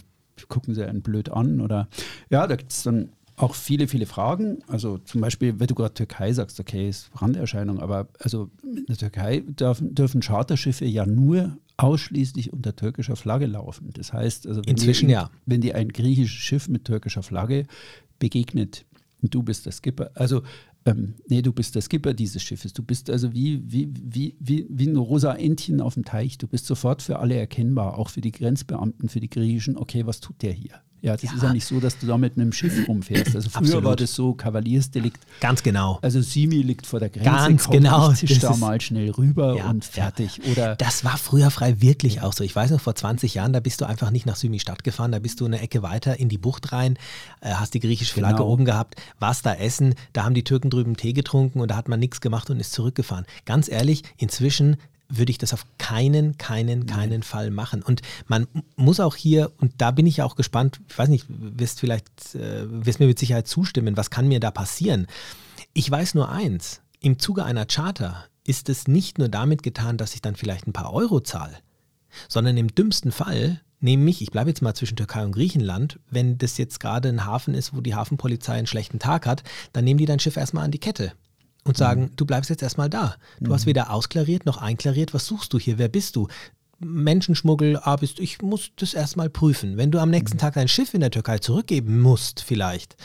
gucken 0.47 0.75
sie 0.75 0.87
einen 0.87 1.03
blöd 1.03 1.31
an 1.31 1.61
oder 1.61 1.89
ja, 2.31 2.47
da 2.47 2.57
gibt 2.57 2.73
es 2.73 2.85
dann 2.85 3.11
auch 3.39 3.55
viele, 3.55 3.89
viele 3.89 4.07
Fragen. 4.07 4.59
Also 4.67 4.99
zum 4.99 5.21
Beispiel, 5.21 5.59
wenn 5.59 5.67
du 5.67 5.75
gerade 5.75 5.95
Türkei 5.95 6.33
sagst, 6.33 6.61
okay, 6.61 6.89
ist 6.89 7.11
Randerscheinung, 7.15 7.81
aber 7.81 8.09
also 8.19 8.51
in 8.63 8.87
der 8.87 8.97
Türkei 8.97 9.41
dürfen, 9.47 9.95
dürfen 9.95 10.21
Charterschiffe 10.21 10.85
ja 10.85 11.07
nur 11.07 11.57
ausschließlich 11.77 12.53
unter 12.53 12.75
türkischer 12.75 13.17
Flagge 13.17 13.47
laufen. 13.47 13.91
Das 13.95 14.13
heißt, 14.13 14.47
also 14.47 14.61
wenn 14.65 14.71
inzwischen 14.71 15.07
die, 15.07 15.13
ja, 15.13 15.31
wenn 15.47 15.61
dir 15.61 15.77
ein 15.77 15.89
griechisches 15.89 16.37
Schiff 16.37 16.69
mit 16.69 16.85
türkischer 16.85 17.23
Flagge 17.23 17.67
begegnet 18.19 18.85
und 19.23 19.33
du 19.35 19.43
bist 19.43 19.65
der 19.65 19.73
Skipper, 19.73 20.11
also 20.15 20.43
ähm, 20.89 21.15
nee, 21.29 21.43
du 21.43 21.53
bist 21.53 21.75
der 21.75 21.83
Skipper 21.83 22.15
dieses 22.15 22.43
Schiffes. 22.43 22.73
Du 22.73 22.83
bist 22.83 23.11
also 23.11 23.33
wie, 23.33 23.63
wie, 23.71 23.93
wie, 24.03 24.37
wie, 24.41 24.67
wie 24.71 24.87
ein 24.87 24.97
rosa 24.97 25.35
Entchen 25.35 25.81
auf 25.81 25.95
dem 25.95 26.05
Teich. 26.05 26.39
Du 26.39 26.47
bist 26.47 26.67
sofort 26.67 27.03
für 27.03 27.19
alle 27.19 27.37
erkennbar, 27.37 27.99
auch 27.99 28.09
für 28.11 28.21
die 28.21 28.33
Grenzbeamten, 28.33 29.09
für 29.09 29.21
die 29.21 29.31
Griechischen. 29.31 29.77
Okay, 29.77 30.07
was 30.07 30.21
tut 30.21 30.41
der 30.43 30.53
hier? 30.53 30.81
Ja, 31.01 31.13
das 31.13 31.23
ja. 31.23 31.33
ist 31.35 31.43
ja 31.43 31.53
nicht 31.53 31.65
so, 31.65 31.79
dass 31.79 31.99
du 31.99 32.07
da 32.07 32.19
mit 32.19 32.37
einem 32.37 32.53
Schiff 32.53 32.89
rumfährst. 32.89 33.37
Also 33.37 33.51
früher 33.51 33.61
Absolut. 33.61 33.85
war 33.85 33.97
das 33.97 34.15
so 34.15 34.35
Kavaliersdelikt. 34.35 35.21
Ganz 35.41 35.63
genau. 35.63 35.99
Also 36.03 36.21
Simi 36.21 36.63
liegt 36.63 36.87
vor 36.87 36.99
der 36.99 37.09
Grenze. 37.09 37.31
Ganz 37.31 37.71
genau. 37.71 38.11
Ich 38.13 38.21
tisch 38.21 38.39
da 38.41 38.57
mal 38.57 38.81
schnell 38.81 39.11
rüber 39.11 39.57
ja, 39.57 39.71
und 39.71 39.85
fertig. 39.85 40.41
Ja. 40.43 40.53
Oder 40.53 40.77
das 40.77 41.05
war 41.05 41.17
früher 41.17 41.51
frei 41.51 41.81
wirklich 41.81 42.23
auch 42.23 42.33
so. 42.33 42.43
Ich 42.43 42.55
weiß 42.55 42.71
noch, 42.73 42.81
vor 42.81 42.95
20 42.95 43.35
Jahren, 43.35 43.53
da 43.53 43.61
bist 43.61 43.81
du 43.81 43.85
einfach 43.85 44.11
nicht 44.11 44.27
nach 44.27 44.37
Simi 44.37 44.59
Stadt 44.59 44.83
gefahren, 44.83 45.13
da 45.13 45.19
bist 45.21 45.41
du 45.41 45.45
eine 45.45 45.61
Ecke 45.61 45.83
weiter 45.83 46.19
in 46.19 46.29
die 46.29 46.39
Bucht 46.39 46.73
rein, 46.73 46.99
äh, 47.41 47.53
hast 47.53 47.75
die 47.75 47.81
griechische 47.81 48.15
Flagge 48.15 48.39
genau. 48.39 48.49
oben 48.49 48.65
gehabt, 48.65 48.97
warst 49.21 49.47
da 49.47 49.55
essen, 49.55 49.95
da 50.13 50.25
haben 50.25 50.35
die 50.35 50.45
Türken 50.45 50.71
drüben 50.71 50.97
Tee 50.97 51.13
getrunken 51.13 51.61
und 51.61 51.71
da 51.71 51.77
hat 51.77 51.89
man 51.89 52.01
nichts 52.01 52.21
gemacht 52.21 52.51
und 52.51 52.59
ist 52.59 52.73
zurückgefahren. 52.73 53.25
Ganz 53.45 53.69
ehrlich, 53.69 54.03
inzwischen 54.17 54.77
würde 55.09 55.31
ich 55.31 55.39
das 55.39 55.55
auf 55.55 55.65
keinen, 55.79 56.37
keinen, 56.37 56.87
keinen 56.87 57.23
Fall 57.23 57.51
machen. 57.51 57.83
Und 57.83 58.03
man 58.27 58.47
muss 58.77 59.01
auch 59.01 59.17
hier, 59.17 59.51
und 59.59 59.73
da 59.79 59.91
bin 59.91 60.07
ich 60.07 60.23
auch 60.23 60.37
gespannt, 60.37 60.81
ich 60.89 60.99
weiß 60.99 61.09
nicht, 61.09 61.27
wirst 61.29 61.81
vielleicht, 61.81 62.35
äh, 62.35 62.65
wirst 62.85 63.01
mir 63.01 63.07
mit 63.07 63.19
Sicherheit 63.19 63.49
zustimmen, 63.49 63.97
was 63.97 64.11
kann 64.11 64.29
mir 64.29 64.41
da 64.41 64.51
passieren? 64.51 65.07
Ich 65.73 65.91
weiß 65.91 66.15
nur 66.15 66.29
eins, 66.29 66.83
im 67.01 67.19
Zuge 67.19 67.45
einer 67.45 67.67
Charter 67.67 68.27
ist 68.45 68.69
es 68.69 68.87
nicht 68.87 69.19
nur 69.19 69.29
damit 69.29 69.63
getan, 69.63 69.97
dass 69.97 70.15
ich 70.15 70.23
dann 70.23 70.37
vielleicht 70.37 70.67
ein 70.67 70.73
paar 70.73 70.93
Euro 70.93 71.21
zahle, 71.21 71.57
sondern 72.29 72.57
im 72.57 72.75
dümmsten 72.75 73.13
Fall 73.13 73.61
nämlich, 73.81 74.21
ich 74.23 74.31
bleibe 74.31 74.51
jetzt 74.51 74.63
mal 74.63 74.75
zwischen 74.75 74.97
Türkei 74.97 75.25
und 75.25 75.33
Griechenland, 75.33 76.01
wenn 76.11 76.37
das 76.37 76.59
jetzt 76.59 76.81
gerade 76.81 77.09
ein 77.09 77.25
Hafen 77.25 77.55
ist, 77.55 77.75
wo 77.75 77.81
die 77.81 77.95
Hafenpolizei 77.95 78.55
einen 78.55 78.67
schlechten 78.67 78.99
Tag 78.99 79.27
hat, 79.27 79.45
dann 79.73 79.85
nehmen 79.85 79.99
die 79.99 80.07
dein 80.07 80.19
Schiff 80.19 80.37
erstmal 80.37 80.65
an 80.65 80.73
die 80.73 80.81
Kette 80.81 81.13
und 81.69 81.77
sagen, 81.77 82.03
mhm. 82.03 82.11
du 82.17 82.27
bleibst 82.27 82.51
jetzt 82.51 82.63
erstmal 82.63 82.91
da. 82.91 83.17
Du 83.41 83.51
mhm. 83.51 83.55
hast 83.55 83.67
weder 83.67 83.93
ausklariert 83.93 84.47
noch 84.47 84.57
einklariert, 84.57 85.15
was 85.15 85.27
suchst 85.27 85.53
du 85.53 85.59
hier, 85.59 85.79
wer 85.79 85.89
bist 85.89 86.17
du? 86.17 86.29
Menschenschmuggel, 86.81 87.79
ah, 87.83 87.97
bist, 87.97 88.21
ich 88.21 88.41
muss 88.41 88.71
das 88.77 88.95
erstmal 88.95 89.31
prüfen. 89.31 89.77
Wenn 89.77 89.91
du 89.91 89.99
am 89.99 90.11
nächsten 90.11 90.37
mhm. 90.37 90.41
Tag 90.41 90.55
dein 90.55 90.69
Schiff 90.69 90.95
in 90.95 91.01
der 91.01 91.11
Türkei 91.11 91.39
zurückgeben 91.39 92.01
musst, 92.01 92.41
vielleicht, 92.41 92.97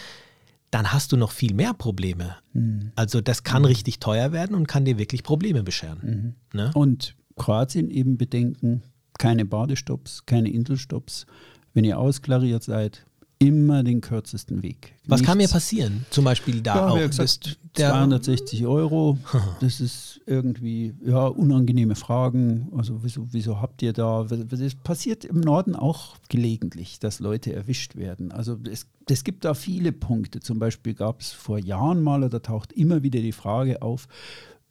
dann 0.71 0.91
hast 0.91 1.11
du 1.11 1.17
noch 1.17 1.31
viel 1.31 1.53
mehr 1.53 1.73
Probleme. 1.73 2.35
Mhm. 2.53 2.91
Also 2.95 3.21
das 3.21 3.43
kann 3.43 3.63
mhm. 3.63 3.67
richtig 3.67 3.99
teuer 3.99 4.31
werden 4.31 4.55
und 4.55 4.67
kann 4.67 4.85
dir 4.85 4.97
wirklich 4.97 5.23
Probleme 5.23 5.63
bescheren. 5.63 6.35
Mhm. 6.51 6.57
Ne? 6.57 6.71
Und 6.73 7.15
Kroatien 7.35 7.89
eben 7.89 8.17
bedenken, 8.17 8.83
keine 9.17 9.45
Badestopps, 9.45 10.25
keine 10.25 10.51
Inselstopps. 10.51 11.25
Wenn 11.73 11.83
ihr 11.83 11.97
ausklariert 11.97 12.63
seid, 12.63 13.05
immer 13.47 13.83
den 13.83 14.01
kürzesten 14.01 14.63
Weg. 14.63 14.93
Was 15.05 15.19
Nichts. 15.19 15.27
kann 15.27 15.37
mir 15.37 15.47
passieren? 15.47 16.05
Zum 16.09 16.25
Beispiel 16.25 16.61
da 16.61 16.75
ja, 16.75 16.87
auch. 16.89 16.97
Gesagt, 16.97 17.57
260 17.73 18.65
Euro, 18.65 19.17
das 19.59 19.81
ist 19.81 20.21
irgendwie, 20.25 20.93
ja, 21.05 21.25
unangenehme 21.25 21.95
Fragen. 21.95 22.69
Also 22.75 23.03
wieso, 23.03 23.27
wieso 23.31 23.61
habt 23.61 23.81
ihr 23.81 23.93
da, 23.93 24.23
das 24.23 24.75
passiert 24.75 25.25
im 25.25 25.39
Norden 25.39 25.75
auch 25.75 26.15
gelegentlich, 26.29 26.99
dass 26.99 27.19
Leute 27.19 27.53
erwischt 27.53 27.95
werden. 27.95 28.31
Also 28.31 28.57
es, 28.69 28.87
es 29.09 29.23
gibt 29.23 29.45
da 29.45 29.53
viele 29.53 29.91
Punkte. 29.91 30.39
Zum 30.39 30.59
Beispiel 30.59 30.93
gab 30.93 31.21
es 31.21 31.31
vor 31.31 31.59
Jahren 31.59 32.01
mal, 32.01 32.29
da 32.29 32.39
taucht 32.39 32.73
immer 32.73 33.03
wieder 33.03 33.21
die 33.21 33.31
Frage 33.31 33.81
auf, 33.81 34.07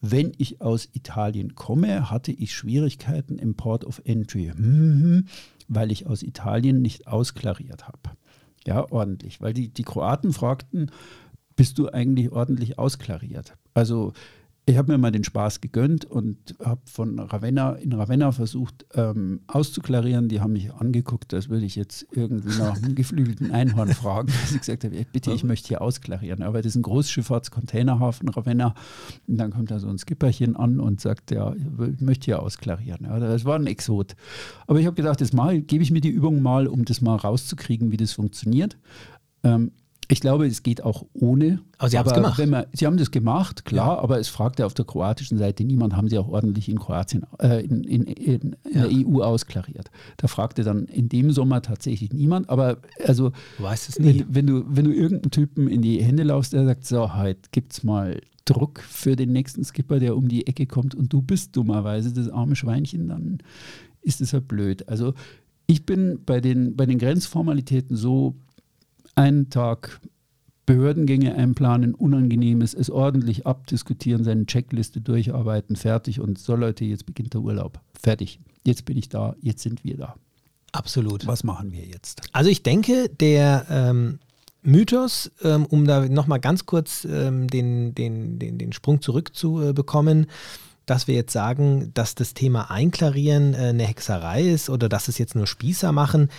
wenn 0.02 0.32
ich 0.36 0.60
aus 0.60 0.88
Italien 0.92 1.54
komme, 1.54 2.10
hatte 2.10 2.32
ich 2.32 2.52
Schwierigkeiten 2.52 3.38
im 3.38 3.54
Port 3.54 3.84
of 3.84 4.02
Entry, 4.04 4.52
mhm, 4.54 5.26
weil 5.68 5.92
ich 5.92 6.06
aus 6.06 6.24
Italien 6.24 6.82
nicht 6.82 7.06
ausklariert 7.06 7.86
habe. 7.86 8.00
Ja, 8.66 8.90
ordentlich. 8.90 9.40
Weil 9.40 9.52
die, 9.52 9.68
die 9.68 9.82
Kroaten 9.82 10.32
fragten, 10.32 10.90
bist 11.56 11.78
du 11.78 11.88
eigentlich 11.88 12.32
ordentlich 12.32 12.78
ausklariert? 12.78 13.54
Also 13.74 14.12
ich 14.64 14.76
habe 14.76 14.92
mir 14.92 14.98
mal 14.98 15.10
den 15.10 15.24
Spaß 15.24 15.60
gegönnt 15.60 16.04
und 16.04 16.54
habe 16.64 16.80
von 16.84 17.18
Ravenna 17.18 17.72
in 17.72 17.92
Ravenna 17.92 18.30
versucht 18.30 18.86
ähm, 18.94 19.40
auszuklarieren. 19.48 20.28
Die 20.28 20.40
haben 20.40 20.52
mich 20.52 20.72
angeguckt, 20.72 21.34
als 21.34 21.48
würde 21.48 21.66
ich 21.66 21.74
jetzt 21.74 22.06
irgendwie 22.12 22.56
nach 22.58 22.76
einem 22.76 22.94
geflügelten 22.94 23.50
Einhorn 23.50 23.88
fragen. 23.94 24.28
Dass 24.42 24.52
ich 24.52 24.60
gesagt 24.60 24.84
habe, 24.84 25.04
bitte, 25.12 25.32
ich 25.32 25.42
möchte 25.42 25.66
hier 25.66 25.82
ausklarieren. 25.82 26.42
Aber 26.42 26.62
das 26.62 26.72
ist 26.72 26.76
ein 26.76 26.82
Großschifffahrtskontainerhafen 26.82 28.28
Ravenna. 28.28 28.74
Und 29.26 29.38
dann 29.38 29.50
kommt 29.50 29.72
da 29.72 29.80
so 29.80 29.88
ein 29.88 29.98
Skipperchen 29.98 30.54
an 30.54 30.78
und 30.78 31.00
sagt, 31.00 31.32
ja, 31.32 31.54
ich 31.54 32.00
möchte 32.00 32.26
hier 32.26 32.40
ausklarieren. 32.40 33.06
Ja, 33.06 33.18
das 33.18 33.44
war 33.44 33.58
ein 33.58 33.66
Exot. 33.66 34.14
Aber 34.68 34.78
ich 34.78 34.86
habe 34.86 34.94
gedacht, 34.94 35.20
das 35.20 35.32
mal 35.32 35.60
gebe 35.60 35.82
ich 35.82 35.90
mir 35.90 36.00
die 36.00 36.10
Übung 36.10 36.40
mal, 36.40 36.68
um 36.68 36.84
das 36.84 37.00
mal 37.00 37.16
rauszukriegen, 37.16 37.90
wie 37.90 37.96
das 37.96 38.12
funktioniert. 38.12 38.78
Ähm, 39.42 39.72
ich 40.08 40.20
glaube, 40.20 40.46
es 40.46 40.62
geht 40.62 40.82
auch 40.82 41.06
ohne. 41.14 41.60
Aber 41.78 41.88
Sie 41.88 41.98
haben 41.98 42.06
es 42.06 42.14
gemacht. 42.14 42.46
Man, 42.46 42.66
Sie 42.72 42.86
haben 42.86 42.96
das 42.96 43.10
gemacht, 43.10 43.64
klar, 43.64 43.96
ja. 43.96 44.02
aber 44.02 44.18
es 44.18 44.28
fragte 44.28 44.66
auf 44.66 44.74
der 44.74 44.84
kroatischen 44.84 45.38
Seite 45.38 45.64
niemand, 45.64 45.96
haben 45.96 46.08
Sie 46.08 46.18
auch 46.18 46.28
ordentlich 46.28 46.68
in 46.68 46.78
Kroatien, 46.78 47.24
äh, 47.40 47.64
in, 47.64 47.84
in, 47.84 48.02
in, 48.04 48.56
ja. 48.72 48.86
der 48.86 48.90
EU 48.90 49.22
ausklariert. 49.22 49.90
Da 50.16 50.28
fragte 50.28 50.64
dann 50.64 50.86
in 50.86 51.08
dem 51.08 51.32
Sommer 51.32 51.62
tatsächlich 51.62 52.12
niemand, 52.12 52.50
aber 52.50 52.78
also, 53.06 53.30
du 53.58 53.64
weißt 53.64 53.88
es 53.88 53.98
nie. 53.98 54.20
Wenn, 54.20 54.34
wenn, 54.34 54.46
du, 54.46 54.64
wenn 54.68 54.84
du 54.84 54.92
irgendeinen 54.92 55.30
Typen 55.30 55.68
in 55.68 55.82
die 55.82 56.02
Hände 56.02 56.24
laufst, 56.24 56.52
der 56.52 56.64
sagt, 56.64 56.86
so, 56.86 57.14
heute 57.16 57.40
gibt 57.52 57.72
es 57.72 57.82
mal 57.82 58.20
Druck 58.44 58.80
für 58.80 59.16
den 59.16 59.32
nächsten 59.32 59.64
Skipper, 59.64 60.00
der 60.00 60.16
um 60.16 60.28
die 60.28 60.46
Ecke 60.46 60.66
kommt 60.66 60.94
und 60.94 61.12
du 61.12 61.22
bist 61.22 61.56
dummerweise 61.56 62.12
das 62.12 62.28
arme 62.28 62.56
Schweinchen, 62.56 63.08
dann 63.08 63.38
ist 64.02 64.20
es 64.20 64.32
halt 64.32 64.48
blöd. 64.48 64.88
Also 64.88 65.14
ich 65.66 65.86
bin 65.86 66.20
bei 66.26 66.40
den, 66.40 66.76
bei 66.76 66.86
den 66.86 66.98
Grenzformalitäten 66.98 67.96
so 67.96 68.34
einen 69.14 69.50
Tag 69.50 70.00
Behördengänge 70.64 71.34
einplanen, 71.34 71.94
Unangenehmes, 71.94 72.72
es 72.72 72.88
ordentlich 72.88 73.46
abdiskutieren, 73.46 74.22
seine 74.22 74.46
Checkliste 74.46 75.00
durcharbeiten, 75.00 75.76
fertig 75.76 76.20
und 76.20 76.38
so 76.38 76.54
Leute, 76.54 76.84
jetzt 76.84 77.04
beginnt 77.04 77.34
der 77.34 77.40
Urlaub. 77.40 77.80
Fertig. 78.00 78.38
Jetzt 78.64 78.84
bin 78.84 78.96
ich 78.96 79.08
da, 79.08 79.34
jetzt 79.42 79.62
sind 79.62 79.84
wir 79.84 79.96
da. 79.96 80.14
Absolut. 80.70 81.26
Was 81.26 81.44
machen 81.44 81.72
wir 81.72 81.84
jetzt? 81.84 82.22
Also 82.32 82.48
ich 82.48 82.62
denke, 82.62 83.08
der 83.08 83.66
ähm, 83.68 84.20
Mythos, 84.62 85.32
ähm, 85.42 85.66
um 85.66 85.86
da 85.86 86.08
nochmal 86.08 86.40
ganz 86.40 86.64
kurz 86.64 87.04
ähm, 87.04 87.48
den, 87.48 87.94
den, 87.94 88.38
den, 88.38 88.58
den 88.58 88.72
Sprung 88.72 89.02
zurückzubekommen, 89.02 90.26
dass 90.86 91.08
wir 91.08 91.14
jetzt 91.14 91.32
sagen, 91.32 91.90
dass 91.94 92.14
das 92.14 92.34
Thema 92.34 92.70
Einklarieren 92.70 93.54
äh, 93.54 93.68
eine 93.68 93.84
Hexerei 93.84 94.42
ist 94.42 94.70
oder 94.70 94.88
dass 94.88 95.08
es 95.08 95.18
jetzt 95.18 95.34
nur 95.34 95.46
Spießer 95.46 95.92
machen, 95.92 96.30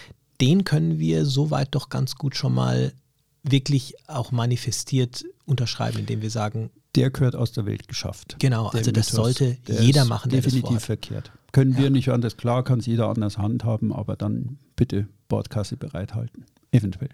den 0.42 0.64
können 0.64 1.00
wir 1.00 1.26
soweit 1.26 1.74
doch 1.76 1.90
ganz 1.90 2.16
gut 2.16 2.36
schon 2.36 2.54
mal 2.54 2.94
wirklich 3.44 3.96
auch 4.08 4.32
manifestiert 4.32 5.26
unterschreiben, 5.46 6.00
indem 6.00 6.22
wir 6.22 6.30
sagen, 6.30 6.72
der 6.96 7.10
gehört 7.10 7.36
aus 7.36 7.52
der 7.52 7.66
Welt 7.66 7.88
geschafft. 7.88 8.38
Genau, 8.40 8.70
der 8.70 8.80
also 8.80 8.92
das 8.92 9.14
Mythos, 9.14 9.36
sollte 9.38 9.58
jeder 9.68 10.06
machen. 10.06 10.30
Der 10.30 10.42
definitiv 10.42 10.80
verkehrt. 10.84 11.32
Können 11.52 11.74
ja. 11.74 11.80
wir 11.80 11.90
nicht 11.90 12.10
anders, 12.10 12.38
klar 12.38 12.64
kann 12.64 12.80
es 12.80 12.86
jeder 12.86 13.08
anders 13.10 13.38
handhaben, 13.38 13.92
aber 13.92 14.16
dann 14.16 14.58
bitte 14.76 15.08
Bordkasse 15.28 15.78
bereithalten. 15.78 16.46
Eventuell. 16.72 17.10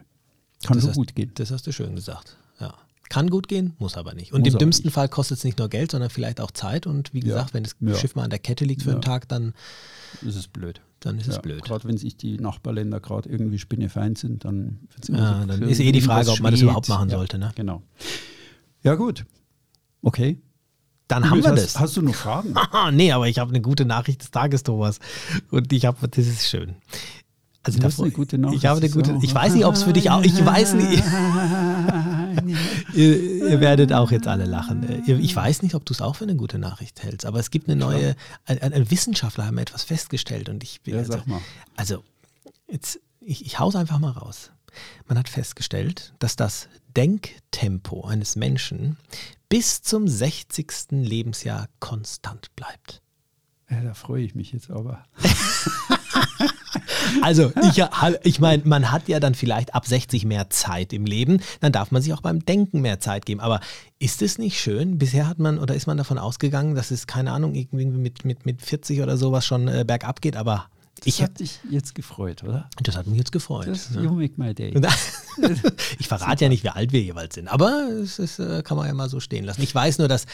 Kann 0.66 0.78
das 0.78 0.84
so 0.84 0.90
hast, 0.90 0.98
gut 0.98 1.16
gehen. 1.16 1.32
Das 1.36 1.52
hast 1.52 1.68
du 1.68 1.72
schön 1.72 1.96
gesagt. 1.96 2.38
Ja. 2.60 2.74
Kann 3.10 3.30
gut 3.30 3.48
gehen, 3.48 3.74
muss 3.80 3.98
aber 3.98 4.14
nicht. 4.14 4.34
Und 4.34 4.42
muss 4.42 4.54
im 4.54 4.60
dümmsten 4.60 4.88
nicht. 4.88 4.94
Fall 4.94 5.10
kostet 5.10 5.40
es 5.40 5.44
nicht 5.44 5.58
nur 5.58 5.68
Geld, 5.68 5.92
sondern 5.92 6.10
vielleicht 6.10 6.40
auch 6.40 6.52
Zeit. 6.52 6.86
Und 6.86 7.14
wie 7.14 7.22
gesagt, 7.22 7.50
ja. 7.50 7.54
wenn 7.54 7.64
das. 7.64 8.00
Schiff 8.00 8.16
mal 8.16 8.24
an 8.24 8.30
der 8.30 8.40
Kette 8.40 8.66
liegt 8.66 8.84
für 8.84 8.92
einen 8.92 9.02
Tag, 9.02 9.28
dann 9.28 9.54
ist 10.22 10.36
es 10.36 10.48
blöd. 10.48 10.82
Dann 11.00 11.18
ist 11.18 11.28
es 11.28 11.41
blöd. 11.41 11.64
Gerade 11.64 11.88
wenn 11.88 11.97
sich 11.97 12.18
die 12.18 12.38
Nachbarländer 12.38 13.00
gerade 13.00 13.30
irgendwie 13.30 13.58
spinnefeind 13.58 14.18
sind, 14.18 14.43
dann, 14.43 14.80
ja, 15.08 15.41
so 15.41 15.47
dann 15.47 15.62
ist 15.64 15.80
eh 15.80 15.91
die 15.91 16.02
Frage, 16.02 16.32
ob 16.32 16.39
man 16.41 16.52
das 16.52 16.62
überhaupt 16.62 16.89
machen 16.89 17.10
sollte. 17.10 17.38
Ne? 17.38 17.52
Genau. 17.56 17.84
Ja, 18.84 18.95
gut. 18.95 19.26
Okay. 20.02 20.41
Dann 21.08 21.30
haben 21.30 21.41
wir 21.41 21.52
hast, 21.52 21.64
das. 21.64 21.80
Hast 21.80 21.97
du 21.97 22.02
noch 22.02 22.14
Fragen? 22.14 22.54
nee, 22.95 23.12
aber 23.12 23.28
ich 23.28 23.39
habe 23.39 23.50
eine 23.50 23.62
gute 23.62 23.86
Nachricht 23.86 24.22
des 24.22 24.32
Tages, 24.32 24.64
Thomas. 24.64 25.00
Und 25.50 25.72
ich 25.74 25.86
habe, 25.86 26.08
das 26.08 26.28
ist 26.28 26.47
schön. 26.47 26.76
Also 27.64 27.80
hast 27.82 28.00
eine 28.00 28.12
gute 28.12 28.38
Nachricht. 28.38 28.64
Ich 28.64 28.70
habe 28.70 28.80
eine 28.80 28.89
gute, 28.89 29.18
ich 29.22 29.34
weiß 29.34 29.54
nicht, 29.54 29.66
ob 29.66 29.74
es 29.74 29.84
für 29.84 29.93
dich 29.93 30.10
auch, 30.12 30.22
ich 30.22 30.45
weiß 30.45 30.76
nicht. 30.76 31.04
ihr, 32.94 33.50
ihr, 33.50 33.60
werdet 33.60 33.94
auch 33.94 34.12
jetzt 34.12 34.28
alle 34.28 34.46
lachen. 34.46 35.04
Ich 35.06 35.36
weiß 35.36 35.62
nicht, 35.64 35.76
ob 35.76 35.86
du 35.86 35.94
es 35.94 36.02
auch 36.02 36.16
für 36.16 36.26
eine 36.26 36.36
gute 36.36 36.60
Nachricht 36.60 37.04
hältst, 37.04 37.26
aber 37.26 37.40
es 37.40 37.52
gibt 37.52 37.68
eine 37.68 37.76
neue, 37.76 38.16
ein, 38.46 38.60
ein 38.60 38.92
Wissenschaftler 38.92 39.46
haben 39.46 39.58
etwas 39.58 39.84
festgestellt 39.84 40.50
und 40.50 40.64
ich 40.64 40.82
bin, 40.82 40.96
ja, 40.96 41.00
also, 41.00 41.14
sag 41.14 41.28
mal. 41.28 41.42
also 41.76 42.04
jetzt, 42.68 43.00
ich, 43.22 43.46
ich 43.46 43.60
hau's 43.60 43.76
einfach 43.76 44.00
mal 44.00 44.12
raus. 44.12 44.52
Man 45.08 45.18
hat 45.18 45.30
festgestellt, 45.30 46.14
dass 46.20 46.36
das 46.36 46.68
Denktempo 46.96 48.06
eines 48.06 48.36
Menschen 48.36 48.98
bis 49.50 49.82
zum 49.82 50.08
60. 50.08 50.92
Lebensjahr 50.92 51.68
konstant 51.80 52.56
bleibt. 52.56 53.02
Ja, 53.70 53.82
da 53.82 53.94
freue 53.94 54.24
ich 54.24 54.36
mich 54.36 54.52
jetzt 54.52 54.72
aber. 54.72 55.04
Also, 57.22 57.52
ich, 57.62 57.84
ich 58.24 58.40
meine, 58.40 58.64
man 58.66 58.92
hat 58.92 59.08
ja 59.08 59.20
dann 59.20 59.36
vielleicht 59.36 59.74
ab 59.74 59.86
60 59.86 60.26
mehr 60.26 60.50
Zeit 60.50 60.94
im 60.94 61.06
Leben, 61.06 61.42
dann 61.60 61.72
darf 61.72 61.92
man 61.92 62.02
sich 62.02 62.14
auch 62.14 62.22
beim 62.22 62.46
Denken 62.46 62.82
mehr 62.82 63.00
Zeit 63.00 63.26
geben. 63.26 63.40
Aber 63.40 63.60
ist 63.98 64.22
es 64.22 64.38
nicht 64.38 64.60
schön? 64.60 64.98
Bisher 64.98 65.28
hat 65.28 65.40
man 65.40 65.60
oder 65.60 65.76
ist 65.76 65.88
man 65.88 65.98
davon 65.98 66.18
ausgegangen, 66.18 66.76
dass 66.76 66.92
es, 66.92 67.08
keine 67.08 67.32
Ahnung, 67.32 67.56
irgendwie 67.56 67.86
mit, 67.86 68.26
mit, 68.26 68.46
mit 68.46 68.62
40 68.62 69.02
oder 69.02 69.18
sowas 69.18 69.46
schon 69.46 69.68
äh, 69.68 69.84
bergab 69.86 70.22
geht, 70.22 70.36
aber 70.36 70.68
ich 71.06 71.22
hat 71.22 71.39
dich 71.39 71.60
jetzt 71.70 71.95
gefreut, 71.95 72.43
oder? 72.43 72.70
Das 72.82 72.95
hat 72.95 73.08
mich 73.08 73.18
jetzt 73.18 73.32
gefreut. 73.32 73.68
Das 73.68 73.91
ne? 73.91 74.04
you 74.04 74.12
make 74.12 74.34
my 74.38 74.54
day. 74.54 74.74
ich 76.00 76.08
verrate 76.08 76.45
ja 76.45 76.50
nicht, 76.50 76.64
wie 76.64 76.70
alt 76.70 76.91
wir 76.91 77.02
jeweils 77.02 77.36
sind, 77.36 77.47
aber 77.47 77.89
es 78.02 78.20
ist, 78.20 78.39
äh, 78.39 78.62
kann 78.64 78.78
man 78.78 78.88
ja 78.88 78.93
mal 78.93 79.10
so 79.10 79.20
stehen 79.20 79.45
lassen. 79.45 79.62
Ich 79.62 79.74
weiß 79.74 79.97
nur, 80.00 80.08
dass 80.08 80.26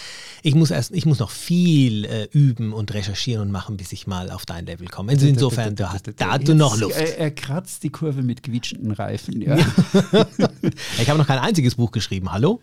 ich 0.41 0.55
muss 0.55 0.71
erst, 0.71 0.91
ich 0.91 1.05
muss 1.05 1.19
noch 1.19 1.29
viel 1.29 2.05
äh, 2.05 2.27
üben 2.31 2.73
und 2.73 2.93
recherchieren 2.93 3.43
und 3.43 3.51
machen, 3.51 3.77
bis 3.77 3.91
ich 3.91 4.07
mal 4.07 4.31
auf 4.31 4.45
dein 4.45 4.65
Level 4.65 4.87
komme. 4.87 5.11
Also 5.11 5.27
insofern, 5.27 5.75
da, 5.75 5.95
da 6.15 6.31
hast 6.33 6.47
du 6.47 6.55
noch 6.55 6.77
Luft. 6.77 6.95
Er, 6.95 7.17
er, 7.17 7.31
kratzt 7.31 7.83
die 7.83 7.89
Kurve 7.89 8.21
mit 8.21 8.43
quietschenden 8.43 8.91
Reifen. 8.91 9.41
Ja. 9.41 9.57
ich 10.99 11.09
habe 11.09 11.19
noch 11.19 11.27
kein 11.27 11.39
einziges 11.39 11.75
Buch 11.75 11.91
geschrieben. 11.91 12.31
Hallo? 12.31 12.61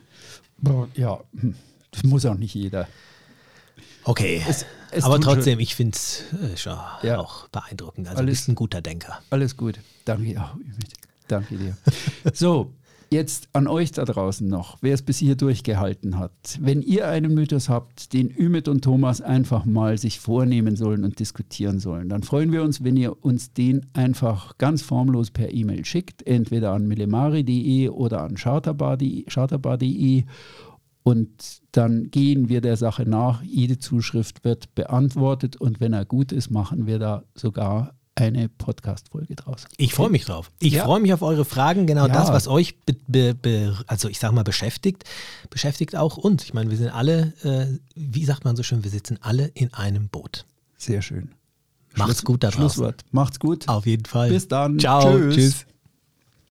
Ja, 0.95 1.21
hm. 1.39 1.55
das 1.91 2.03
muss 2.05 2.25
auch 2.27 2.37
nicht 2.37 2.55
jeder. 2.55 2.89
Okay. 4.05 4.43
Es, 4.49 4.65
es 4.93 5.05
Aber 5.05 5.21
trotzdem, 5.21 5.59
ich 5.61 5.75
finde 5.75 5.97
es 5.97 6.25
äh, 6.33 7.07
ja. 7.09 7.19
auch 7.19 7.49
beeindruckend. 7.49 8.09
Also 8.09 8.19
alles, 8.21 8.27
du 8.27 8.33
bist 8.33 8.49
ein 8.49 8.55
guter 8.55 8.81
Denker. 8.83 9.21
Alles 9.31 9.57
gut. 9.57 9.81
Danke, 10.05 10.33
ja, 10.33 10.57
danke 11.29 11.57
dir. 11.57 11.77
so, 12.33 12.73
jetzt 13.13 13.49
an 13.53 13.67
euch 13.67 13.93
da 13.93 14.05
draußen 14.05 14.49
noch, 14.49 14.79
wer 14.81 14.95
es 14.95 15.03
bis 15.03 15.19
hier 15.19 15.37
durchgehalten 15.37 16.19
hat. 16.19 16.33
Wenn 16.61 16.83
ihr 16.83 17.09
einen 17.09 17.35
Mythos 17.35 17.69
habt, 17.69 18.13
den 18.13 18.35
Ümit 18.37 18.69
und 18.69 18.83
Thomas 18.83 19.21
einfach 19.21 19.65
mal 19.65 19.99
sich 19.99 20.19
vornehmen 20.19 20.77
sollen 20.77 21.05
und 21.05 21.19
diskutieren 21.21 21.79
sollen, 21.79 22.09
dann 22.09 22.23
freuen 22.23 22.53
wir 22.53 22.63
uns, 22.63 22.83
wenn 22.83 22.97
ihr 22.97 23.25
uns 23.25 23.53
den 23.53 23.87
einfach 23.93 24.59
ganz 24.59 24.83
formlos 24.83 25.31
per 25.31 25.53
E-Mail 25.53 25.85
schickt, 25.85 26.27
entweder 26.27 26.73
an 26.73 26.89
millemari.de 26.89 27.89
oder 27.91 28.23
an 28.23 28.37
charterbar.de 28.37 30.25
und 31.03 31.63
dann 31.73 32.11
gehen 32.11 32.49
wir 32.49 32.61
der 32.61 32.77
Sache 32.77 33.09
nach. 33.09 33.43
Jede 33.43 33.79
Zuschrift 33.79 34.45
wird 34.45 34.75
beantwortet 34.75 35.57
und 35.57 35.81
wenn 35.81 35.93
er 35.93 36.05
gut 36.05 36.33
ist, 36.33 36.51
machen 36.51 36.87
wir 36.87 36.99
da 36.99 37.25
sogar 37.35 37.95
eine 38.15 38.49
Podcast-Folge 38.49 39.35
draus. 39.35 39.65
Ich 39.79 39.95
freue 39.95 40.11
mich 40.11 40.27
drauf. 40.27 40.51
Ich 40.61 40.75
ja. 40.75 40.85
freue 40.85 41.01
mich 41.01 41.13
auf 41.13 41.23
eure 41.23 41.45
Fragen. 41.45 41.87
Genau 41.87 42.07
ja. 42.07 42.13
das, 42.13 42.29
was 42.29 42.47
euch, 42.47 42.79
be, 42.81 42.95
be, 43.09 43.35
be, 43.35 43.77
also 43.87 44.09
ich 44.09 44.19
sage 44.19 44.35
mal, 44.35 44.45
beschäftigt, 44.45 45.05
beschäftigt 45.51 45.97
auch 45.97 46.19
uns. 46.19 46.45
Ich 46.45 46.55
meine, 46.55 46.71
wir 46.71 46.77
sind 46.77 46.91
alle, 46.91 47.33
äh, 47.43 47.79
wie 47.95 48.25
sagt 48.25 48.45
man 48.45 48.55
so 48.55 48.63
schön, 48.63 48.85
wir 48.85 48.91
sitzen 48.91 49.19
alle 49.23 49.47
in 49.55 49.73
einem 49.73 50.09
Boot. 50.09 50.45
Sehr 50.77 51.01
schön. 51.01 51.31
Macht's 51.95 52.19
Schluss, 52.19 52.25
gut 52.25 52.43
da 52.43 52.49
draußen. 52.49 52.61
Schlusswort. 52.61 53.05
Macht's 53.11 53.39
gut. 53.39 53.69
Auf 53.69 53.87
jeden 53.87 54.05
Fall. 54.05 54.31
Bis 54.31 54.49
dann. 54.49 54.79
Ciao. 54.79 55.19
Tschüss. 55.19 55.35
Tschüss. 55.35 55.67